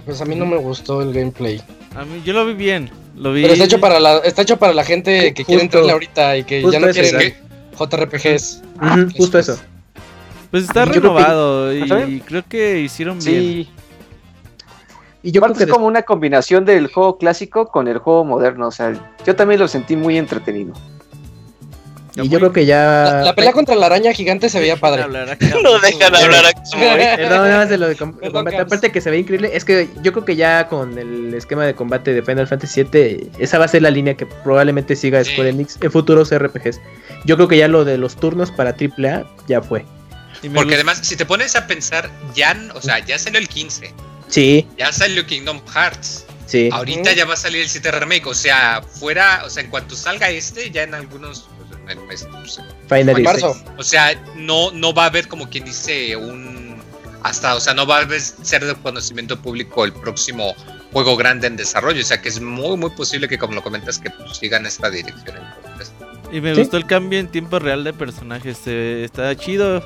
[0.05, 1.61] Pues a mí no me gustó el gameplay.
[1.95, 2.91] A mí, yo lo vi bien.
[3.17, 3.43] Lo vi.
[3.43, 6.45] Pero está hecho para la, está hecho para la gente que quiere entrarle ahorita y
[6.45, 7.37] que ya no exacto.
[7.79, 8.63] JRPGs.
[8.81, 9.59] Ujú, justo eso.
[10.51, 13.41] Pues está Yo creo que- renovado ¿Está y creo que hicieron bien.
[13.41, 13.69] Sí,
[15.23, 18.69] Y yo creo que es como una combinación del juego clásico con el juego moderno.
[18.69, 18.93] O sea,
[19.27, 20.73] yo también lo sentí muy entretenido.
[22.25, 25.05] Y yo creo que ya La, la pelea contra la araña gigante se veía padre.
[25.63, 26.71] No dejan hablar aquí.
[26.73, 28.57] Perdón, nada más de lo de com- Perdón, combate.
[28.59, 31.75] Aparte que se ve increíble, es que yo creo que ya con el esquema de
[31.75, 35.33] combate de Final Fantasy VII, esa va a ser la línea que probablemente siga Sí.
[35.33, 36.81] Square Enix en futuros RPGs.
[37.25, 39.85] Yo creo que ya lo de los turnos para AAA ya fue.
[40.55, 43.93] Porque además, si te pones a pensar, ya, o sea, ya salió el 15,
[44.29, 46.25] Sí, ya salió Kingdom Hearts.
[46.47, 46.69] sí.
[46.73, 49.97] Ahorita ya va a salir el 7 Remake, o sea, fuera, o sea, en cuanto
[49.97, 51.49] salga este, ya en algunos,
[51.89, 53.57] el mes, pues, Final En marzo.
[53.79, 56.77] O sea, no, no va a haber como quien dice un,
[57.23, 60.55] hasta, o sea, no va a haber- ser de conocimiento público el próximo
[60.93, 63.99] juego grande en desarrollo, o sea, que es muy, muy posible que como lo comentas,
[63.99, 65.37] que pues, sigan esta dirección.
[65.65, 65.93] Entonces,
[66.33, 66.61] Y me Sí.
[66.61, 68.59] gustó el cambio en tiempo real de personajes.
[68.59, 69.81] se- está chido.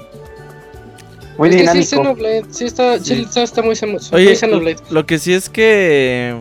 [1.37, 1.87] Muy es que sí, dinámico.
[1.91, 3.23] Xenoblade, sí está, sí Sí.
[3.23, 3.75] está, está muy,
[4.13, 4.77] Oye, muy Xenoblade.
[4.91, 6.37] lo que sí es que.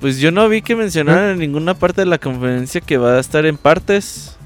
[0.00, 3.20] Pues yo no vi que mencionaran en ninguna parte de la conferencia que va a
[3.20, 4.36] estar en partes.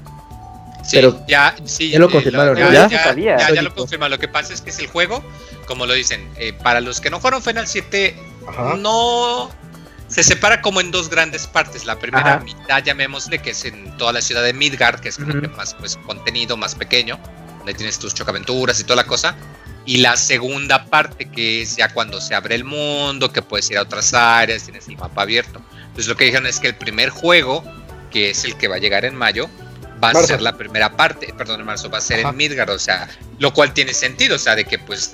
[0.83, 2.71] Sí, Pero ya, sí, ya lo eh, confirmaron, ya, ¿no?
[2.73, 3.37] ya, Ya se sabía.
[3.37, 4.09] ya- ya lo confirman.
[4.11, 5.23] Lo que pasa es que es el juego,
[5.67, 8.15] como lo dicen, eh, para los que no fueron Final 7,
[8.47, 8.75] Ajá.
[8.77, 9.49] no
[10.07, 11.85] se separa como en dos grandes partes.
[11.85, 12.43] La primera Ajá.
[12.43, 15.73] mitad, llamémosle, que es en toda la ciudad de Midgard, que es como que más
[15.75, 17.17] pues contenido, más pequeño,
[17.59, 19.35] donde tienes tus chocaventuras y toda la cosa.
[19.85, 23.77] Y la segunda parte, que es ya cuando se abre el mundo, que puedes ir
[23.77, 25.61] a otras áreas, tienes el mapa abierto.
[25.81, 27.63] Entonces lo que dijeron es que el primer juego,
[28.11, 29.49] que es el que va a llegar en mayo,
[30.03, 32.29] va a ser la primera parte, perdón, en marzo, va a ser Ajá.
[32.29, 33.09] en Midgard, o sea,
[33.39, 35.13] lo cual tiene sentido, o sea, de que pues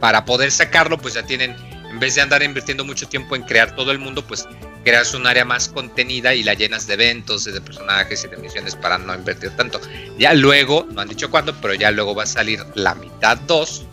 [0.00, 1.56] para poder sacarlo, pues ya tienen,
[1.90, 4.46] en vez de andar invirtiendo mucho tiempo en crear todo el mundo, pues
[4.84, 8.74] creas un área más contenida y la llenas de eventos, de personajes y de misiones
[8.76, 9.80] para no invertir tanto.
[10.18, 13.86] Ya luego, no han dicho cuándo, pero ya luego va a salir la mitad 2,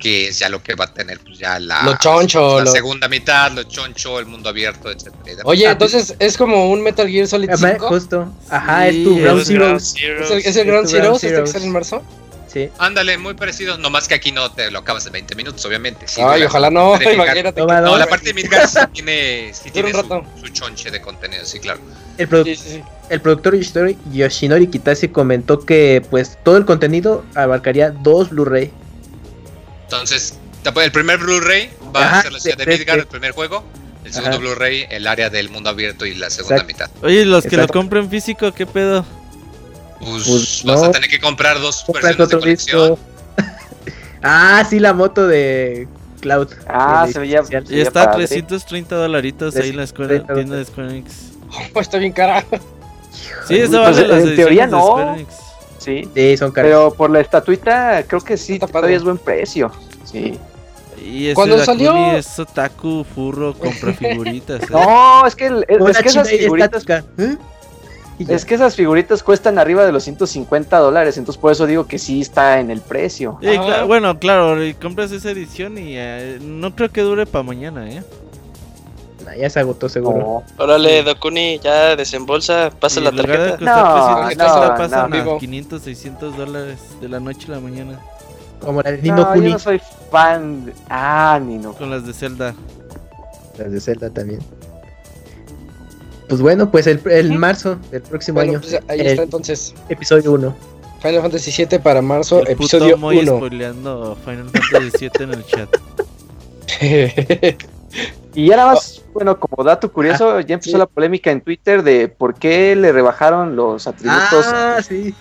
[0.00, 2.72] que es ya lo que va a tener pues ya la, Lo choncho, la lo-
[2.72, 5.42] segunda mitad, lo choncho, el mundo abierto, etcétera.
[5.44, 7.88] Oye, Ah, entonces es como un Metal Gear Solid Ajá, 5.
[7.88, 8.32] Justo.
[8.48, 9.76] Ajá, Sí, es tu es Ground Zero.
[10.24, 12.02] ¿Es el, es el Ground Zero este que sale en marzo?
[12.52, 12.68] Sí.
[12.78, 16.08] Ándale, muy parecido, nomás que aquí no te lo acabas en 20 minutos, obviamente.
[16.08, 17.60] Sí, Ay, ojalá no, imagínate.
[17.60, 21.78] No, la parte de Midgard sí tiene, sí tiene su, chonche de contenido, sí, claro.
[22.18, 22.82] El, produ- Sí, sí, sí.
[23.08, 28.72] el productor Yoshinori, Yoshinori Kitase comentó que pues todo el contenido abarcaría dos Blu-ray.
[29.92, 30.34] Entonces,
[30.82, 33.64] el primer Blu-ray va Ajá, a ser la ciudad de de- de- el primer juego.
[34.04, 34.38] El segundo.
[34.38, 36.86] Blu-ray, el área del mundo abierto y la segunda Exacto.
[36.88, 37.04] mitad.
[37.04, 37.78] Oye, los que lo Exacto.
[37.80, 39.04] compren físico, ¿qué pedo?
[40.00, 40.86] Pues, Pues, vas no.
[40.86, 42.90] a tener que comprar dos Compras versiones de colección.
[42.90, 42.98] disco.
[44.22, 45.86] ah, sí, la moto de
[46.20, 46.48] Cloud.
[46.68, 47.42] Ah, se veía.
[47.44, 48.26] se Y está a padre.
[48.26, 51.12] 330 dolaritos ahí en la escuela, 330 tienda de Square Enix.
[51.74, 52.44] Oh, está bien cara.
[53.48, 54.80] Sí, eso Pues, vale las en teoría de no.
[54.86, 55.34] Square Enix.
[55.80, 56.08] Sí.
[56.14, 56.68] Sí, son caros.
[56.68, 59.72] Pero por la estatuita, creo que sí, todavía es buen precio.
[60.04, 60.38] Sí.
[61.02, 64.62] Y ese Cuando salió- es otaku, furro, compra figuritas.
[64.64, 64.66] ¿eh?
[64.70, 66.84] No, es que, el- es, que esas figuritas.
[67.18, 67.36] ¿Eh?
[68.28, 71.98] Es que esas figuritas cuestan arriba de los 150 dólares, entonces por eso digo que
[71.98, 73.38] sí está en el precio.
[73.40, 73.48] Sí,
[73.86, 78.02] bueno, claro, compras esa edición y eh, no creo que dure para mañana, ¿eh?
[79.36, 80.18] Ya se agotó seguro.
[80.18, 80.64] No.
[80.64, 83.56] Órale, Dokuni, ya desembolsa, pasa Y la tarjeta.
[83.60, 85.16] No, 300, no, la pasan no.
[85.16, 85.38] a Vivo.
[85.38, 88.00] 500, 600 dólares de la noche a la mañana
[88.60, 89.50] Como la de No, Nino yo Kuni.
[89.52, 90.66] no soy fan.
[90.66, 91.72] de- Ah, ni no.
[91.74, 92.54] con las de Zelda.
[93.58, 94.40] Las de Zelda también.
[96.28, 98.60] Pues bueno, pues el, el marzo del próximo Bueno, año.
[98.60, 99.74] pues ahí el está entonces.
[99.88, 100.54] episodio 1.
[101.02, 103.36] Final Fantasy 7 para marzo, El episodio puto Moy 1.
[103.38, 105.68] spoileando Final Fantasy 7 en el chat.
[108.34, 110.78] Y ya nada más, bueno, como dato curioso, ya empezó sí.
[110.78, 114.46] la polémica en Twitter de por qué le rebajaron los atributos.
[114.46, 115.14] Ah, sí.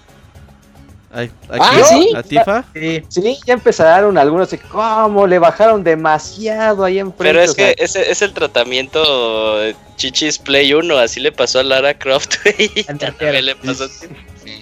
[1.11, 1.83] ¿A, a Ah?
[1.85, 2.13] ¿sí?
[2.15, 2.63] ¿A Tifa?
[2.73, 3.03] Sí.
[3.07, 7.23] Sí, ya empezaron algunos de cómo le bajaron demasiado ahí enfrente.
[7.23, 11.31] Pero es o sea, que ese es el tratamiento eh, Chichis Play 1, así le
[11.31, 12.35] pasó a Lara Croft.
[12.87, 13.87] Anda, También le pasó.
[13.87, 14.58] Sí.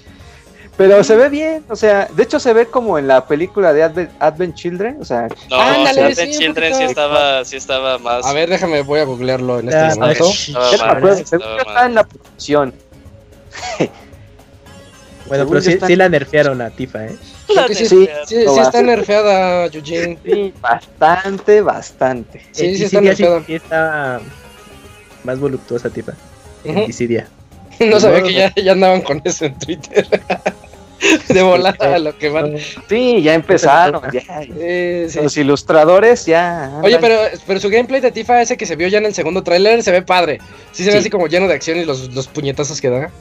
[0.77, 3.81] Pero se ve bien, o sea, de hecho se ve como en la película de
[3.83, 8.25] Advent, Advent Children, o sea, No, Ándale, Advent sí, Children sí estaba, sí estaba más.
[8.25, 10.19] A ver, déjame, voy a googlearlo en Ya, este a ver.
[10.21, 11.35] momento.
[11.67, 12.73] está en la producción.
[15.27, 17.15] Bueno, Según pero sí, está- sí la nerfearon a Tifa, ¿eh?
[17.75, 18.07] Sí, Sí,
[18.61, 20.17] está nerfeada, Eugene.
[20.23, 22.41] Sí, bastante, bastante.
[22.53, 23.43] Sí, sí está nerfeada.
[23.45, 24.21] sí está
[25.25, 26.13] más voluptuosa Tifa.
[26.63, 26.85] En Ujú.
[27.85, 30.07] No sabía que ya, ya andaban con eso en Twitter.
[31.29, 32.55] De volada a lo que van.
[32.89, 34.01] Sí, ya empezaron.
[34.11, 34.41] ya.
[34.59, 35.19] Eh, sí.
[35.21, 36.79] Los ilustradores ya.
[36.81, 39.43] Oye, pero, pero su gameplay de Tifa, ese que se vio ya en el segundo
[39.43, 40.39] tráiler, se ve padre.
[40.71, 40.97] Sí se ve Sí.
[40.99, 43.11] así como lleno de acción y los, los puñetazos que da.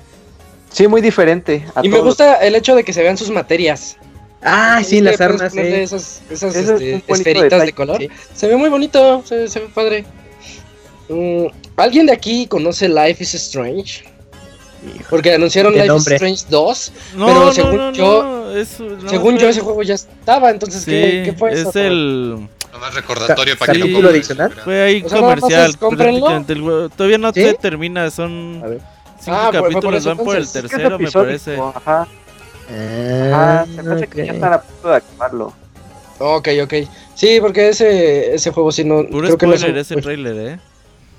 [0.72, 1.64] Sí, muy diferente.
[1.74, 3.96] a Y me gusta el hecho de que se vean sus materias.
[4.42, 5.61] Ah, sí, las armas, sí.
[5.61, 7.66] Esas, esas es este, esferitas detalle.
[7.66, 7.98] de color.
[7.98, 8.09] Sí.
[8.34, 10.04] Se ve muy bonito, se, se ve padre.
[11.09, 11.46] Mm,
[11.76, 14.04] ¿Alguien de aquí conoce Life is Strange?
[15.11, 16.14] Porque anunciaron Life nombre.
[16.16, 16.93] is Strange 2.
[17.16, 20.51] No, Pero no, según no, yo- no, es- no, según yo, ese juego ya estaba.
[20.51, 21.70] Entonces, Sí, ¿qué, qué fue eso?
[21.70, 22.49] es el...
[22.93, 24.53] Recordatorio para que lo adicional.
[24.53, 25.70] Fue ahí O sea, comercial.
[26.49, 26.91] el.
[26.95, 27.43] Todavía no ¿Sí?
[27.43, 28.80] se termina, son A ver.
[29.18, 31.57] cinco Ah, fue por capítulos, eso van por el tercero, me parece.
[31.57, 32.07] Ajá,
[32.68, 33.66] Ah, ajá.
[33.74, 35.53] Se me hace que ya están a punto de acabarlo.
[36.18, 36.74] Ok, ok.
[37.14, 39.05] Sí, porque ese, ese juego sí no.
[39.07, 40.59] Puro creo que no es spoiler un- ese trailer, ¿eh?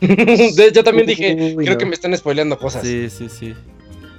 [0.02, 1.78] Yo también dije, Uy, creo no.
[1.80, 2.84] que me están spoileando cosas.
[2.84, 3.56] Sí, sí, sí.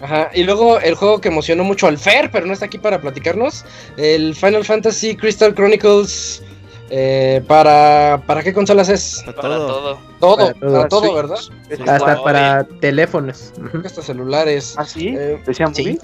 [0.01, 0.31] Ajá.
[0.35, 3.65] Y luego el juego que emocionó mucho al Fer, pero no está aquí para platicarnos.
[3.97, 6.43] El Final Fantasy Crystal Chronicles.
[6.91, 9.23] eh, para, ¿Para qué consolas es?
[9.27, 9.67] Para Para todo.
[9.67, 9.99] todo.
[10.21, 10.73] Todo, Para todo.
[10.73, 11.15] para todo.
[11.15, 11.39] ¿verdad?
[11.71, 12.23] Hasta igual.
[12.23, 13.53] para teléfonos.
[13.85, 14.75] Hasta celulares.
[14.79, 15.15] ¿Ah, sí?
[15.19, 15.99] Eh, ¿Decían sí.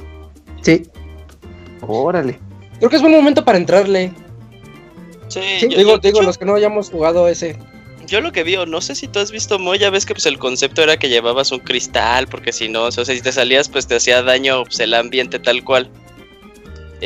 [1.86, 2.38] Órale.
[2.78, 4.12] creo que es buen momento para entrarle.
[5.28, 7.58] Sí, Sí, yo, digo, yo- digo, yo- los que no hayamos jugado ese.
[8.06, 10.26] Yo lo que vi, o no sé si tú has visto Moya, ves que pues
[10.26, 13.68] el concepto era que llevabas un cristal, porque si no, o sea, si te salías,
[13.68, 15.90] pues te hacía daño pues, el ambiente tal cual.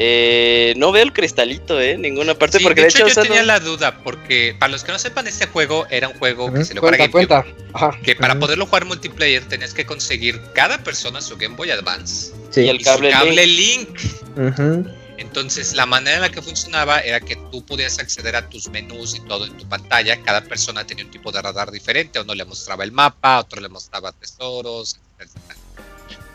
[0.01, 3.22] Eh, no veo el cristalito, eh, en ninguna parte, Sí, porque de hecho, yo sea,
[3.24, 6.53] tenía no- la duda, porque para los que no sepan, este juego era un juego
[6.53, 7.68] que se lo para Cuenta, GameCube, cuenta.
[7.72, 7.99] Ajá.
[8.03, 12.62] que para poderlo jugar multiplayer tenías que conseguir cada persona su Game Boy Advance Sí.
[12.62, 13.99] Y el y cable su cable Link.
[14.36, 14.86] Ujú.
[15.18, 19.16] Entonces, la manera en la que funcionaba era que tú podías acceder a tus menús
[19.16, 20.22] y todo en tu pantalla.
[20.22, 22.20] Cada persona tenía un tipo de radar diferente.
[22.20, 25.56] Uno le mostraba el mapa, otro le mostraba tesoros, etcétera.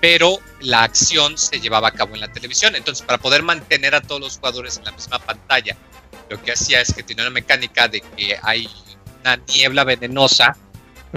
[0.01, 2.75] Pero la acción se llevaba a cabo en la televisión.
[2.75, 5.77] Entonces, para poder mantener a todos los jugadores en la misma pantalla,
[6.29, 8.69] lo que hacía es que tenía una mecánica de que hay
[9.21, 10.57] una niebla venenosa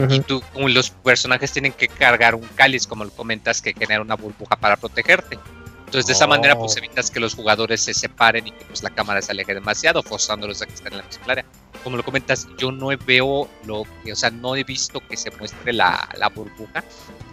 [0.09, 4.03] y tú, como los personajes tienen que cargar un cáliz, como lo comentas, que genera
[4.03, 5.39] una burbuja para protegerte.
[5.87, 6.79] Entonces, de esa manera, pues Oh.
[6.79, 10.61] evitas que los jugadores se separen y que pues la cámara se aleje demasiado, forzándolos
[10.61, 11.45] a que estén en la misma área.
[11.85, 15.31] Como lo comentas, yo no veo lo que, o sea, no he visto que se
[15.33, 16.83] muestre la, la burbuja,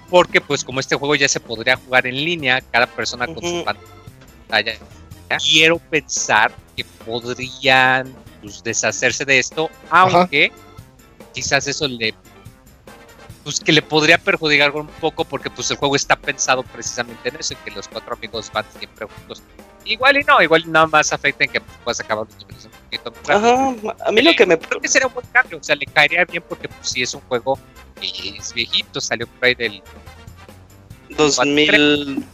[0.09, 3.55] porque pues como este juego ya se podría jugar en línea, cada persona con su
[3.55, 3.65] Ujú.
[3.65, 4.73] pantalla,
[5.43, 10.51] quiero pensar que podrían pues, deshacerse de esto, aunque
[11.33, 12.13] quizás eso le
[13.43, 17.35] pues que le podría perjudicar un poco porque pues el juego está pensado precisamente en
[17.35, 19.43] eso, en que los cuatro amigos van siempre juntos.
[19.85, 22.65] Igual y no, igual y nada más afecta en que pues, puedas acabar los niveles
[22.65, 23.89] un poquito más rápido.
[23.91, 24.57] Ajá, a mí lo que me...
[24.57, 27.13] Creo que sería un buen cambio, o sea, le caería bien porque pues sí es
[27.13, 27.59] un juego
[27.99, 29.83] que es viejito, salió por ahí del...
[31.09, 32.25] 2000...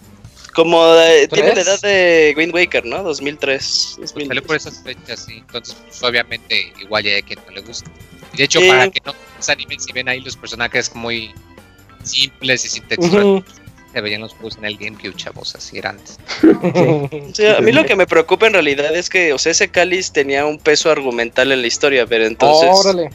[0.53, 3.03] Como eh, tiene la edad de Wind Waker, ¿no?
[3.03, 3.95] 2003.
[3.97, 5.37] pues, salió por esas fechas, sí.
[5.37, 7.89] Entonces, pues obviamente igual ya hay quien no le gusta.
[8.35, 8.67] De hecho, Sí.
[8.67, 11.31] para que no se animen, si ven ahí los personajes muy
[12.03, 13.43] simples y sin textura,
[13.93, 16.19] se veían los juegos en el GameCube, chavos, así era antes.
[17.33, 20.11] Sí, a mí lo que me preocupa en realidad es que, o sea, ese cáliz
[20.11, 22.69] tenía un peso argumental en la historia, pero entonces...
[22.71, 23.09] Órale.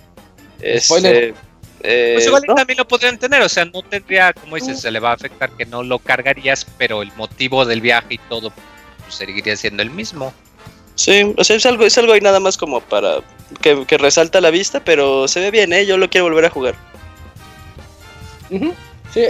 [0.60, 1.34] este, spoiler.
[1.82, 4.80] eh, Pues igual y no, también lo podrían tener, o sea, no tendría, como dices,
[4.80, 8.18] se le va a afectar que no lo cargarías, pero el motivo del viaje y
[8.28, 10.32] todo pues, seguiría siendo el mismo.
[10.96, 13.18] Sí, o sea, es algo, es algo ahí nada más como para
[13.60, 15.86] que, que resalta la vista, pero se ve bien, ¿eh?
[15.86, 16.74] Yo lo quiero volver a jugar.
[18.48, 18.58] Sí,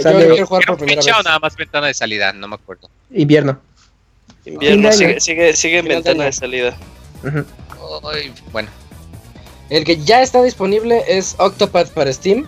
[0.03, 1.25] yo lo quiero jugar ¿Era por primera fecha o vez.
[1.25, 2.33] nada más ventana de salida?
[2.33, 2.89] No me acuerdo.
[3.11, 3.59] Invierno.
[4.45, 6.75] Invierno, sigue, sigue, sigue en de ventana de salida.
[8.03, 8.69] Ay, bueno,
[9.69, 12.45] El que ya está disponible es Octopath para Steam.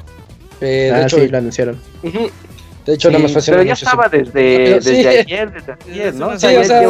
[0.61, 1.79] Eh, de Ah, hecho, sí, lo anunciaron.
[2.03, 5.05] de hecho, nada más hacer pero ya estaba desde, sí.
[5.07, 6.37] ayer, desde ayer, ¿no?
[6.39, 6.81] Sí, O sea,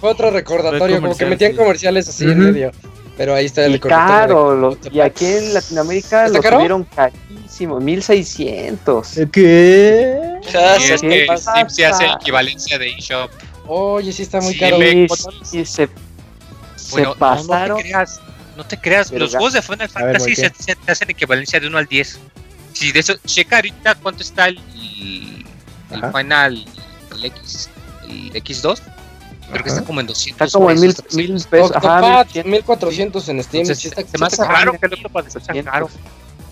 [0.00, 1.56] fue- otro recordatorio, como que metían sí.
[1.56, 2.70] comerciales así en medio.
[3.16, 6.56] Pero ahí está el Y caro, de los- y aquí en Latinoamérica ¿Está lo caro?
[6.56, 9.08] tuvieron carísimo, 1600.
[9.32, 10.18] ¿Qué?
[10.52, 11.50] Ya y se es que pasa?
[11.52, 13.30] Steam se hace equivalencia de eShop.
[13.66, 14.76] Oye, sí está muy Sí, caro.
[14.78, 15.06] Sí,
[15.42, 15.88] sí, se,
[16.76, 17.76] se Bueno, no, no pasaron.
[17.78, 18.20] te creas,
[18.56, 21.58] no te creas, los juegos de Final ver, Fantasy ¿por se, se te hacen equivalencia
[21.58, 22.18] de 1 al 10.
[22.74, 24.58] Si de eso, checa ahorita cuánto está el,
[25.90, 26.12] el.
[26.12, 26.64] Final,
[27.16, 27.70] el X,
[28.10, 28.78] el X2.
[29.50, 31.46] Creo que está como en 200 Está como en mil, pesos, mil 300.
[31.46, 31.70] pesos.
[31.76, 32.50] Ajá, Octopath, 1100.
[32.50, 33.60] 1400 en Steam.
[33.62, 34.52] Entonces, sí está, se me hace caro.
[34.52, 35.88] raro que el otro parece tan caro.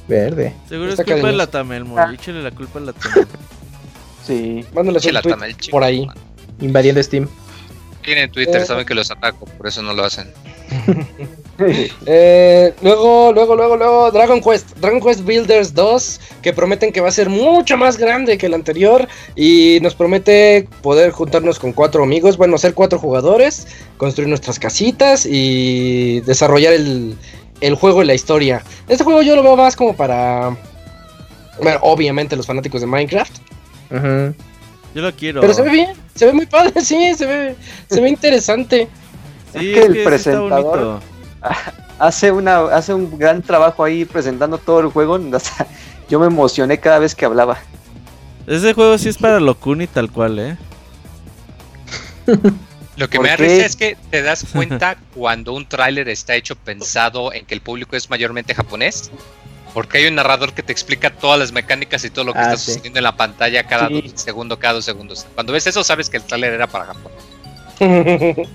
[0.07, 0.55] Verde.
[0.69, 1.37] Seguro Está es culpa de cariñoso.
[1.39, 1.99] la Tamelmo.
[1.99, 2.11] Ah.
[2.13, 3.33] Échale la culpa a la Tamelmo.
[4.27, 4.65] Sí.
[4.75, 5.73] Un la Tamel, chico.
[5.73, 6.07] por ahí.
[6.61, 7.29] Invadiendo Steam.
[8.05, 8.67] Tienen Twitter, Eh.
[8.67, 10.29] saben que los ataco, por eso no lo hacen.
[12.07, 14.77] Eh, luego, luego, luego, luego, Dragon Quest.
[14.79, 18.55] Dragon Quest Builders 2, que prometen que va a ser mucho más grande que el
[18.55, 19.07] anterior.
[19.37, 25.27] Y nos promete poder juntarnos con cuatro amigos, bueno, ser cuatro jugadores, construir nuestras casitas
[25.27, 27.17] y desarrollar el,
[27.61, 28.65] el juego y la historia.
[28.89, 30.57] Este juego yo lo veo más como para.
[31.63, 33.33] Bueno, obviamente los fanáticos de Minecraft.
[33.93, 34.35] Ujú.
[34.95, 35.41] Yo lo quiero.
[35.41, 37.57] Pero se ve bien, se ve muy padre, sí, se ve,
[37.91, 38.89] se ve interesante.
[39.53, 41.01] Sí, Es que el sí presentador-
[41.99, 45.19] hace una hace un gran trabajo ahí presentando todo el juego.
[45.35, 45.67] hasta
[46.09, 47.59] yo me emocioné cada vez que hablaba.
[48.47, 50.57] Ese juego sí es para Locuni tal cual, ¿eh?
[52.97, 56.35] Lo que ¿Por me da risa es que te das cuenta cuando un tráiler está
[56.37, 59.11] hecho pensado en que el público es mayormente japonés.
[59.75, 62.43] Porque hay un narrador que te explica todas las mecánicas y todo lo que Ah,
[62.45, 62.67] está sí.
[62.71, 64.01] sucediendo en la pantalla cada Sí.
[64.03, 65.27] dos- segundo, cada dos segundos.
[65.35, 67.13] Cuando ves eso sabes que el tráiler era para Japón.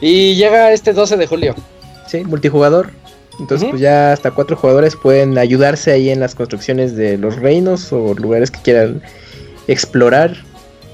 [0.00, 1.54] y llega este 12 de julio.
[2.06, 2.90] Sí, multijugador.
[3.40, 7.90] Entonces, pues ya hasta cuatro jugadores pueden ayudarse ahí en las construcciones de los reinos
[7.92, 9.02] o lugares que quieran
[9.66, 10.36] explorar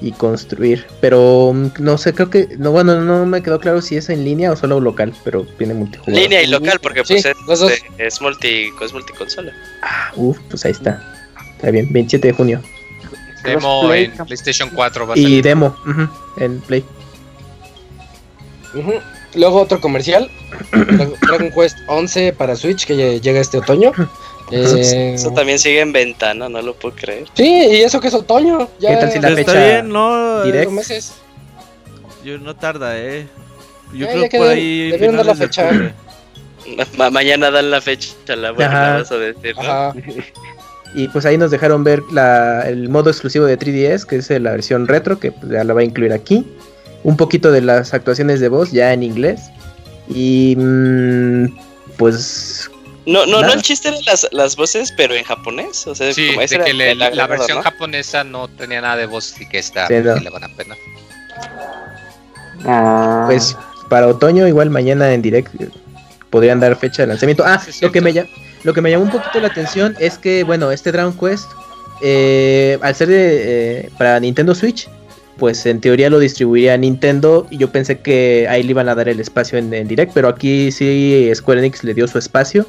[0.01, 0.85] y construir.
[1.01, 2.47] Pero mm, no sé, creo que.
[2.57, 5.73] No, bueno, no me quedó claro si es en línea o solo local, pero tiene
[5.73, 6.21] multijugador.
[6.21, 9.51] Línea y local, porque Sí, pues es, es multi, es multiconsola.
[9.81, 11.01] Ah, uf, pues ahí está.
[11.55, 12.61] Está bien, 27 de junio.
[13.43, 15.43] Demo en PlayStation 4 va a Y salir.
[15.43, 16.07] demo, ujú,
[16.43, 16.83] en Play.
[19.35, 20.29] Luego otro comercial,
[20.71, 23.91] Dra- Dragon Quest 11 para Switch que lle- llega este otoño.
[24.51, 27.25] Eh, Eso también sigue en ventana, no lo puedo creer.
[27.33, 28.67] sí, y eso que es otoño.
[28.79, 30.43] Ya ¿Qué tal si la Está bien, no.
[30.43, 30.71] direct?
[30.71, 31.13] meses.
[32.23, 33.27] Yo no tarda, ¿eh?
[33.93, 34.91] Yo Ya, creo que por ahí.
[34.91, 35.69] debieron dar la fecha.
[36.97, 39.61] Ma- mañana dan la fecha, la buena, vas a decir, ¿no?
[39.61, 39.93] Ajá.
[40.95, 44.49] Y pues ahí nos dejaron ver la, el modo exclusivo de 3DS, que es la
[44.51, 46.47] versión retro, que pues, ya la va a incluir aquí.
[47.03, 49.39] Un poquito de las actuaciones de voz ya en inglés.
[50.07, 51.45] Y mm,
[51.95, 52.71] pues
[53.09, 55.87] No, no, no, el chiste eran las, las voces, pero en japonés.
[55.87, 57.63] O sea, Sí, como de ese era que le- la versión ¿no?
[57.63, 60.15] japonesa no tenía nada de voz y que esta Sí, no.
[60.17, 60.75] sí le van a pena.
[62.65, 63.55] Ah, pues
[63.89, 65.69] para otoño igual mañana en direct eh,
[66.29, 67.43] podrían dar fecha de lanzamiento.
[67.45, 68.13] Ah, Sí, lo que me
[68.63, 71.45] lo que me llamó un poquito la atención es que bueno, este Dragon Quest
[72.01, 74.87] eh, al ser de, eh, para Nintendo Switch,
[75.37, 79.07] pues en teoría lo distribuiría Nintendo y yo pensé que ahí le iban a dar
[79.09, 82.67] el espacio en, en direct, pero aquí sí Square Enix le dio su espacio.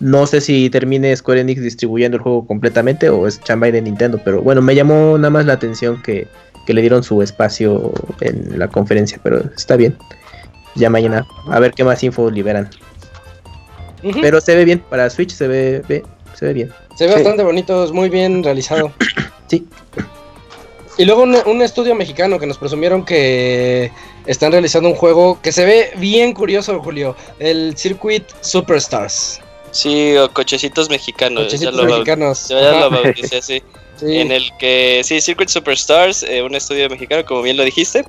[0.00, 4.20] No sé si termine Square Enix distribuyendo el juego completamente o es chamba de Nintendo,
[4.22, 6.26] pero bueno, me llamó nada más la atención que,
[6.66, 9.96] que le dieron su espacio en la conferencia, pero está bien.
[10.74, 12.68] Ya mañana, a ver qué más info liberan.
[14.20, 16.70] Pero se ve bien, para Switch se ve, ve- se ve bien.
[16.96, 17.14] Se ve Sí.
[17.16, 18.92] bastante bonito, es muy bien realizado.
[19.48, 19.64] Sí.
[20.98, 23.92] Y luego un, un estudio mexicano que nos presumieron que
[24.26, 27.14] están realizando un juego que se ve bien curioso, Julio.
[27.38, 29.40] El Circuit Superstars.
[29.76, 31.44] Sí, o cochecitos mexicanos.
[31.44, 32.48] Cochecitos ya lo, bau- mexicanos.
[32.48, 33.62] yo ya lo bauticé así.
[34.00, 34.18] sí.
[34.18, 38.04] En el que, sí, Circuit Superstars, eh, un estudio mexicano, como bien lo dijiste,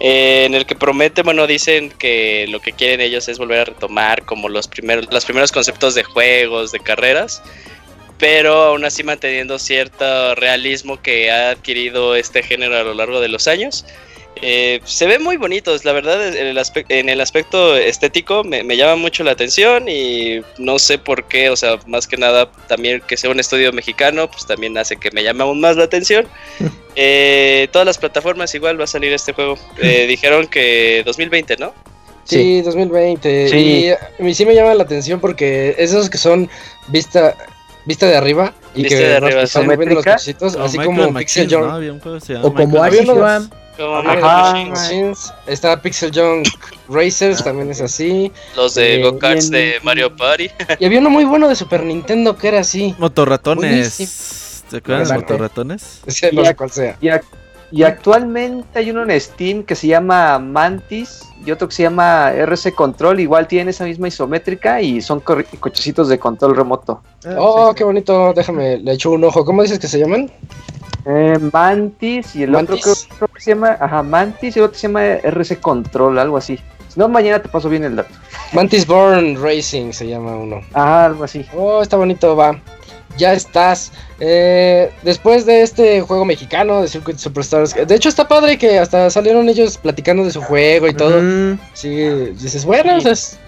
[0.00, 3.64] eh, en el que promete, bueno, dicen que lo que quieren ellos es volver a
[3.66, 7.42] retomar como los primeros, los primeros conceptos de juegos, de carreras,
[8.18, 13.28] pero aún así manteniendo cierto realismo que ha adquirido este género a lo largo de
[13.28, 13.84] los años.
[14.42, 18.62] Eh, se ven muy bonitos, la verdad, en el, aspe- en el aspecto estético me,
[18.62, 22.50] me llama mucho la atención y no sé por qué, o sea, más que nada
[22.68, 25.84] también que sea un estudio mexicano, pues también hace que me llame aún más la
[25.84, 26.26] atención.
[26.98, 29.58] Eh, todas las plataformas igual va a salir este juego.
[29.82, 31.74] Eh, dijeron que 2020, ¿no?
[32.24, 33.48] Sí, 2020.
[33.50, 33.56] Sí.
[33.58, 36.48] Y a mí sí me llama la atención porque esos que son
[36.88, 37.36] vista
[37.84, 39.78] vista de arriba y Vista que de arriba, pasando sí.
[39.78, 40.04] viendo los
[40.54, 41.48] Como así Michael como Pixel
[42.42, 42.82] O como
[43.76, 44.52] Como Ajá.
[44.52, 46.46] Machines, Machines, Está Pixel Junk
[46.88, 48.32] Racers, también es así.
[48.56, 49.74] los de Eh, Go-Karts bien.
[49.74, 50.50] de Mario Party.
[50.80, 52.94] Y había uno muy bueno de Super Nintendo que era así.
[52.98, 54.64] Motorratones.
[54.70, 55.14] ¿Te acuerdas de.
[55.16, 56.00] Motorratones?
[56.06, 56.96] Ese no sé cuál sea.
[57.00, 57.22] y, ac-
[57.70, 62.32] y actualmente hay uno en Steam que se llama Mantis y otro que se llama
[62.32, 63.20] RC Control.
[63.20, 67.02] Igual tiene esa misma isométrica y son corri- cochecitos de control remoto.
[67.36, 68.32] Oh, qué bonito.
[68.34, 69.44] Déjame, le echo un ojo.
[69.44, 70.30] ¿Cómo dices que se llaman?
[71.08, 72.84] Eh, Mantis y el Mantis.
[72.84, 76.18] otro que, otro que se llama ajá, Mantis y el otro se llama RC Control,
[76.18, 76.58] algo así.
[76.88, 78.12] Si no, mañana te paso bien el dato.
[78.52, 80.60] Mantis Born Racing se llama uno.
[80.72, 81.44] Ajá, algo así.
[81.54, 82.60] Oh, está bonito, va.
[83.16, 83.92] Ya estás.
[84.20, 87.74] Eh, después de este juego mexicano de Circuit Superstars.
[87.86, 91.20] De hecho, está padre que hasta salieron ellos platicando de su juego y todo.
[91.22, 91.94] Mm, Sí,
[92.38, 93.38] dices, bueno, pues,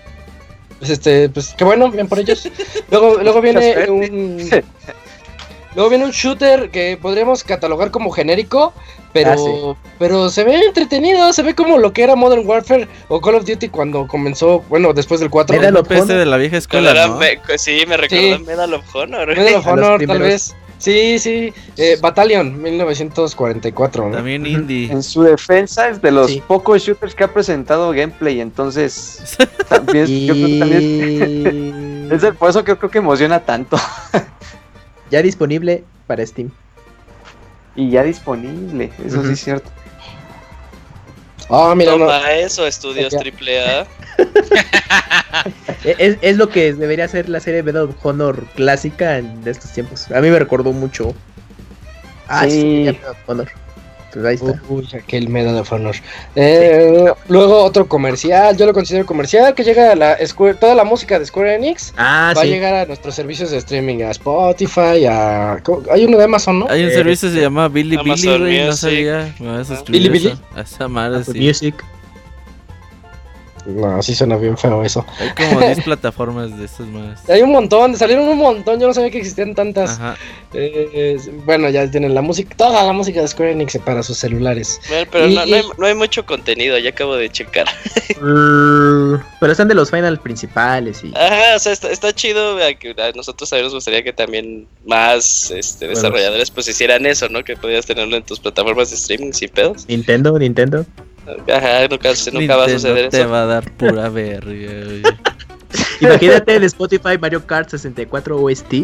[0.78, 2.48] pues este, pues qué bueno, bien por ellos.
[2.90, 4.38] Luego, luego viene un.
[5.78, 8.72] Luego viene un shooter que podríamos catalogar como genérico,
[9.12, 9.88] pero, Ah, sí.
[9.96, 13.44] pero se ve entretenido, se ve como lo que era Modern Warfare o Call of
[13.44, 15.56] Duty cuando comenzó, bueno, después del 4.
[15.56, 16.06] Medal of Honor.
[16.08, 17.18] de la vieja escuela, era ¿no?
[17.18, 18.42] me- sí, me recordó Sí.
[18.44, 19.28] Medal of Honor.
[19.28, 20.56] Medal of Honor, tal vez.
[20.78, 21.52] Sí, sí.
[21.76, 24.08] Eh, Battalion, 1944.
[24.08, 24.16] ¿no?
[24.16, 24.90] También indie.
[24.90, 26.42] En su defensa es de los Sí.
[26.44, 29.36] pocos shooters que ha presentado gameplay, entonces
[29.68, 33.76] también, yo creo que también es de- por eso que yo creo que emociona tanto
[35.10, 36.50] ya disponible para Steam.
[37.76, 39.70] y ya disponible, eso sí es cierto.
[41.50, 41.98] Ah, mira, no.
[42.06, 43.20] Toma eso, estudios Ya.
[43.20, 43.86] AAA.
[45.84, 49.52] E- Es, es lo que debería ser la serie Medal of Honor clásica en- de
[49.52, 50.10] estos tiempos.
[50.10, 51.14] A mí me recordó mucho.
[52.26, 52.84] Ah, sí, Sí.
[52.84, 53.48] ya Medal of Honor.
[54.12, 54.60] Pues ahí está.
[54.70, 55.94] Uy, aquel Medal of Honor.
[56.34, 60.84] Eh, luego otro comercial, yo lo considero comercial, que llega a la Square, toda la
[60.84, 65.04] música de Square Enix Ah, va a llegar a nuestros servicios de streaming, a Spotify,
[65.08, 65.58] a...
[65.62, 65.82] ¿cómo?
[65.90, 66.66] Hay uno de Amazon, ¿no?
[66.70, 68.72] Hay un Eh, servicio que se llama Billy Billy, Amazon no Music.
[68.80, 69.34] sabía.
[69.40, 71.38] Me voy a suscribir ¿Billy a esa- a esa madre, sí.
[71.40, 71.74] Music.
[73.68, 75.04] No, sí suena bien feo eso.
[75.20, 77.28] Hay como 10 plataformas de esas más.
[77.28, 79.90] Hay un montón, salieron un montón, yo no sabía que existían tantas.
[79.90, 80.16] Ajá.
[80.54, 84.80] Eh, bueno, ya tienen la música, toda la música de Square Enix para sus celulares.
[84.88, 87.66] Bueno, pero Y- no, no hay, no hay mucho contenido, ya acabo de checar.
[88.20, 91.12] Mm, Pero están de los finals principales y.
[91.16, 92.56] Ajá, o sea, está, está chido.
[92.56, 95.94] a que a nosotros también nos gustaría que también más este, Bueno.
[96.00, 97.44] desarrolladores pues hicieran eso, ¿no?
[97.44, 99.86] Que podías tenerlo en tus plataformas de streaming sin pedos.
[99.86, 100.84] Nintendo, Nintendo.
[101.52, 103.30] Ajá, nunca, nunca va a suceder te eso.
[103.30, 104.50] va a dar pura verga,
[104.84, 105.02] güey.
[106.00, 108.74] Imagínate el Spotify Mario Kart 64 OST.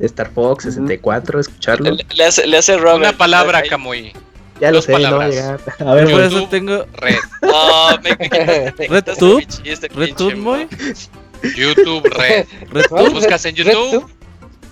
[0.00, 1.90] Star Fox 64, escucharlo.
[1.90, 2.96] Le, le hace, le hace Robert.
[3.10, 4.12] Una palabra, Camuy.
[4.58, 5.30] Ya lo dos sé, no palabras.
[5.30, 5.60] llegar.
[5.78, 7.16] A ver, Por eso tengo Red.
[7.42, 10.66] No, me, me quitaste, me Red quitaste Tube, mi chiste, Red pinche Tube, muy.
[11.56, 12.46] YouTube Red.
[12.88, 13.10] Tube.
[13.10, 13.90] buscas en YouTube.
[14.02, 14.12] Tube,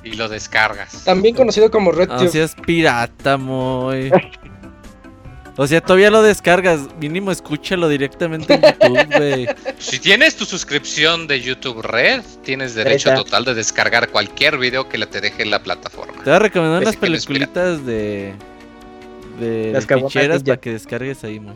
[0.04, 1.04] Y lo descargas.
[1.04, 2.28] También conocido como Red No Tube.
[2.30, 4.10] seas pirata, muy.
[5.60, 6.82] O sea, todavía lo descargas.
[7.00, 9.48] Mínimo escúchalo directamente en YouTube, güey.
[9.78, 14.98] Si tienes tu suscripción de YouTube Red, tienes derecho total de descargar cualquier video que
[14.98, 16.14] la te deje en la plataforma.
[16.22, 18.34] Te voy a recomendar unas peliculitas de.
[19.40, 21.54] De Las ficheras para que descargues ahí, muy.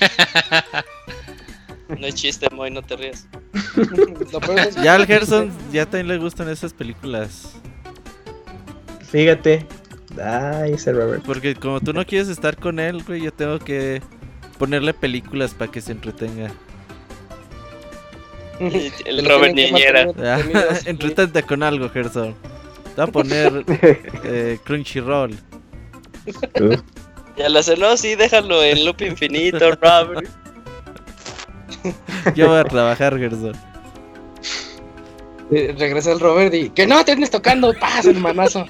[1.98, 3.26] No es chiste, Moy, no te rías.
[4.82, 7.52] Ya al Gerson ya también le gustan esas películas.
[9.10, 9.66] fíjate.
[10.20, 11.22] Ay, ese Robert.
[11.24, 14.02] Porque como tú no quieres estar con él, güey, yo tengo que
[14.58, 16.50] ponerle películas para que se entretenga.
[18.60, 20.06] El lo Robert Niñera.
[20.18, 20.40] Ah.
[20.86, 22.34] Entretente con algo, Gerson.
[22.94, 23.64] Te voy a poner
[24.24, 25.36] eh, Crunchyroll.
[27.36, 30.28] Ya la sé, no, sí, déjalo en loop infinito, Robert.
[32.34, 33.54] Yo voy a trabajar, Gerson.
[35.50, 38.66] Eh, Regresa el Robert y que no te andes tocando, pasa el manazo.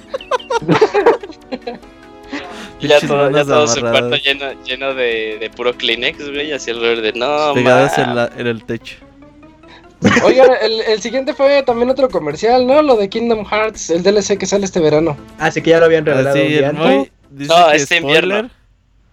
[2.80, 6.70] Ya todo, ya todo su cuarto lleno, lleno de, de puro Kleenex, güey, y así
[6.72, 8.04] el Robert de no, Pegadas ma".
[8.04, 8.96] en, la- en el techo.
[10.24, 12.82] Oigan, el, el siguiente fue también otro comercial, ¿no?
[12.82, 15.16] Lo de Kingdom Hearts, el DLC que sale este verano.
[15.38, 16.34] Así que ya lo habían revelado.
[16.42, 18.50] Un día el dice No, este invierno.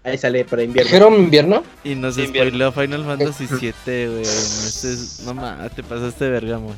[0.04, 0.90] Ahí sale para invierno.
[0.90, 1.64] ¿Dijeron invierno?
[1.84, 4.22] y nos Sí, spoileó Final Fantasy 7, güey.
[4.22, 6.74] Este es- No mames, te pasaste de verga, Moy.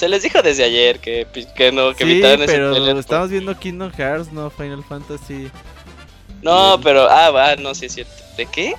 [0.00, 2.96] Se les dijo desde ayer que, que no, que Sí, evitaran ese pero trailer.
[2.96, 5.50] estamos viendo Kingdom Hearts, no Final Fantasy.
[6.42, 8.12] No, pero, ah, va, no, sí es cierto.
[8.36, 8.74] ¿De qué?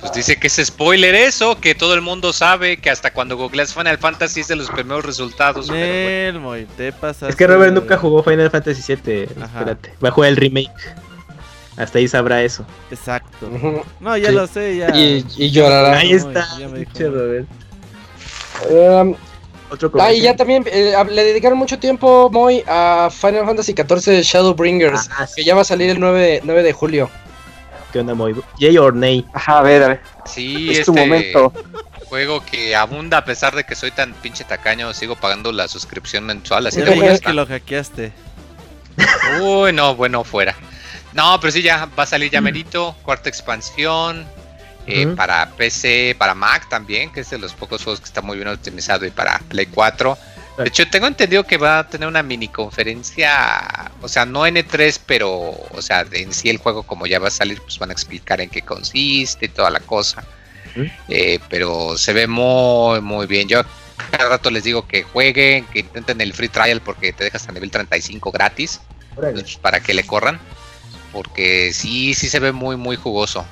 [0.00, 3.74] Pues dice que es spoiler eso, que todo el mundo sabe que hasta cuando googleas
[3.74, 5.66] Final Fantasy es de los primeros resultados.
[5.68, 6.08] pero bueno.
[6.32, 7.28] Nel, Moy, te pasaste.
[7.28, 9.28] Es que Robert nunca jugó Final Fantasy VII.
[9.42, 9.58] Ajá.
[9.58, 9.92] Espérate.
[10.02, 10.70] Va a jugar el remake.
[11.76, 12.64] Hasta ahí sabrá eso.
[12.90, 13.50] Exacto.
[14.00, 14.34] No, ya Sí.
[14.34, 14.96] lo sé, ya.
[14.96, 15.98] Y, y llorará.
[15.98, 16.46] Ahí está.
[16.58, 16.92] ya me dijo.
[16.98, 17.46] Robert.
[18.70, 19.14] Um,
[19.70, 24.22] Otro ah, y ya también eh, le dedicaron mucho tiempo, Moy, a Final Fantasy XIV
[24.22, 27.10] Shadowbringers, Ah, que ya va a salir el 9, 9 de julio.
[27.92, 28.34] ¿Qué onda, Moy?
[28.58, 29.26] Jay or Nay.
[29.34, 30.00] Ajá, a ver, a ver.
[30.24, 31.52] Sí, es este tu momento.
[32.06, 36.24] juego que abunda a pesar de que soy tan pinche tacaño, sigo pagando la suscripción
[36.24, 37.30] mensual, así que está.
[37.30, 38.12] que lo hackeaste.
[39.42, 40.54] Uy, no, bueno, fuera.
[41.12, 44.26] No, pero sí, ya va a salir ya merito, cuarta expansión.
[44.88, 45.06] Eh.
[45.16, 48.48] Para PC, para Mac también, que es de los pocos juegos que está muy bien
[48.48, 50.18] optimizado, y para Play 4.
[50.58, 55.00] De hecho, tengo entendido que va a tener una mini conferencia, o sea, no N3,
[55.06, 57.92] pero, o sea, en sí el juego como ya va a salir, pues van a
[57.92, 60.24] explicar en qué consiste y toda la cosa.
[61.08, 63.48] Eh, pero se ve muy, muy bien.
[63.48, 63.62] Yo
[64.10, 67.52] cada rato les digo que jueguen, que intenten el free trial porque te dejas a
[67.52, 68.80] nivel 35 gratis
[69.60, 70.40] para que le corran.
[71.12, 73.44] Porque sí, sí se ve muy, muy jugoso.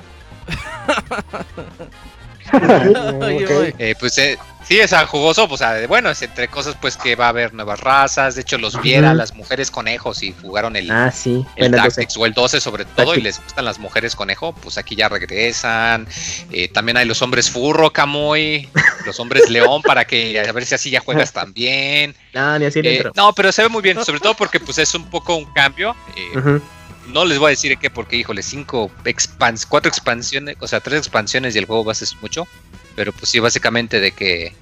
[3.79, 4.39] Eh, pues eh,
[4.69, 7.55] Sí, es jugoso, pues, o sea, bueno, es entre cosas, pues, que va a haber
[7.55, 8.35] nuevas razas.
[8.35, 11.47] De hecho, los viera las mujeres conejos y jugaron el, Ah, sí.
[11.55, 14.97] el Tactics o el 12 sobre todo y les gustan las mujeres conejo, pues aquí
[14.97, 16.09] ya regresan.
[16.51, 18.69] Eh, también hay los hombres furro, Camuy,
[19.05, 22.17] los hombres león, para que a ver si así ya juegas también.
[22.35, 24.93] no, ni así Eh, no, pero se ve muy bien, sobre todo porque pues es
[24.97, 25.95] un poco un cambio.
[26.17, 26.61] eh, Ujú.
[27.09, 30.99] No les voy a decir qué, porque híjole, cinco expans, cuatro expansiones, o sea, tres
[30.99, 32.47] expansiones y el juego base es mucho.
[32.95, 34.55] Pero pues sí, básicamente de que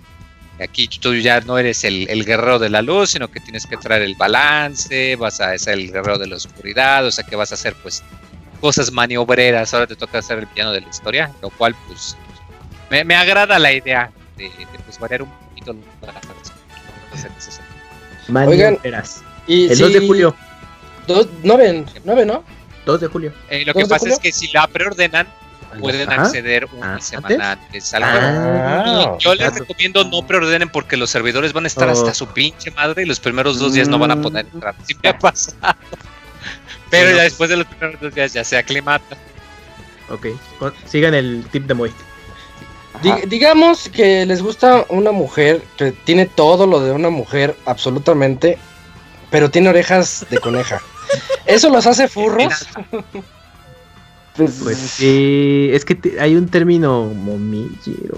[0.61, 3.77] aquí tú ya no eres el, el guerrero de la luz, sino que tienes que
[3.77, 7.53] traer el balance, vas a ser el guerrero de la oscuridad, o sea que vas
[7.53, 8.03] a hacer pues
[8.61, 12.17] cosas maniobreras, ahora te toca ser el villano de la historia, lo cual pues
[12.91, 17.61] me, me agrada la idea de, de, pues variar un poquito las cosas.
[18.49, 18.79] Oigan.
[19.47, 20.37] Y El 2 de julio.
[21.07, 22.45] Dos, nueve, nueve, ¿no?
[22.87, 23.33] 2 de julio.
[23.49, 24.15] Eh, lo ¿Dos que pasa julio?
[24.15, 25.27] es que si la preordenan,
[25.81, 26.23] pueden Ajá.
[26.23, 28.27] acceder una Ah, semana antes al juego.
[28.27, 31.93] Ah, Y yo les recomiendo no preordenen porque los servidores van a estar Oh.
[31.93, 34.75] hasta su pinche madre y los primeros dos días no van a poder entrar.
[34.87, 35.57] Sí me ha pasado.
[36.91, 37.17] Pero Bueno.
[37.17, 39.17] ya después de los primeros dos días ya se aclimata.
[40.11, 40.27] Ok.
[40.87, 41.93] Sigan el tip de Moy.
[43.03, 43.21] Di- Ajá.
[43.27, 48.59] digamos que les gusta una mujer que tiene todo lo de una mujer, absolutamente,
[49.31, 50.81] pero tiene orejas de coneja.
[51.47, 52.53] ¿Eso los hace furros?
[54.37, 57.05] Pues, Pues sí, es que te- hay un término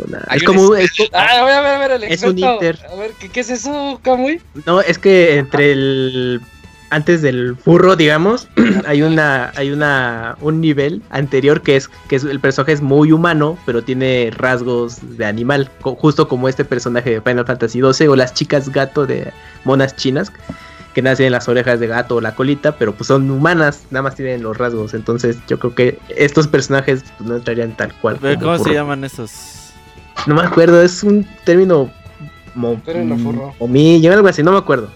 [0.09, 0.25] nada.
[0.29, 0.75] Hay Es un como.
[0.75, 2.79] es- es Ah, a ver, a ver, a ver, el Es un inter.
[2.91, 4.41] A ver, ¿qué, qué es eso, Kamui?
[4.65, 6.41] no, es que entre el.
[6.89, 8.49] Antes del furro, digamos,
[8.87, 13.13] hay una, hay una, un nivel anterior que es que es, el personaje es muy
[13.13, 18.07] humano, pero tiene rasgos de animal, co- justo como este personaje de Final Fantasy XII
[18.09, 19.33] o las chicas gato de
[19.65, 20.33] monas chinas,
[20.97, 24.15] que nacen las orejas de gato o la colita, pero pues son humanas, nada más
[24.15, 24.95] tienen los rasgos.
[24.95, 28.19] Entonces yo creo que estos personajes pues, no entrarían tal cual.
[28.41, 29.73] ¿Cómo se llaman esos?
[30.27, 31.91] No me acuerdo, es un término.
[32.55, 33.55] Mo, Término furro.
[33.61, 34.89] Momillo, algo así, no me acuerdo.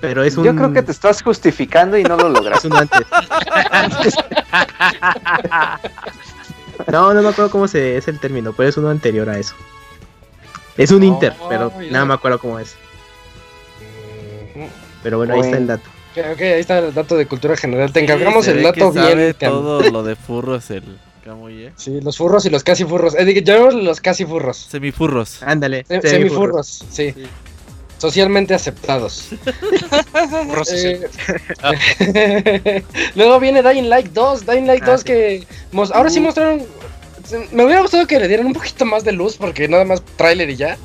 [0.00, 0.44] Pero es un.
[0.44, 2.64] Yo creo que te estás justificando y no lo Es logras.
[2.64, 3.00] uno antes.
[6.92, 9.56] no, no me acuerdo cómo se es el término, pero es uno anterior a eso.
[10.76, 12.76] Es un Oh, inter, pero nada me acuerdo cómo es.
[15.02, 15.88] Pero bueno, ahí está el dato.
[16.16, 17.92] Ok, ahí está el dato de cultura general.
[17.92, 19.36] Te encargamos Sí, el que dato sabe bien.
[19.38, 20.82] Todo lo de furros el
[21.24, 21.72] Camuy, ¿eh?
[21.76, 23.14] Sí, los furros y los casi furros.
[23.14, 24.56] Eh, llamémosle los casi furros.
[24.70, 25.42] Semifurros.
[25.42, 25.84] Ándale.
[25.86, 26.62] Se- semifurro.
[26.62, 27.12] semifurros, sí.
[27.12, 27.24] Sí.
[27.98, 29.28] Socialmente aceptados.
[30.64, 31.08] Social.
[32.00, 32.82] Eh,
[33.14, 34.46] Luego viene Dying Light 2.
[34.46, 35.04] Dying Light Ah, 2 sí.
[35.06, 36.62] que mos- ahora sí mostraron.
[37.24, 40.02] se- Me hubiera gustado que le dieran un poquito más de luz porque nada más
[40.16, 40.76] tráiler y ya.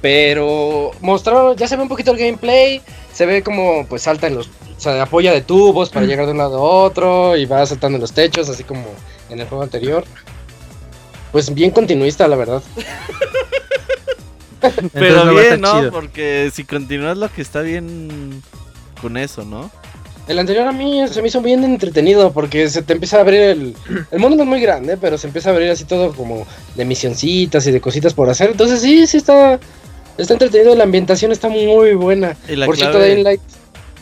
[0.00, 2.80] Pero mostraron, ya se ve un poquito el gameplay.
[3.12, 4.48] Se ve como pues salta en los.
[4.48, 7.36] O sea, apoya de tubos para llegar de un lado a otro.
[7.36, 8.84] Y va saltando en los techos, así como
[9.30, 10.04] en el juego anterior.
[11.32, 12.62] Pues bien continuista, la verdad.
[14.92, 15.78] Pero no bien, ¿no?
[15.78, 15.92] chido.
[15.92, 18.42] Porque si continúas lo que está bien
[19.00, 19.70] con eso, ¿no?
[20.28, 23.40] El anterior a mí se me hizo bien entretenido porque se te empieza a abrir
[23.40, 23.76] el...
[24.10, 26.84] El mundo no es muy grande, pero se empieza a abrir así todo como de
[26.84, 28.50] misioncitas y de cositas por hacer.
[28.50, 29.60] Entonces sí, sí está,
[30.18, 30.74] está entretenido.
[30.74, 32.36] La ambientación está muy buena.
[32.48, 33.40] Y la por cierto, clave- Dying Light...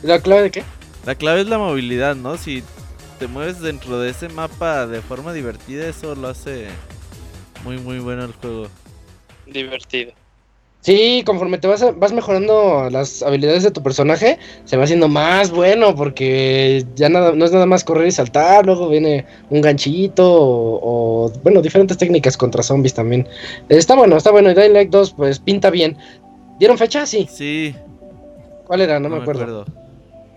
[0.03, 0.65] ¿La clave de qué?
[1.07, 2.37] La clave es la movilidad, ¿no?
[2.37, 2.63] Si
[3.19, 6.67] te mueves dentro de ese mapa de forma divertida, eso lo hace
[7.65, 8.69] muy, muy bueno el juego.
[9.47, 10.13] Divertido.
[10.85, 15.09] Sí, conforme te vas, a- vas mejorando las habilidades de tu personaje, se va haciendo
[15.09, 19.63] más bueno porque ya nada, no es nada más correr y saltar, luego viene un
[19.63, 20.81] ganchito o,
[21.25, 23.27] o, bueno, diferentes técnicas contra zombies también.
[23.71, 25.97] Está bueno, está bueno y Dying Light 2 pues pinta bien.
[26.59, 27.07] ¿Dieron fecha?
[27.07, 27.27] Sí.
[27.33, 27.75] Sí,
[28.67, 29.01] ¿Cuál era?
[29.01, 29.43] No, me acuerdo.
[29.43, 29.65] acuerdo.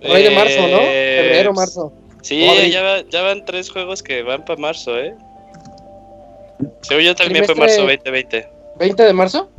[0.01, 0.77] Por ahí de marzo, ¿no?
[0.81, 1.91] Eh, Febrero, marzo.
[2.21, 5.13] Sí, ya, va- ya van tres juegos que van para marzo, ¿eh?
[6.83, 8.47] Según yo también fue marzo 2020.
[8.79, 9.49] ¿20 de marzo?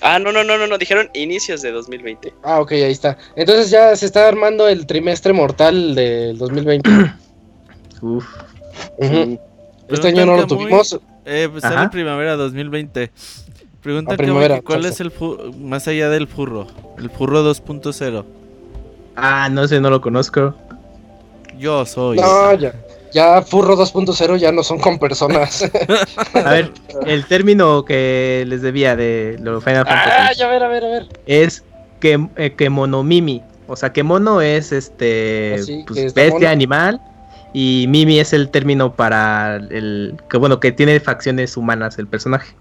[0.00, 2.34] Ah, no, no, no, no, no, dijeron inicios de 2020.
[2.42, 3.16] Ah, ok, ahí está.
[3.36, 6.90] Entonces ya se está armando el trimestre mortal del 2020.
[8.02, 8.26] Uf.
[8.98, 9.14] Ujú.
[9.14, 9.38] Sí.
[9.88, 10.98] Este año no lo tuvimos.
[11.24, 13.10] Eh, pues sale primavera 2020.
[13.82, 14.94] Pregunta A primavera, que ¿cuál chance.
[14.94, 16.66] es el fu- más allá del furro?
[16.98, 18.24] El furro 2.0.
[19.16, 20.54] Ah, no sé, no lo conozco.
[21.58, 22.16] Yo soy.
[22.18, 22.74] No, ya.
[23.14, 25.62] Ya Furro 2.0 ya no son con personas.
[26.34, 26.72] A ver,
[27.06, 30.84] el término que les debía de lo Final ah, Fantasy ya a ver, a ver,
[30.84, 31.08] a ver.
[31.26, 31.62] es
[32.00, 33.40] que, eh, que monomimi.
[33.68, 36.48] O sea, que mono es este Así, que pues, bestia mono.
[36.48, 37.00] animal
[37.54, 42.54] y mimi es el término para el que bueno que tiene facciones humanas el personaje.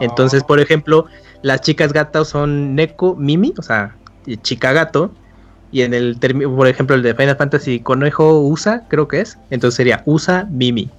[0.00, 0.46] Entonces, Ah.
[0.46, 1.06] por ejemplo,
[1.42, 3.96] las chicas gatas son Neko Mimi, o sea,
[4.42, 5.10] chica gato.
[5.72, 9.38] Y en el término, por ejemplo, el de Final Fantasy Conejo Usa, creo que es.
[9.50, 10.90] Entonces sería Usa Mimi.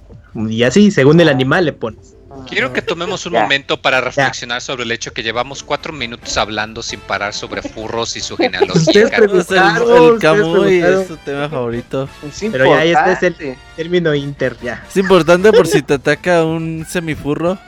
[0.48, 2.14] Y así, según el animal le pones.
[2.48, 3.42] Quiero que tomemos un Ya.
[3.42, 8.16] momento para reflexionar sobre el hecho que llevamos cuatro minutos hablando sin parar sobre furros
[8.16, 9.10] y su Ustedes genealogía.
[9.16, 9.82] preguntaron.
[9.82, 12.08] Es el, el Ustedes Camuy es su tema favorito.
[12.26, 13.56] Es Pero ya, este es el-.
[13.76, 14.82] Término inter, ya.
[14.88, 17.58] Es importante por si te ataca un semifurro.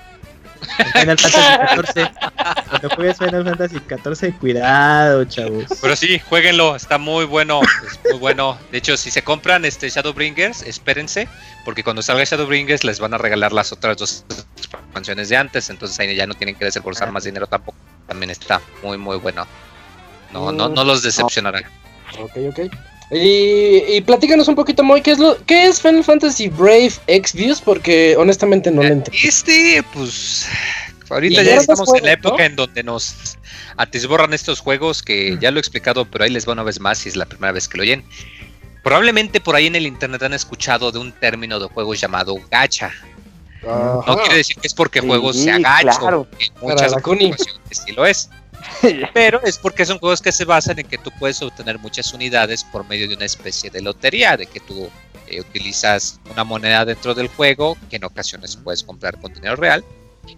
[0.93, 2.11] Final Fantasy XIV.
[2.69, 5.65] Cuando juegues Final Fantasy XIV, cuidado, chavos.
[5.81, 8.59] Pero sí, jueguenlo, está muy bueno, es muy bueno.
[8.73, 11.29] De hecho, si se compran este Shadowbringers, espérense,
[11.65, 14.25] porque cuando salga Shadowbringers les van a regalar las otras dos
[14.57, 17.79] expansiones de antes, entonces ahí ya no tienen que desembolsar más dinero tampoco.
[18.07, 19.47] También está muy muy bueno.
[20.33, 21.63] No, no, no los decepcionará.
[22.19, 22.61] Ok, ok.
[23.15, 27.61] Y, y platícanos un poquito, Moy, ¿qué es, lo, ¿qué es Final Fantasy Brave X-Views?
[27.61, 29.13] Porque honestamente no lo entiendo.
[29.23, 30.49] Este, pues,
[31.09, 33.39] ahorita ya estamos en la época en donde nos
[33.77, 36.99] atisborran estos juegos que ya lo he explicado, pero ahí les va una vez más
[36.99, 38.05] si es la primera vez que lo oyen.
[38.83, 42.93] Probablemente por ahí en el internet han escuchado de un término de juegos llamado gacha.
[43.63, 46.29] No quiere decir que es porque Sí, juegos se agachan, claro.
[46.39, 47.37] en muchas ocasiones
[47.71, 48.29] sí lo es.
[49.15, 52.65] Pero es porque son juegos que se basan en que tú puedes obtener muchas unidades
[52.65, 54.91] por medio de una especie de lotería, de que tú
[55.27, 59.85] eh, utilizas una moneda dentro del juego, que en ocasiones puedes comprar con dinero real,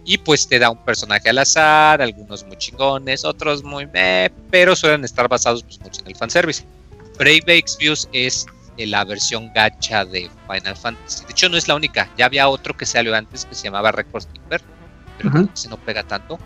[0.03, 4.75] y pues te da un personaje al azar, algunos muy chingones, otros muy meh, pero
[4.75, 6.65] suelen estar basados pues, mucho en el fanservice.
[7.17, 8.45] Brave Exvius es
[8.77, 11.25] eh, la versión gacha de Final Fantasy.
[11.25, 13.91] De hecho, no es la única, ya había otro que salió antes que se llamaba
[13.91, 14.61] Record Keeper,
[15.17, 16.37] pero como que se no pega tanto.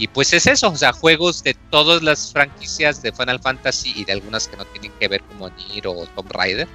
[0.00, 4.06] Y pues es eso, o sea, juegos de todas las franquicias de Final Fantasy y
[4.06, 6.66] de algunas que no tienen que ver como Nier o Tomb Raider.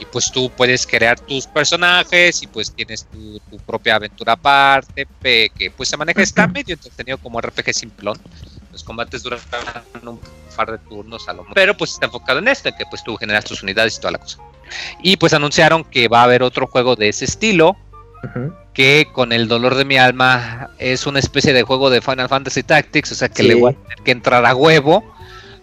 [0.00, 5.06] Y pues tú puedes crear tus personajes y pues tienes tu, tu propia aventura aparte,
[5.22, 8.18] que pues se maneja, está medio entretenido como RPG simplón.
[8.72, 9.38] Los combates duran
[10.02, 10.18] un
[10.56, 11.54] par de turnos a lo mejor.
[11.54, 14.10] Pero pues está enfocado en esto, en que pues tú generas tus unidades y toda
[14.10, 14.38] la cosa.
[15.00, 17.76] Y pues anunciaron que va a haber otro juego de ese estilo,
[18.24, 18.52] Ujú.
[18.78, 22.62] Que con el dolor de mi alma es una especie de juego de Final Fantasy
[22.62, 23.48] Tactics, o sea que Sí.
[23.48, 25.02] le voy a tener que entrar a huevo.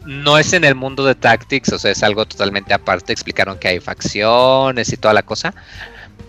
[0.06, 3.14] No es en el mundo de Tactics, o sea, es algo totalmente aparte.
[3.14, 5.54] Explicaron que hay facciones y toda la cosa.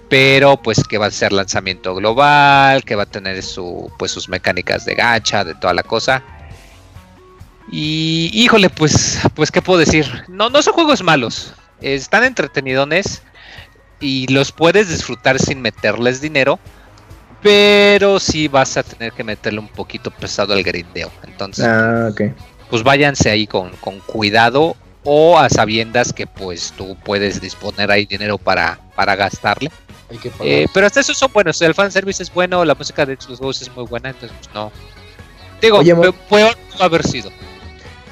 [0.09, 4.29] Pero pues que va a ser lanzamiento global, que va a tener su, pues sus
[4.29, 6.23] mecánicas de gacha, de toda la cosa.
[7.73, 10.07] Y híjole, pues, pues qué puedo decir.
[10.29, 11.53] No, no son juegos malos.
[11.81, 13.23] Están entretenidones
[13.99, 16.61] y los puedes disfrutar sin meterles dinero.
[17.47, 21.11] Pero sí vas a tener que meterle un poquito pesado al grindeo.
[21.23, 22.23] Entonces, Ah, ok.
[22.69, 28.05] pues váyanse ahí con, con cuidado o a sabiendas que pues tú puedes disponer ahí
[28.05, 29.71] dinero para, para gastarle.
[30.11, 30.47] Hay que pagar.
[30.47, 31.63] Eh, pero hasta eso son buenos.
[31.63, 34.73] El fanservice es bueno, la música de los juegos es muy buena, entonces pues, no.
[35.63, 35.95] Digo, Oye,
[36.29, 37.31] peor no haber sido.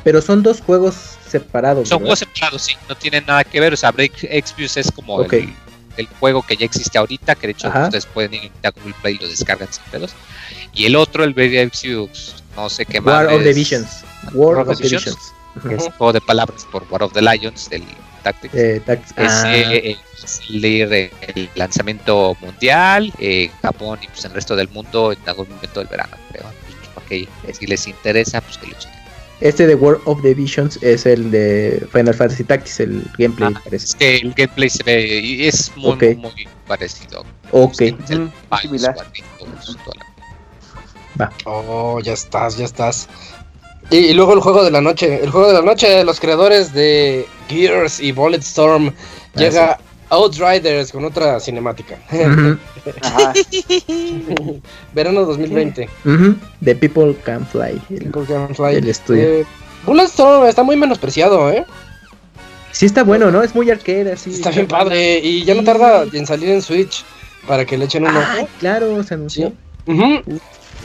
[0.05, 0.95] Pero son dos juegos
[1.29, 1.89] separados.
[1.89, 2.07] Son ¿verdad?
[2.07, 3.73] juegos separados, sí, no tienen nada que ver.
[3.73, 5.33] O sea, Break Exvius es como Ok.
[5.33, 5.53] el,
[5.97, 7.85] el juego que ya existe ahorita, que de hecho Ajá.
[7.85, 10.15] ustedes pueden ir a Google Play y lo descargan sin pedos.
[10.73, 13.27] Y el otro, el Exvius, no sé qué más.
[13.27, 14.05] War of the Visions.
[14.33, 15.05] War of the Visions.
[15.05, 15.33] Visions.
[15.63, 17.85] que es juego de palabras por War of the Lions del
[18.23, 18.55] Tactics.
[18.55, 24.33] Eh, Ese ah, eh, es el, eh, el lanzamiento mundial en Japón y pues en
[24.33, 26.43] el resto del mundo en algún momento del verano, creo.
[26.43, 29.04] Pues, para que si les interesa, pues que lo chequen.
[29.41, 33.61] Este de War of the Visions es el de Final Fantasy Tactics, el gameplay Ah,
[33.65, 33.85] parece.
[33.87, 36.03] Es que el gameplay se ve es muy, Ok.
[36.03, 37.25] muy, muy parecido.
[37.51, 37.81] Ok.
[37.83, 38.95] Es el Ujú, Bios, similar.
[38.95, 39.97] toda
[41.17, 43.09] la- Oh, ya estás, ya estás.
[43.91, 45.23] Y, y luego el juego de la noche.
[45.23, 48.93] El juego de la noche, los creadores de Gears y Bulletstorm
[49.37, 49.79] llega
[50.11, 51.97] Outriders con otra cinemática.
[52.09, 52.59] Ajá.
[54.95, 55.89] Verano 2020.
[56.05, 56.35] ujú.
[56.65, 57.81] The People Can Fly.
[57.91, 58.77] el- People Can Fly.
[58.77, 59.23] El estudio.
[59.23, 59.47] Eh,
[59.87, 61.65] Bulletstorm está muy menospreciado, ¿eh?
[62.73, 63.43] Sí está bueno, ¿no?
[63.43, 64.31] Es muy arcade así.
[64.31, 65.19] Está bien padre.
[65.21, 67.05] Y ya no tarda en salir en Switch
[67.47, 68.49] para que le echen un Ay, ojo.
[68.59, 69.53] claro, se anunció.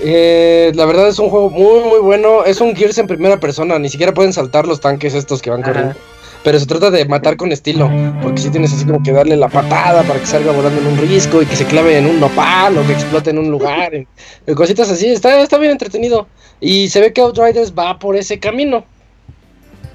[0.01, 2.43] Eh, la verdad es un juego muy muy bueno.
[2.46, 3.79] Es un Gears en primera persona.
[3.79, 5.71] Ni siquiera pueden saltar los tanques estos que van Ajá.
[5.71, 5.96] corriendo.
[6.43, 7.91] Pero se trata de matar con estilo.
[8.24, 10.97] Porque si tienes así como que darle la patada para que salga volando en un
[10.97, 13.93] risco y que se clave en un nopal o que explote en un lugar.
[13.93, 14.07] y-
[14.47, 15.07] y cositas así.
[15.07, 16.28] Está, está bien entretenido.
[16.61, 18.86] Y se ve que Outriders va por ese camino.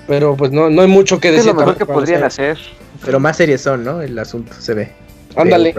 [0.07, 1.49] Pero pues no, no hay mucho que Es decir.
[1.49, 2.53] lo mejor para- que para podrían hacer.
[2.53, 2.65] hacer.
[3.05, 4.03] Pero más serios son, ¿no?
[4.03, 4.93] El asunto se ve.
[5.37, 5.73] Ándale.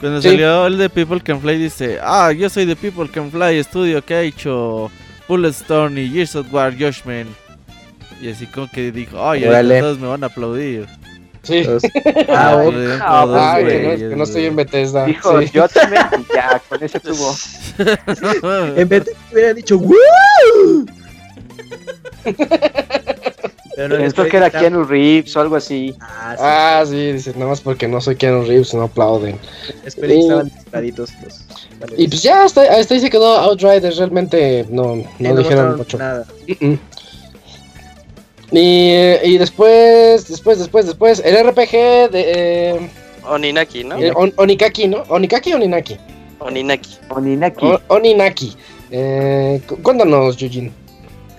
[0.00, 0.28] Cuando Sí.
[0.30, 4.04] salió el de People Can Fly dice, ah, yo soy de People Can Fly, estudio
[4.04, 4.90] que ha hecho
[5.28, 7.28] Bulletstorm y Gears of War Judgment.
[8.20, 10.86] Y así como que dijo, ay, todos me van a aplaudir.
[11.42, 11.58] Sí.
[11.58, 11.90] Entonces,
[12.28, 12.64] ah,
[13.00, 14.56] Ah, dos que, no, güeyes, que no estoy en.
[14.56, 15.04] Bethesda.
[15.06, 15.50] Dijo, Sí.
[15.54, 16.02] yo también,
[16.34, 17.34] ya, con ese tuvo.
[18.76, 20.86] En que hubieran dicho ¡Woo!
[23.76, 24.50] Pero Esto que era.
[24.50, 25.94] Keanu Reeves o algo así.
[26.00, 26.42] Ah, sí.
[26.44, 29.38] Ah, sí, dice, nada más porque no soy Keanu Reeves, no aplauden.
[29.84, 31.44] Espero que estaban Moraditos los.
[31.96, 35.96] Y pues ya hasta, hasta ahí se quedó Outriders, realmente no, no, no dijeron mucho.
[35.96, 36.26] nada.
[36.48, 36.78] Mm-mm.
[38.52, 38.90] Y,
[39.24, 42.90] y después, después, después, después, el RPG de eh,
[43.28, 43.98] Oninaki, ¿no?
[43.98, 45.04] eh, On- Onikaki, ¿no?
[45.08, 45.96] ¿Onikaki o Oninaki?
[46.38, 46.96] Oninaki.
[47.10, 47.66] Oninaki.
[47.66, 48.56] O- Oninaki.
[48.90, 50.72] Eh, cu- cuéntanos, Yujin.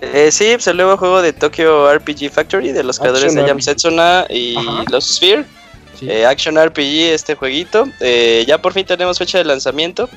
[0.00, 3.46] Eh, sí, pues el nuevo juego de Tokyo RPG Factory de los creadores de Action
[3.48, 3.64] Jam RPG.
[3.64, 4.84] Setsuna y Ajá.
[4.90, 5.44] los Sphere.
[5.98, 6.08] Sí.
[6.08, 7.86] Eh, Action RPG, este jueguito.
[8.00, 10.08] Eh, ya por fin tenemos fecha de lanzamiento.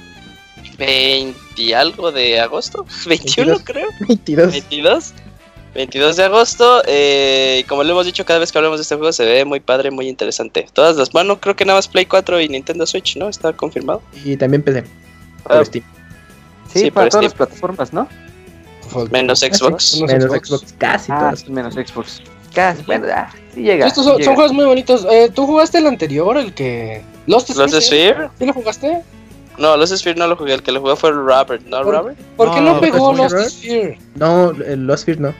[0.78, 2.86] 20 y algo de agosto.
[3.08, 3.64] 21 22.
[3.64, 3.88] creo.
[4.08, 4.52] 22.
[4.52, 5.14] 22.
[5.76, 6.82] 22 de agosto.
[6.88, 9.46] eh, y como lo hemos dicho cada vez que hablamos de este juego, se ve
[9.46, 10.68] muy padre, muy interesante.
[10.74, 13.28] Todas las bueno, creo que nada más Play 4 y Nintendo Switch, ¿no?
[13.30, 14.02] Está confirmado.
[14.24, 14.84] Y también PC.
[15.44, 15.84] Por Ah, Steam.
[16.72, 17.38] Sí, sí, para por todas las Steam.
[17.48, 18.08] plataformas, ¿no?
[19.12, 19.96] Menos Xbox.
[20.02, 20.48] Menos Menos Xbox.
[20.62, 20.74] Xbox.
[20.78, 21.50] Casi Ah, todas.
[21.50, 22.22] menos Xbox.
[22.54, 23.88] Casi, bueno, ah, sí llega.
[23.88, 25.08] Estos son, juegos muy bonitos.
[25.12, 27.02] Eh, ¿Tú jugaste el anterior, el que...
[27.26, 27.82] Lost Los Sphere?
[28.14, 28.30] Sphere.
[28.38, 29.02] ¿Sí lo jugaste?
[29.58, 30.54] No, los Sphere no lo jugué.
[30.54, 32.18] El que lo jugó fue Robert, ¿no, Por- Robert?
[32.38, 33.50] ¿Por qué no, No, pegó pues, Lost.
[33.50, 33.98] Sphere?
[34.16, 35.34] No, el Lost Sphere no.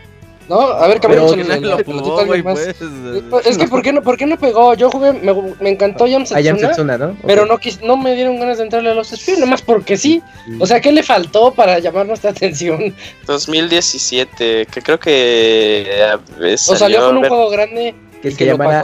[0.50, 0.60] ¿No?
[0.60, 1.26] A ver, cabrón.
[2.44, 4.74] Pues, Eh, Es que, ¿por qué no, por qué no pegó?
[4.74, 7.18] Yo jugué, me, me encantó Jam Ah, Jam Setsuna, Setsuna, ¿no?
[7.26, 7.50] pero Ok.
[7.50, 10.22] no, quis- no me dieron ganas de entrarle a Lost Sphere, nomás porque sí.
[10.60, 12.94] O sea, ¿qué le faltó para llamar nuestra atención?
[13.26, 18.84] 2017, que creo que eh, O salió con un ver- juego grande Que se llamara.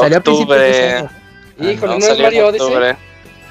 [0.00, 1.04] Salió a principios de.
[1.58, 2.74] Híjole, No, ¿no, es salió Mario Odyssey?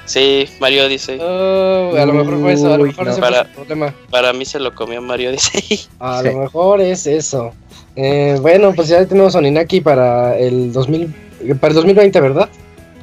[0.06, 1.18] Sí, Mario Odyssey.
[1.20, 3.10] Oh, a lo mejor fue eso, a lo mejor no.
[3.12, 3.94] ese Para- fue el problema.
[4.10, 5.80] Para mí se lo comió Mario Odyssey.
[5.98, 6.28] A Sí.
[6.28, 7.52] lo mejor es eso.
[7.96, 11.12] Eh, bueno, pues ya tenemos Oninaki para el 2000,
[11.60, 12.48] para el 2020, ¿verdad?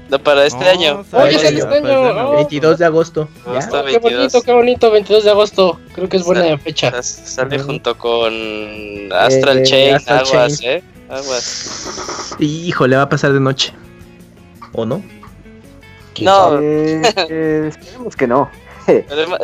[0.10, 1.06] No, para este No, año.
[1.14, 2.30] Oye, ya, este pues, año, ya no.
[2.30, 2.36] oh.
[2.36, 3.28] 22 de agosto.
[3.48, 3.60] No, ¿ya?
[3.60, 4.14] está Oh, qué 22.
[4.20, 5.80] bonito, qué bonito, 22 de agosto.
[5.96, 7.02] Creo que es buena Sale- fecha.
[7.04, 7.66] Sale Ujú.
[7.66, 8.32] junto con
[9.12, 10.72] Astral Eh, Chain, Astral aguas, Chain.
[10.78, 10.84] eh.
[11.10, 12.36] Aguas.
[12.40, 13.74] Híjole, va a pasar de noche.
[14.74, 15.02] ¿O no?
[16.14, 16.96] ¿Quién No, sabe?
[16.96, 18.50] Eh, eh, esperemos que no.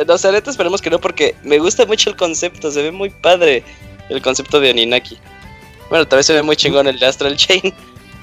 [0.06, 2.70] No, o sea, neta, esperemos que no, porque me gusta mucho el concepto.
[2.70, 3.62] Se ve muy padre
[4.10, 5.18] el concepto de Oninaki.
[5.88, 7.72] Bueno, también se ve muy chingón el de Astral Chain.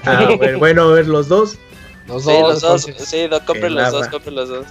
[0.04, 1.58] Ah, bueno, bueno, a ver, los dos.
[2.06, 3.06] Los Sí, dos, los dos.
[3.06, 4.10] Sí, no, compren los dos, va.
[4.10, 4.66] compren los dos.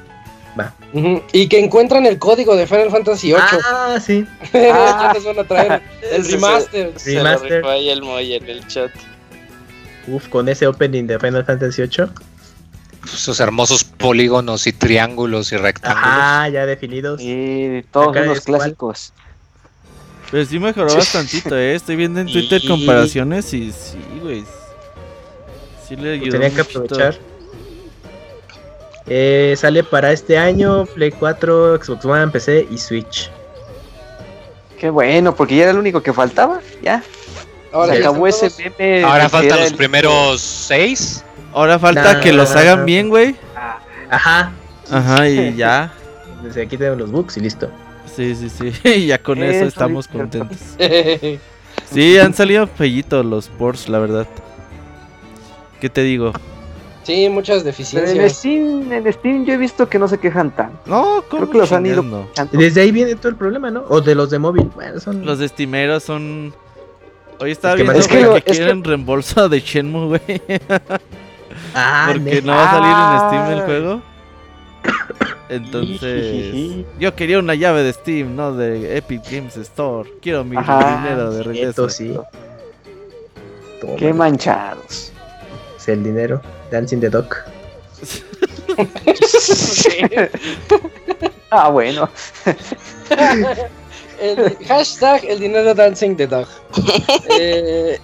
[0.94, 3.38] Ujú, Y que encuentran el código de Final Fantasy VIII.
[3.66, 4.26] Ah, sí.
[4.54, 5.82] ya les van a traer
[6.12, 6.94] el Ese remaster.
[6.96, 7.66] Se, Remaster.
[7.66, 8.90] ahí el Moy en el chat.
[10.08, 12.08] Uf, con ese opening de Final Fantasy VIII.
[13.08, 16.08] Sus hermosos polígonos y triángulos y rectángulos.
[16.08, 17.20] Ajá, ya definidos.
[17.22, 19.14] Y todos Acá unos clásicos.
[20.30, 21.76] Pero sí mejoró bastantito, eh.
[21.76, 24.44] Estoy viendo en Twitter Y- comparaciones y sí, güey.
[25.88, 27.18] Sí le ayudó tenían que aprovechar.
[29.10, 33.32] Eh, sale para este año Play 4, Xbox One, PC y Switch.
[34.78, 36.60] Qué bueno, porque ya era el único que faltaba.
[36.84, 37.02] Ya.
[37.72, 39.04] Ahora acabó ese meme.
[39.04, 41.24] Ahora faltan los el- primeros seis.
[41.58, 42.20] Ahora falta Nah.
[42.22, 43.36] que los hagan bien, güey.
[44.10, 44.52] Ajá.
[44.92, 45.92] Ajá, y ya.
[46.44, 47.70] Desde aquí tenemos los bugs y listo.
[48.16, 48.72] Sí, sí, sí.
[48.90, 50.58] Y ya con eso, Eso, estamos contentos.
[51.92, 54.28] Sí, han salido fellitos los ports, la verdad.
[55.80, 56.34] ¿Qué te digo?
[57.04, 58.34] sí, muchas Pero en deficiencias.
[58.34, 60.78] Steam, en Steam yo he visto que no se quejan tanto.
[60.86, 62.04] No, ¿cómo Creo que los han ido-
[62.36, 62.58] tanto.
[62.58, 63.84] Desde ahí viene todo el problema, ¿no?
[63.88, 64.70] O de los de móvil.
[64.76, 66.54] Bueno, son Los estimeros son.
[67.40, 70.42] Hoy estaba Es que viendo es que es que- quieren reembolso de Shenmue, güey.
[71.74, 73.66] Ah, Porque no va a salir en Steam el Ah.
[73.66, 74.02] juego.
[75.50, 80.10] Entonces, yo quería una llave de Steam, no de Epic Games Store.
[80.22, 81.70] Quiero mi Ajá, dinero de regreso.
[81.70, 82.18] Esto sí.
[83.98, 85.12] Qué manchados.
[85.78, 86.42] Es el dinero.
[86.72, 87.28] Dancing the Dog.
[91.52, 92.10] ah, bueno.
[94.20, 96.48] El hashtag el dinero dancing the dog.
[97.40, 98.00] Eh,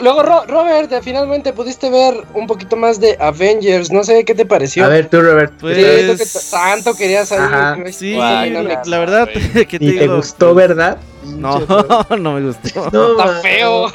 [0.00, 3.90] luego, Ro- Robert, eh, finalmente pudiste ver un poquito más de Avengers.
[3.90, 4.84] No sé qué te pareció.
[4.84, 5.54] A ver, tú, Robert.
[5.58, 9.28] Pues- Sí, tú que tanto querías que no Sí, no, la, la verdad,
[9.68, 10.98] ¿qué te Ni te gustó, Pues, ¿verdad?
[11.24, 11.60] No,
[12.18, 12.90] no me gustó.
[12.90, 13.86] No, Está feo.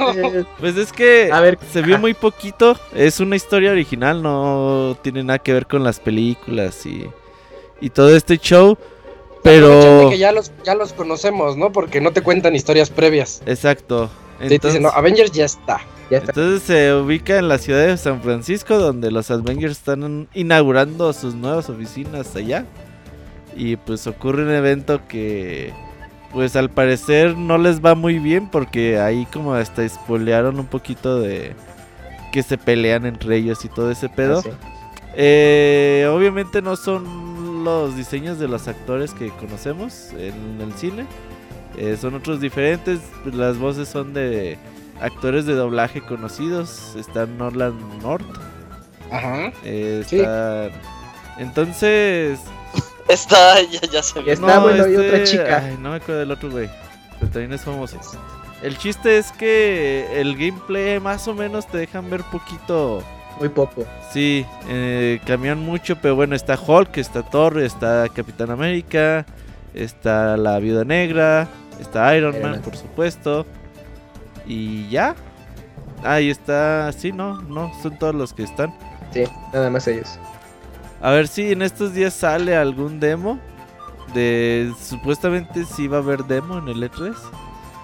[0.59, 2.01] Pues es que A ver, se vio ajá.
[2.01, 2.77] muy poquito.
[2.93, 7.07] Es una historia original, no tiene nada que ver con las películas y,
[7.81, 8.77] y todo este show.
[9.43, 10.09] Pero.
[10.09, 11.71] que ya los, ya los conocemos, ¿no?
[11.71, 13.43] Porque no te cuentan historias previas.
[13.45, 14.09] Exacto.
[14.39, 15.81] Sí, dicen, no, Entonces, Avengers ya está.
[16.09, 16.31] Ya está.
[16.31, 21.33] entonces se ubica en la ciudad de San Francisco, donde los Avengers están inaugurando sus
[21.33, 22.65] nuevas oficinas allá.
[23.55, 25.73] Y pues ocurre un evento que.
[26.33, 31.21] Pues al parecer no les va muy bien porque ahí como hasta espolearon un poquito
[31.21, 31.55] de
[32.33, 34.39] que se pelean entre ellos y todo ese pedo.
[34.39, 34.49] Ah, sí.
[35.15, 41.05] Eh, obviamente no son los diseños de los actores que conocemos en el cine.
[41.77, 42.99] Eh, son otros diferentes.
[43.25, 44.57] Las voces son de
[45.01, 46.95] actores de doblaje conocidos.
[46.95, 48.25] Está Norland North.
[49.11, 49.51] Ajá.
[49.63, 50.17] eh, Sí.
[50.17, 50.69] está
[51.37, 52.39] Entonces.
[53.07, 54.33] Está, ya, ya se vio.
[54.33, 55.63] está, bueno, y otra chica.
[55.65, 56.69] Ay, no me acuerdo del otro güey.
[57.19, 57.97] Pero también es famoso.
[58.61, 63.03] El chiste es que el gameplay más o menos te dejan ver poquito.
[63.39, 63.85] Muy poco.
[64.11, 69.25] Sí, eh, cambian mucho, pero bueno, está Hulk, está Thor, está Capitán América,
[69.73, 71.47] está la Viuda Negra,
[71.79, 72.61] está Iron Iron Man, Man.
[72.61, 73.45] por supuesto.
[74.47, 75.15] Y ya.
[76.03, 78.73] Ahí está, sí, no, no, son todos los que están.
[79.11, 79.23] Sí,
[79.53, 80.19] nada más ellos.
[81.01, 83.39] A ver si en estos días sale algún demo.
[84.13, 87.13] De supuestamente sí va a haber demo en el E3.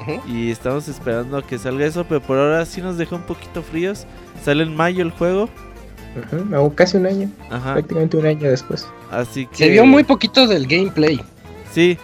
[0.01, 0.27] Ujú.
[0.27, 3.61] Y estamos esperando a que salga eso, pero por ahora sí nos dejó un poquito
[3.61, 4.05] fríos.
[4.43, 5.49] Sale en mayo el juego.
[6.57, 7.73] O casi un año, Ajá.
[7.73, 8.87] prácticamente un año después.
[9.11, 9.55] Así que.
[9.55, 11.21] Se vio muy poquito del gameplay.
[11.71, 11.97] Sí,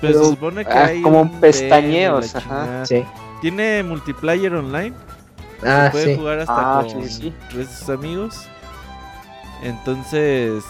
[0.00, 1.02] Pero, se supone que ah, hay.
[1.02, 2.84] como un pestañeos, ajá.
[2.84, 3.02] Sí.
[3.40, 4.94] Tiene multiplayer online.
[5.64, 6.16] Ah, Puede sí.
[6.16, 7.34] jugar hasta Ah, con sí, sí.
[7.50, 8.46] tres de sus amigos.
[9.62, 10.64] Entonces,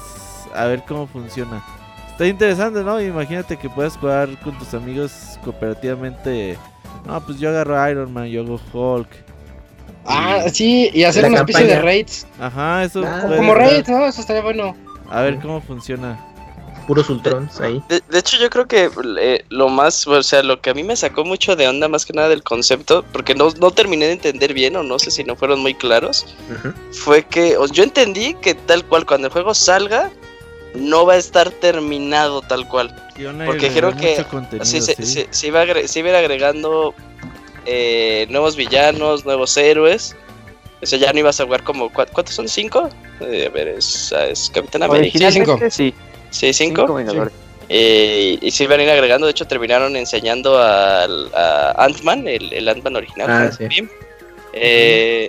[0.54, 1.62] a ver cómo funciona.
[2.12, 3.00] Está interesante, ¿no?
[3.00, 6.56] Imagínate que puedas jugar con tus amigos cooperativamente.
[7.04, 9.08] No, pues yo agarro Iron Man, yo hago Hulk.
[10.06, 11.84] Ah, sí, y hacer una especie de campaña.
[11.84, 12.26] raids.
[12.40, 13.02] Ajá, eso.
[13.04, 13.68] Ah, puede Como estar.
[13.68, 14.06] raids, ¿no?
[14.06, 14.76] Eso estaría bueno.
[15.10, 16.16] A ver cómo funciona.
[16.86, 17.82] Puros ultrons ahí.
[17.88, 18.90] De, de hecho, yo creo que
[19.20, 22.06] eh, lo más, o sea, lo que a mí me sacó mucho de onda, más
[22.06, 25.24] que nada del concepto, porque no, no terminé de entender bien, o no sé si
[25.24, 26.24] no fueron muy claros,
[26.92, 30.10] fue que o- yo entendí que tal cual, cuando el juego salga,
[30.74, 32.94] no va a estar terminado tal cual.
[33.46, 35.06] Porque dijeron que mucho contenido, Sí, se, sí.
[35.06, 36.94] se- se iba, se iba a ir agregando
[37.64, 40.14] eh, nuevos villanos, nuevos héroes.
[40.82, 41.90] O sea, ya no ibas a jugar como.
[41.92, 42.48] ¿cu- ¿Cuántos son?
[42.48, 42.88] ¿Cinco?
[43.20, 45.16] Eh, a ver, es, es Capitán América.
[45.18, 45.94] Originalmente sí.
[46.30, 46.94] Sí, Cinco cinco.
[46.94, 47.32] Vengadores.
[47.68, 49.26] Eh, y se iban a ir agregando.
[49.26, 53.28] De hecho, terminaron enseñando al- a Ant-Man, el, el Ant-Man original.
[53.30, 53.66] Ah, sí.
[54.52, 55.28] Eh,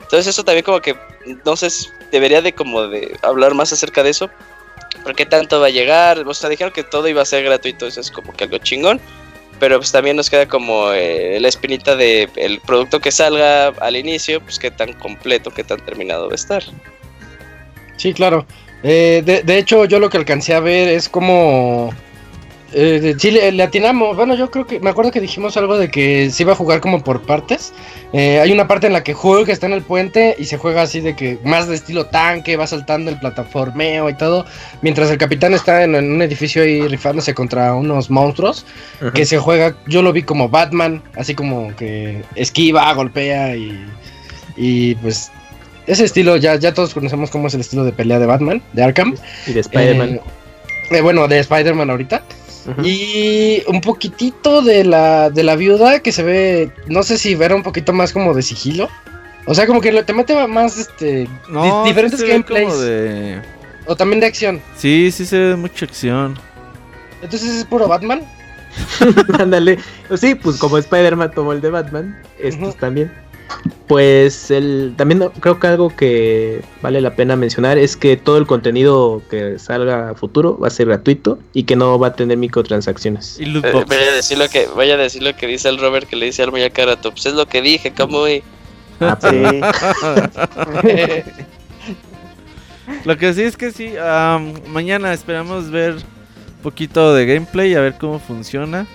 [0.00, 0.96] entonces, eso también, como que.
[1.26, 4.30] Entonces, debería de como de hablar más acerca de eso.
[5.02, 6.18] ¿Por qué tanto va a llegar?
[6.26, 7.86] O sea, dijeron que todo iba a ser gratuito.
[7.86, 9.00] Eso es como que algo chingón.
[9.60, 13.96] Pero pues también nos queda como eh, la espinita de el producto que salga al
[13.96, 16.62] inicio, pues qué tan completo, qué tan terminado va a estar.
[17.96, 18.46] Sí, claro.
[18.84, 21.90] Eh, de, de hecho, yo lo que alcancé a ver es como...
[22.76, 24.16] Eh, sí, le, le atinamos.
[24.16, 24.80] Bueno, yo creo que...
[24.80, 27.72] Me acuerdo que dijimos algo de que se iba a jugar como por partes.
[28.12, 30.82] Eh, hay una parte en la que Hulk está en el puente y se juega
[30.82, 34.44] así de que más de estilo tanque, va saltando el plataformeo y todo.
[34.82, 38.66] Mientras el capitán está en, en un edificio ahí rifándose contra unos monstruos.
[39.14, 43.86] Que se juega, yo lo vi como Batman, así como que esquiva, golpea y,
[44.56, 45.30] y pues
[45.86, 48.82] ese estilo, ya, ya todos conocemos cómo es el estilo de pelea de Batman, de
[48.82, 49.14] Arkham.
[49.46, 50.08] Y de Spider-Man.
[50.10, 50.20] Eh,
[50.90, 52.22] eh, bueno, de Spider-Man ahorita.
[52.82, 57.52] Y un poquitito de la, de la viuda que se ve, no sé si ver
[57.52, 58.88] un poquito más como de sigilo.
[59.46, 62.80] O sea, como que lo- te mete más este, No, di- sí diferentes como gameplays.
[62.80, 63.42] de-
[63.86, 64.62] O también de acción.
[64.78, 66.38] Sí, sí se ve mucha acción.
[67.20, 68.22] Entonces es puro Batman.
[69.38, 69.78] Ándale.
[70.16, 73.12] Sí, pues como Spider-Man tomó el de Batman, estos también.
[73.86, 78.38] Pues el, también no- creo que algo que vale la pena mencionar es que todo
[78.38, 82.14] el contenido que salga a futuro va a ser gratuito y que no va a
[82.16, 83.38] tener microtransacciones.
[83.38, 86.08] Y Eh, vaya a decir lo que, vaya a decir lo que dice el Robert
[86.08, 88.42] que le dice al Moya Karato, pues es lo que dije, Kamui.
[89.00, 89.50] Ah, pero-
[90.82, 91.22] Sí.
[93.04, 97.80] Lo que sí es que sí, am, mañana esperamos ver un poquito de gameplay, a
[97.80, 98.86] ver cómo funciona.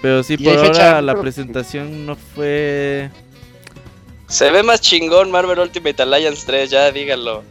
[0.00, 1.02] Pero sí, Y por ahora fecha.
[1.02, 3.10] la presentación no fue...
[4.32, 7.42] Se ve más chingón Marvel Ultimate Alliance 3, ya díganlo.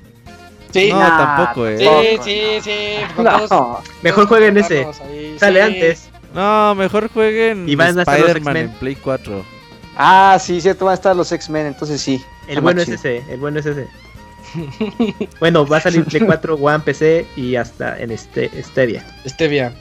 [0.74, 1.78] Sí, no, Nah, tampoco, eh.
[2.24, 2.64] sí, no.
[2.64, 3.14] sí.
[3.16, 3.48] con No.
[3.48, 4.88] todos- Mejor todos jueguen ese.
[5.04, 5.66] ahí, Sale sí.
[5.68, 6.10] antes.
[6.34, 8.72] No, mejor jueguen Y van a estar los Spider-Man X-Men.
[8.74, 9.46] en Play 4.
[9.98, 12.24] Ah, sí, cierto, van a estar los X-Men, entonces sí.
[12.46, 13.88] El Está bueno es ese, el bueno es ese.
[15.40, 19.74] bueno, va a salir Play 4, One, PC y hasta en este Stadia, Stevia.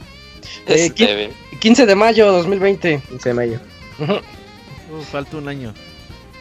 [0.66, 3.00] Eh, Este, qui- 15 de mayo 2020.
[3.08, 3.58] 15 de mayo.
[4.00, 5.72] Uh, falta un año.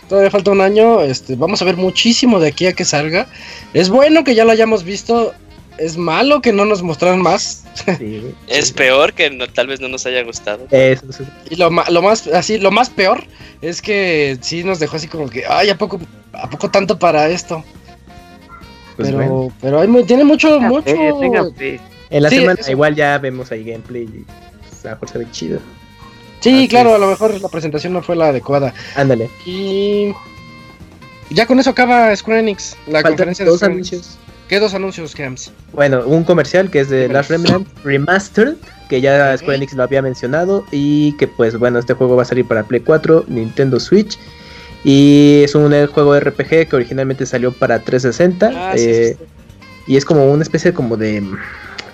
[0.09, 1.01] Todavía falta un año.
[1.01, 3.27] Este, vamos a ver muchísimo de aquí a que salga.
[3.73, 5.33] Es bueno que ya lo hayamos visto.
[5.77, 7.63] Es malo que no nos mostraran más.
[7.97, 8.73] Sí, es sí.
[8.73, 10.67] peor que no, tal vez no nos haya gustado.
[10.71, 11.23] Eso, eso.
[11.49, 13.23] Y lo, lo más así, lo más peor
[13.61, 15.99] es que sí nos dejó así como que, ay, a poco,
[16.33, 17.63] a poco tanto para esto.
[18.97, 19.53] Pues pero, bueno.
[19.61, 20.83] pero hay tiene mucho, mucho.
[20.93, 21.79] fe, tengan fe.
[22.09, 22.71] En la Sí, semana eso.
[22.71, 24.25] igual ya vemos ahí gameplay y
[24.67, 25.59] pues, a lo mejor se ve chido.
[26.41, 26.95] Sí, Así claro, es.
[26.95, 28.73] a lo mejor la presentación no fue la adecuada.
[28.95, 29.29] Ándale.
[29.45, 30.13] Y
[31.29, 33.91] ya con eso acaba Square Enix, la Faltan conferencia de dos Square Enix.
[33.93, 34.17] anuncios.
[34.47, 35.51] ¿Qué dos anuncios, Camps?
[35.73, 38.55] Bueno, un comercial que es de Last Remnant Remastered,
[38.89, 42.25] que ya Square Enix lo había mencionado y que pues bueno, este juego va a
[42.25, 44.17] salir para Play 4, Nintendo Switch
[44.83, 49.25] y es un juego RPG que originalmente salió para 360 Ah, sí, sí, eh, sí.
[49.93, 51.21] Y es como una especie como de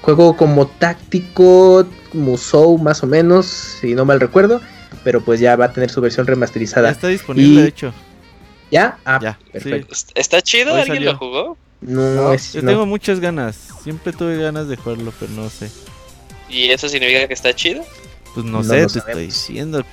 [0.01, 1.85] juego como táctico,
[2.15, 4.61] Musou más o menos, si no mal recuerdo.
[5.03, 6.89] Pero pues ya va a tener su versión Ya remasterizada.
[6.89, 7.93] está disponible, Y- de hecho.
[8.71, 8.97] ¿Ya?
[9.05, 9.93] Ah, Ya, perfecto.
[10.15, 10.73] ¿Está chido?
[10.73, 11.11] Hoy ¿Alguien salió.
[11.13, 11.57] lo jugó?
[11.81, 12.71] No, No, es- Yo no.
[12.71, 13.55] tengo muchas ganas.
[13.83, 15.69] Siempre tuve ganas de jugarlo, pero no sé.
[16.49, 17.83] ¿Y eso significa que está chido?
[18.33, 19.07] Pues no, No sé, lo te sabemos.
[19.09, 19.85] estoy diciendo.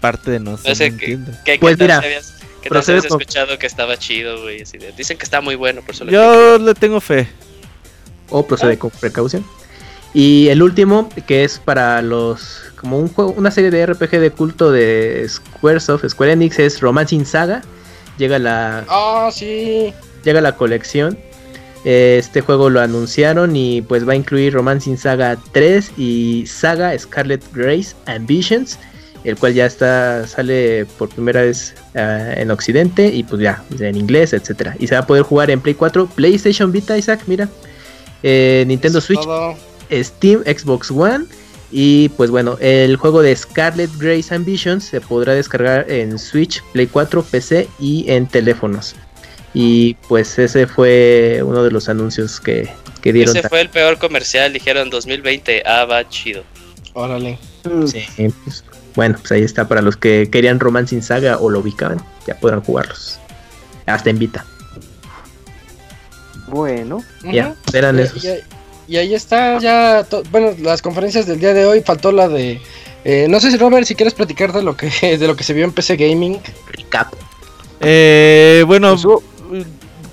[0.00, 1.38] Parte de no sé, No sé no qué- entiendo.
[1.44, 4.64] ¿Qué, qué Pues tal mira, si habías, escuchado que estaba chido, güey?
[4.96, 7.28] Dicen que está muy bueno, por eso lo Yo le tengo fe.
[8.30, 8.46] o Ah.
[8.46, 9.44] procede con precaución.
[10.14, 12.62] Y el último, que es para los.
[12.76, 17.26] como un juego, una serie de RPG de culto de Squaresoft, Square Enix, es Romancing
[17.26, 17.62] Saga.
[18.16, 19.92] Llega la, Ah, sí.
[20.24, 21.18] llega la colección.
[21.84, 27.42] Este juego lo anunciaron y pues va a incluir Romancing Saga 3 y Saga Scarlet
[27.52, 28.78] Grace Ambitions,
[29.24, 33.96] el cual ya está sale por primera vez ah, en Occidente y pues ya en
[33.96, 34.76] inglés, etcétera.
[34.78, 37.48] Y se va a poder jugar en Play 4, PlayStation Vita, Isaac, mira,
[38.22, 39.54] eh, Nintendo Switch, todo.
[39.90, 41.26] Steam, Xbox One.
[41.70, 46.86] Y pues bueno, el juego de Scarlet Grace Ambitions se podrá descargar en Switch, Play
[46.86, 48.94] 4, PC y en teléfonos.
[49.54, 52.68] Y pues ese fue uno de los anuncios que,
[53.02, 53.36] que dieron.
[53.36, 55.62] Ese fue el peor comercial, dijeron 2020.
[55.66, 56.44] Ah, va chido.
[56.92, 57.38] Órale.
[57.86, 58.04] Sí,
[58.44, 62.38] pues, bueno, pues ahí está para los que querían Romancing Saga o lo ubicaban, ya
[62.38, 63.18] podrán jugarlos.
[63.86, 64.44] Hasta en Vita.
[66.46, 68.24] Bueno, Ya, eran esos.
[68.24, 68.28] Y,
[68.88, 70.06] y ahí está, ya.
[70.30, 72.60] bueno, las conferencias del día de hoy faltó la de.
[73.04, 75.52] eh, no sé si Robert, si quieres platicar de lo que de lo que se
[75.52, 76.38] vio en PC Gaming.
[76.70, 77.12] Recap.
[77.80, 79.22] Eh, bueno, Pues, uh,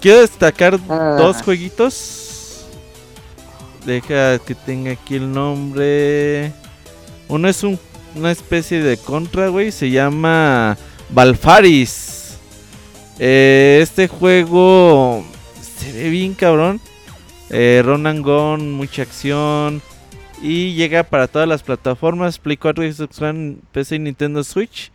[0.02, 1.16] quiero destacar Ah.
[1.18, 2.66] dos jueguitos.
[3.86, 6.52] Deja que tenga aquí el nombre.
[7.28, 7.80] Uno es un-
[8.16, 9.72] una especie de contra, güey.
[9.72, 10.78] Se llama
[11.10, 12.36] Valfaris.
[13.20, 15.24] Eh, este juego
[15.80, 16.80] se ve bien cabrón.
[17.52, 19.82] Eh, run and gun, mucha acción.
[20.42, 24.92] Y llega para todas las plataformas: Play 4, Xbox One, PC y Nintendo Switch.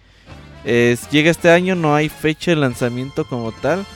[0.64, 3.86] Llega este año, no hay fecha de lanzamiento como tal.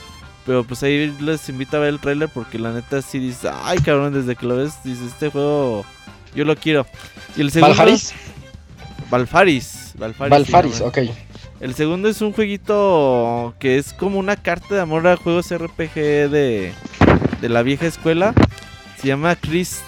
[0.45, 3.77] Pero pues ahí les invito a ver el trailer porque la neta sí dices, ay
[3.79, 5.85] cabrón, desde que lo ves, dices, este juego
[6.33, 6.85] yo lo quiero.
[7.37, 7.75] Y el segundo...
[7.75, 8.13] Valfaris.
[9.09, 9.93] Valfaris.
[9.97, 10.17] Valfaris.
[10.17, 10.89] se Valfaris, llama.
[10.89, 10.97] ok.
[11.59, 15.93] El segundo es un jueguito que es como una carta de amor a juegos RPG
[15.93, 16.73] de,
[17.41, 18.33] de la vieja escuela.
[18.97, 19.81] Se llama Chris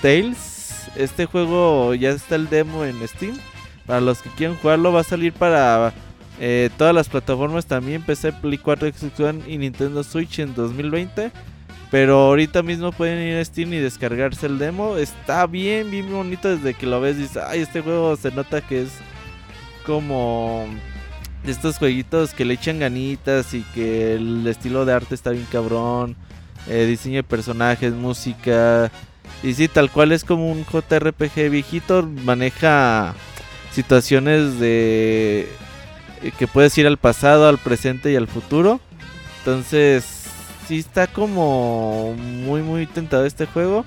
[0.00, 0.88] Tales.
[0.96, 3.36] Este juego ya está el demo en Steam.
[3.86, 5.92] Para los que quieran jugarlo va a salir para
[6.40, 8.02] eh, todas las plataformas también.
[8.02, 11.32] PC, Play 4, Xbox One y Nintendo Switch en 2020.
[11.90, 14.96] Pero ahorita mismo pueden ir a Steam y descargarse el demo.
[14.96, 17.18] Está bien, bien bonito desde que lo ves.
[17.18, 18.90] Dices, ay, este juego se nota que es
[19.84, 20.66] como
[21.44, 25.46] de estos jueguitos que le echan ganitas y que el estilo de arte está bien
[25.52, 26.16] cabrón.
[26.68, 28.90] Eh, diseño de personajes, música.
[29.42, 32.02] Y sí, tal cual es como un JRPG viejito.
[32.24, 33.14] Maneja
[33.72, 35.48] situaciones de
[36.22, 38.80] eh, que puedes ir al pasado, al presente y al futuro.
[39.38, 40.04] Entonces,
[40.66, 43.84] sí está como muy muy tentado este juego.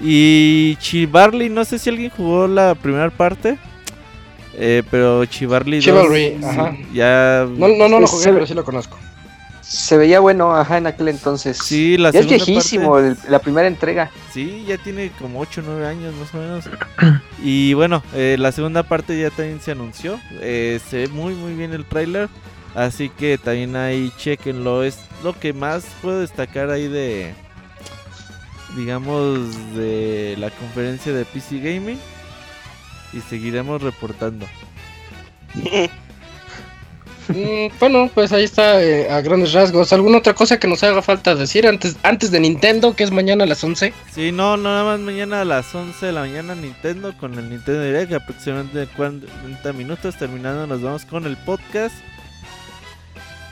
[0.00, 3.58] Y Chivarly, no sé si alguien jugó la primera parte.
[4.54, 6.76] eh, pero Chivarly 2 Chivalry, sí, ajá.
[6.92, 8.98] ya No, no, no lo jugué, pero sí lo conozco.
[9.68, 11.58] Se veía bueno, ajá, en aquel entonces.
[11.58, 14.10] Sí, la ya es viejísimo, parte- el- la primera entrega.
[14.32, 16.64] Sí, ya tiene como 8 o 9 años más o menos.
[17.42, 20.20] Y bueno, eh, la segunda parte ya también se anunció.
[20.40, 22.28] Eh, se ve muy muy bien el tráiler.
[22.74, 24.82] Así que también ahí chequenlo.
[24.84, 27.34] Es lo que más puedo destacar ahí de...
[28.76, 29.38] Digamos
[29.74, 31.98] de la conferencia de PC Gaming.
[33.12, 34.46] Y seguiremos reportando.
[37.28, 39.92] Mm, bueno, pues ahí está eh, a grandes rasgos.
[39.92, 43.44] ¿Alguna otra cosa que nos haga falta decir antes, antes de Nintendo, que es mañana
[43.44, 43.92] a las 11?
[44.12, 47.82] Sí, no, nada más mañana a las 11 de la mañana Nintendo con el Nintendo
[47.82, 50.16] Direct, aproximadamente 40 minutos.
[50.16, 51.94] Terminando, nos vamos con el podcast.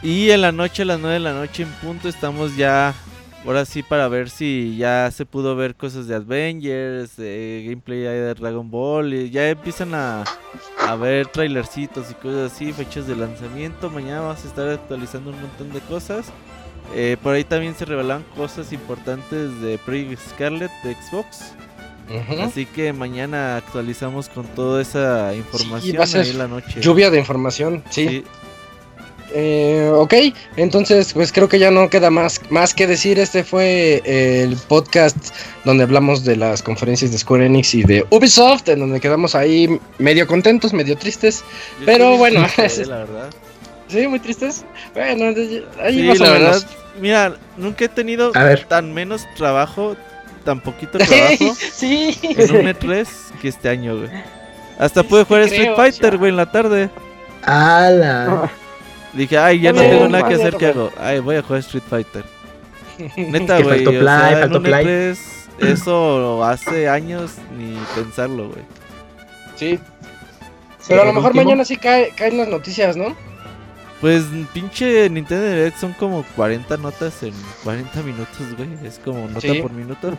[0.02, 2.94] Y en la noche, a las 9 de la noche en punto, estamos ya,
[3.44, 8.34] ahora sí, para ver si ya se pudo ver cosas de Avengers, de gameplay de
[8.34, 9.14] Dragon Ball.
[9.14, 10.24] Y ya empiezan a,
[10.78, 13.90] a ver trailercitos y cosas así, fechas de lanzamiento.
[13.90, 16.26] Mañana vamos a estar actualizando un montón de cosas.
[16.94, 21.54] Eh, por ahí también se revelan cosas importantes de Project Scarlet de Xbox.
[22.42, 26.80] Así que mañana actualizamos con toda esa información va a ser ahí en la noche.
[26.82, 28.08] Lluvia de información, sí.
[28.08, 28.24] Sí.
[29.36, 30.14] Eh, ok,
[30.56, 33.18] entonces pues creo que ya no queda más, más que decir.
[33.18, 35.16] Este fue el podcast
[35.64, 39.80] donde hablamos de las conferencias de Square Enix y de Ubisoft, en donde quedamos ahí
[39.98, 41.42] medio contentos, medio tristes.
[41.80, 43.30] Yo Pero bueno, triste, ese- la verdad.
[43.88, 44.64] Sí, muy tristes.
[44.94, 45.26] Bueno,
[45.82, 46.50] ahí Sí, más o la menos.
[46.64, 46.70] verdad,
[47.00, 48.64] mira, nunca he tenido A ver.
[48.64, 49.94] tan menos trabajo,
[50.44, 52.18] tan poquito trabajo sí.
[52.22, 53.06] en un E3
[53.42, 54.08] que este año, güey.
[54.78, 56.88] Hasta pude jugar creo, Street Fighter, güey, en la tarde.
[57.42, 58.50] ¡Hala!
[59.14, 60.90] Dije, ay, ya no tengo nada que hacer, ¿qué hago?
[60.98, 62.24] Ay, voy a jugar Street Fighter.
[63.16, 64.86] Neta, güey, faltó o play, sea, en faltó un play.
[64.86, 65.18] E3,
[65.60, 68.62] eso hace años ni pensarlo, güey.
[69.56, 69.78] Sí.
[70.88, 71.44] Pero a lo mejor último.
[71.44, 73.14] mañana sí cae, caen las noticias, ¿no?
[74.00, 77.32] Pues pinche Nintendo Direct son como 40 notas en
[77.62, 78.68] 40 minutos, güey.
[78.84, 79.60] Es como nota Sí.
[79.62, 80.16] por minuto.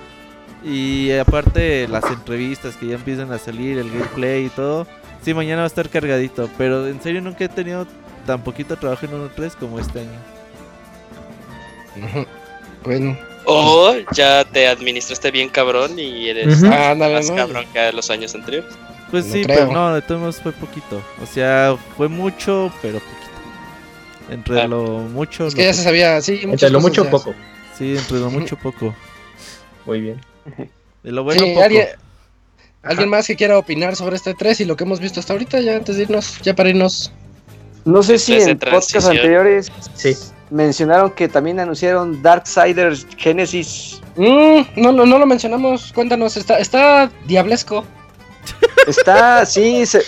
[0.64, 4.88] Y aparte las entrevistas que ya empiezan a salir, el gameplay y todo.
[5.22, 6.50] Sí, mañana va a estar cargadito.
[6.58, 7.86] Pero en serio nunca he tenido
[8.26, 10.20] tan poquito trabajo en 1.3 como este año.
[12.84, 17.36] Bueno, O ya te administraste bien cabrón y eres ándale, más ¿no?
[17.36, 18.72] cabrón que los años anteriores.
[19.10, 19.58] Pues No sí, creo.
[19.58, 21.02] pero no, de todos modos fue poquito.
[21.22, 23.16] O sea, fue mucho, pero poquito.
[24.30, 24.68] Entre Ah.
[24.68, 26.42] lo mucho, Es lo que ya se sabía, sí.
[26.44, 27.10] Entre lo mucho ya.
[27.12, 27.34] poco.
[27.76, 28.94] Sí, entre lo mucho poco.
[29.88, 30.22] Muy bien.
[31.04, 31.64] De lo bueno Sí, poco.
[31.64, 31.88] ¿alguien,
[32.84, 35.60] alguien más que quiera opinar sobre este 3 y lo que hemos visto hasta ahorita,
[35.62, 37.12] ya antes de irnos, ya para irnos.
[37.86, 39.16] No sé si en podcasts transición.
[39.18, 40.16] anteriores Sí.
[40.49, 44.02] mencionaron que también anunciaron Darksiders Genesis.
[44.16, 47.84] Mm, no, no, no lo mencionamos, cuéntanos, está, está diablesco.
[48.88, 50.03] Está, sí, se-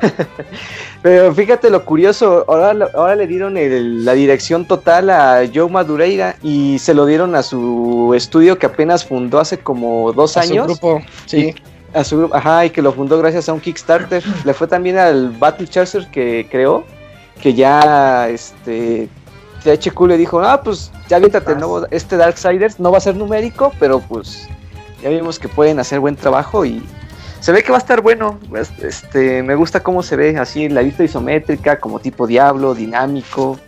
[1.02, 6.78] pero fíjate lo curioso, ahora, le dieron el- la dirección total a Joe Madureira y
[6.78, 10.66] se lo dieron a su estudio que apenas fundó hace como dos a su años.
[10.66, 11.54] grupo, sí.
[11.94, 14.22] A su grupo, ajá, y que lo fundó gracias a un Kickstarter.
[14.44, 16.84] Le fue también al Battle Chaser que creó,
[17.42, 19.08] que ya, este,
[19.64, 23.72] THQ le dijo, ah, pues ya aviéntate nuevo, este Darksiders, no va a ser numérico,
[23.78, 24.48] pero pues
[25.02, 26.82] ya vimos que pueden hacer buen trabajo y
[27.40, 28.38] se ve que va a estar bueno.
[28.56, 33.58] Es- Este, me gusta cómo se ve así, la vista isométrica, como tipo Diablo, dinámico,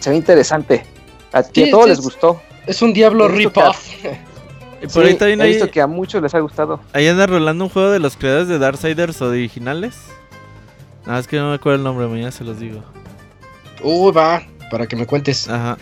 [0.00, 0.84] se ve interesante.
[1.32, 2.40] A, todos les es- gustó.
[2.66, 3.78] Es un diablo rip-off.
[4.82, 6.78] Y por Sí, ahí también he hay, visto que a muchos les ha gustado.
[6.92, 9.94] ahí anda rolando un juego de los creadores de Darksiders originales.
[11.06, 12.82] Nada, es que no me acuerdo el nombre, mañana se los digo.
[13.82, 15.48] Uy, va, para que me cuentes.
[15.48, 15.76] Ajá.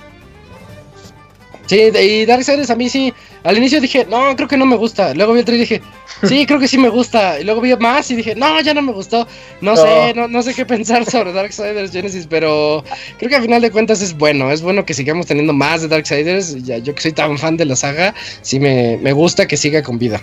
[1.66, 3.15] Sí, y Darksiders a mí sí.
[3.44, 5.15] Al inicio dije, no, creo que no me gusta.
[5.15, 5.82] Luego vi el trailer y dije,
[6.28, 7.40] sí, creo que sí me gusta.
[7.40, 9.27] Y luego vi más y dije, no, ya no me gustó.
[9.61, 9.77] No, No.
[9.77, 12.85] sé, no, no sé qué pensar sobre Darksiders Genesis, pero
[13.19, 14.51] creo que al final de cuentas es bueno.
[14.51, 16.62] Es bueno que sigamos teniendo más de Darksiders.
[16.65, 18.12] Ya, yo que soy tan fan de la saga,
[18.43, 20.20] sí me, me gusta que siga con vida.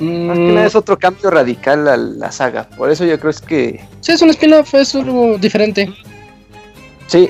[0.00, 2.68] Más que Mm, nada es otro cambio radical a la saga.
[2.70, 5.92] Por eso yo creo es que sí, es un spin-off, es algo diferente.
[7.06, 7.28] sí,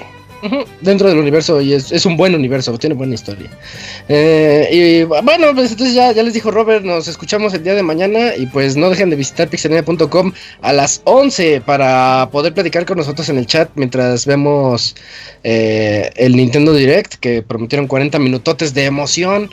[0.80, 3.51] Dentro del universo y es, es un buen universo, tiene buena historia.
[4.09, 7.82] Eh, y bueno, pues entonces ya, ya les dijo Robert, nos escuchamos el día de
[7.82, 10.32] mañana y pues no dejen de visitar pixelania.com
[10.62, 14.97] a las 11 para poder platicar con nosotros en el chat mientras vemos
[15.44, 19.51] eh, el Nintendo Direct que prometieron 40 minutotes de emoción.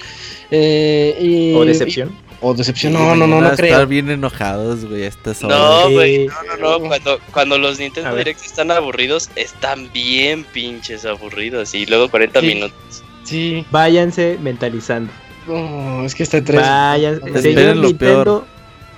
[0.52, 2.16] eh, y, O decepción.
[2.24, 3.88] y- o decepción, no, no, no, no Estar creo.
[3.88, 5.58] bien enojados, güey, estas horas.
[5.58, 6.88] No, güey, no, no, no.
[6.88, 8.16] Cuando, cuando los Nintendo.
[8.16, 11.74] Direct están aburridos, están bien pinches aburridos.
[11.74, 12.46] Y luego 40 Sí.
[12.48, 13.04] minutos.
[13.24, 15.12] Sí, Váyanse mentalizando.
[15.48, 16.62] no, es que este 3.
[16.62, 18.48] Vayan, Esperen señor lo Nintendo.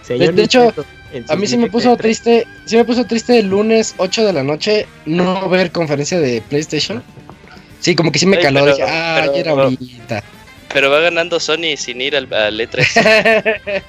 [0.03, 2.85] Señor de hecho, Nintendo, en A mí sí me puso de tres- triste, sí me
[2.85, 7.01] puso triste el lunes 8 de la noche no ver conferencia de PlayStation.
[7.79, 10.23] Sí, como que sí me Ay, caló, pero- dije, ah, pero- ya era ahorita.
[10.71, 12.85] Pero va ganando Sony sin ir al, al E3.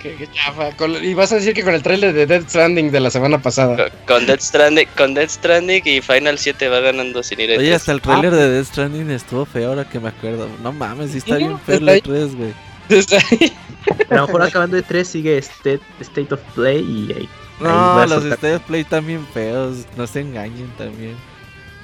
[0.00, 0.70] qué, qué chafa.
[0.76, 3.42] Con- y vas a decir que con el trailer de Dead Stranding de la semana
[3.42, 3.76] pasada.
[3.76, 7.58] con, con Death Stranding, con Death Stranding y Final 7 va ganando sin ir al
[7.58, 7.74] Oye, E3.
[7.74, 10.48] hasta el trailer de Death Stranding estuvo feo ahora que me acuerdo.
[10.62, 12.20] No mames, sí está Sí, bien feo el está ahí.
[12.20, 12.54] E3, güey.
[14.10, 17.28] A lo mejor acabando de 3 sigue State, State of Play y ahí.
[17.60, 18.24] No, los.
[18.24, 19.78] State of Play están bien feos.
[19.96, 21.16] No se engañen también.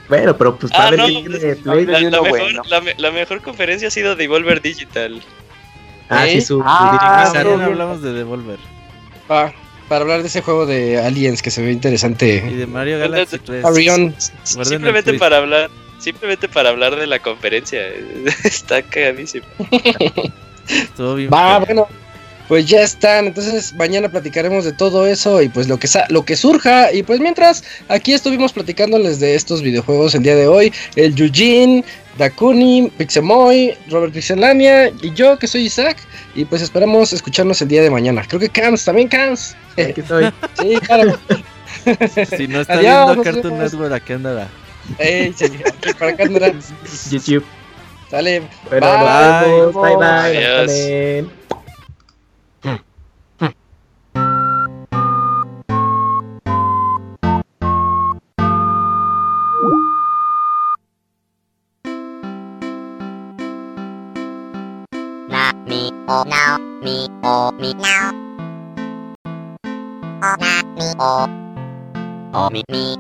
[0.09, 1.87] Bueno, pero pues Ah, para ver no, Play.
[1.87, 2.63] La, mejor, bueno.
[2.69, 5.21] la, me- la mejor conferencia ha sido Devolver Digital.
[6.09, 6.41] Ah, sí, ¿Eh?
[6.41, 6.63] su.
[6.65, 7.35] Ah, su sí.
[7.39, 7.71] También bien.
[7.71, 8.59] hablamos de Devolver.
[9.29, 9.53] Ah,
[9.89, 12.41] para hablar de ese juego de Aliens que se ve Y interesante.
[12.41, 13.65] de Mario Galaxy 3.
[13.65, 14.15] Arion.
[14.45, 15.71] Simplemente para hablar.
[15.99, 17.81] Simplemente para hablar de la conferencia.
[18.45, 19.47] Está cagadísimo.
[20.69, 21.89] Estuvo bien Va, bueno,
[22.49, 23.27] pues ya están.
[23.27, 26.93] Entonces mañana platicaremos de todo eso y pues lo que sa- lo que surja.
[26.93, 31.85] Y pues mientras aquí estuvimos platicándoles de estos videojuegos el día de hoy, el Yujin,
[32.19, 35.97] Dakuni, Pixemoy, Robert Pixelania y yo que soy Isaac.
[36.35, 38.25] Y pues esperamos escucharnos el día de mañana.
[38.27, 39.55] Creo que Cans, también Cans.
[39.73, 40.33] Aquí estoy.
[40.61, 41.19] Sí, claro.
[42.37, 43.73] Si no está Adiós, viendo Cartoon vemos.
[43.73, 44.49] Network, aquí andará.
[44.99, 46.53] Ey, sí, ok, para acá andará.
[47.11, 47.45] YouTube.
[48.11, 48.43] Sale.
[48.71, 49.51] Bueno, Bye.
[49.51, 49.75] vemos.
[49.75, 51.66] Bye bye.
[67.37, 68.13] Mi o mi now.
[70.23, 71.15] O na mi o.
[72.33, 72.97] O mi mi.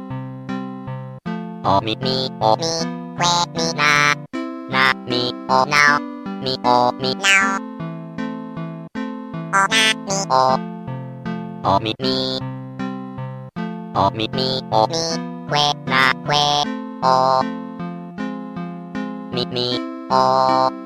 [1.65, 2.73] O mi mi o mi.
[3.19, 4.15] Que mi na.
[4.73, 5.99] Na mi o now.
[6.43, 7.59] Mi o mi now.
[9.55, 10.45] O na mi o.
[11.65, 12.39] O mi mi.
[13.95, 15.05] O mi mi o mi.
[15.51, 16.45] Que na que
[17.03, 17.43] o.
[19.33, 19.69] Mi mi
[20.11, 20.86] o.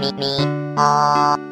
[0.00, 0.24] みみ
[0.78, 1.51] お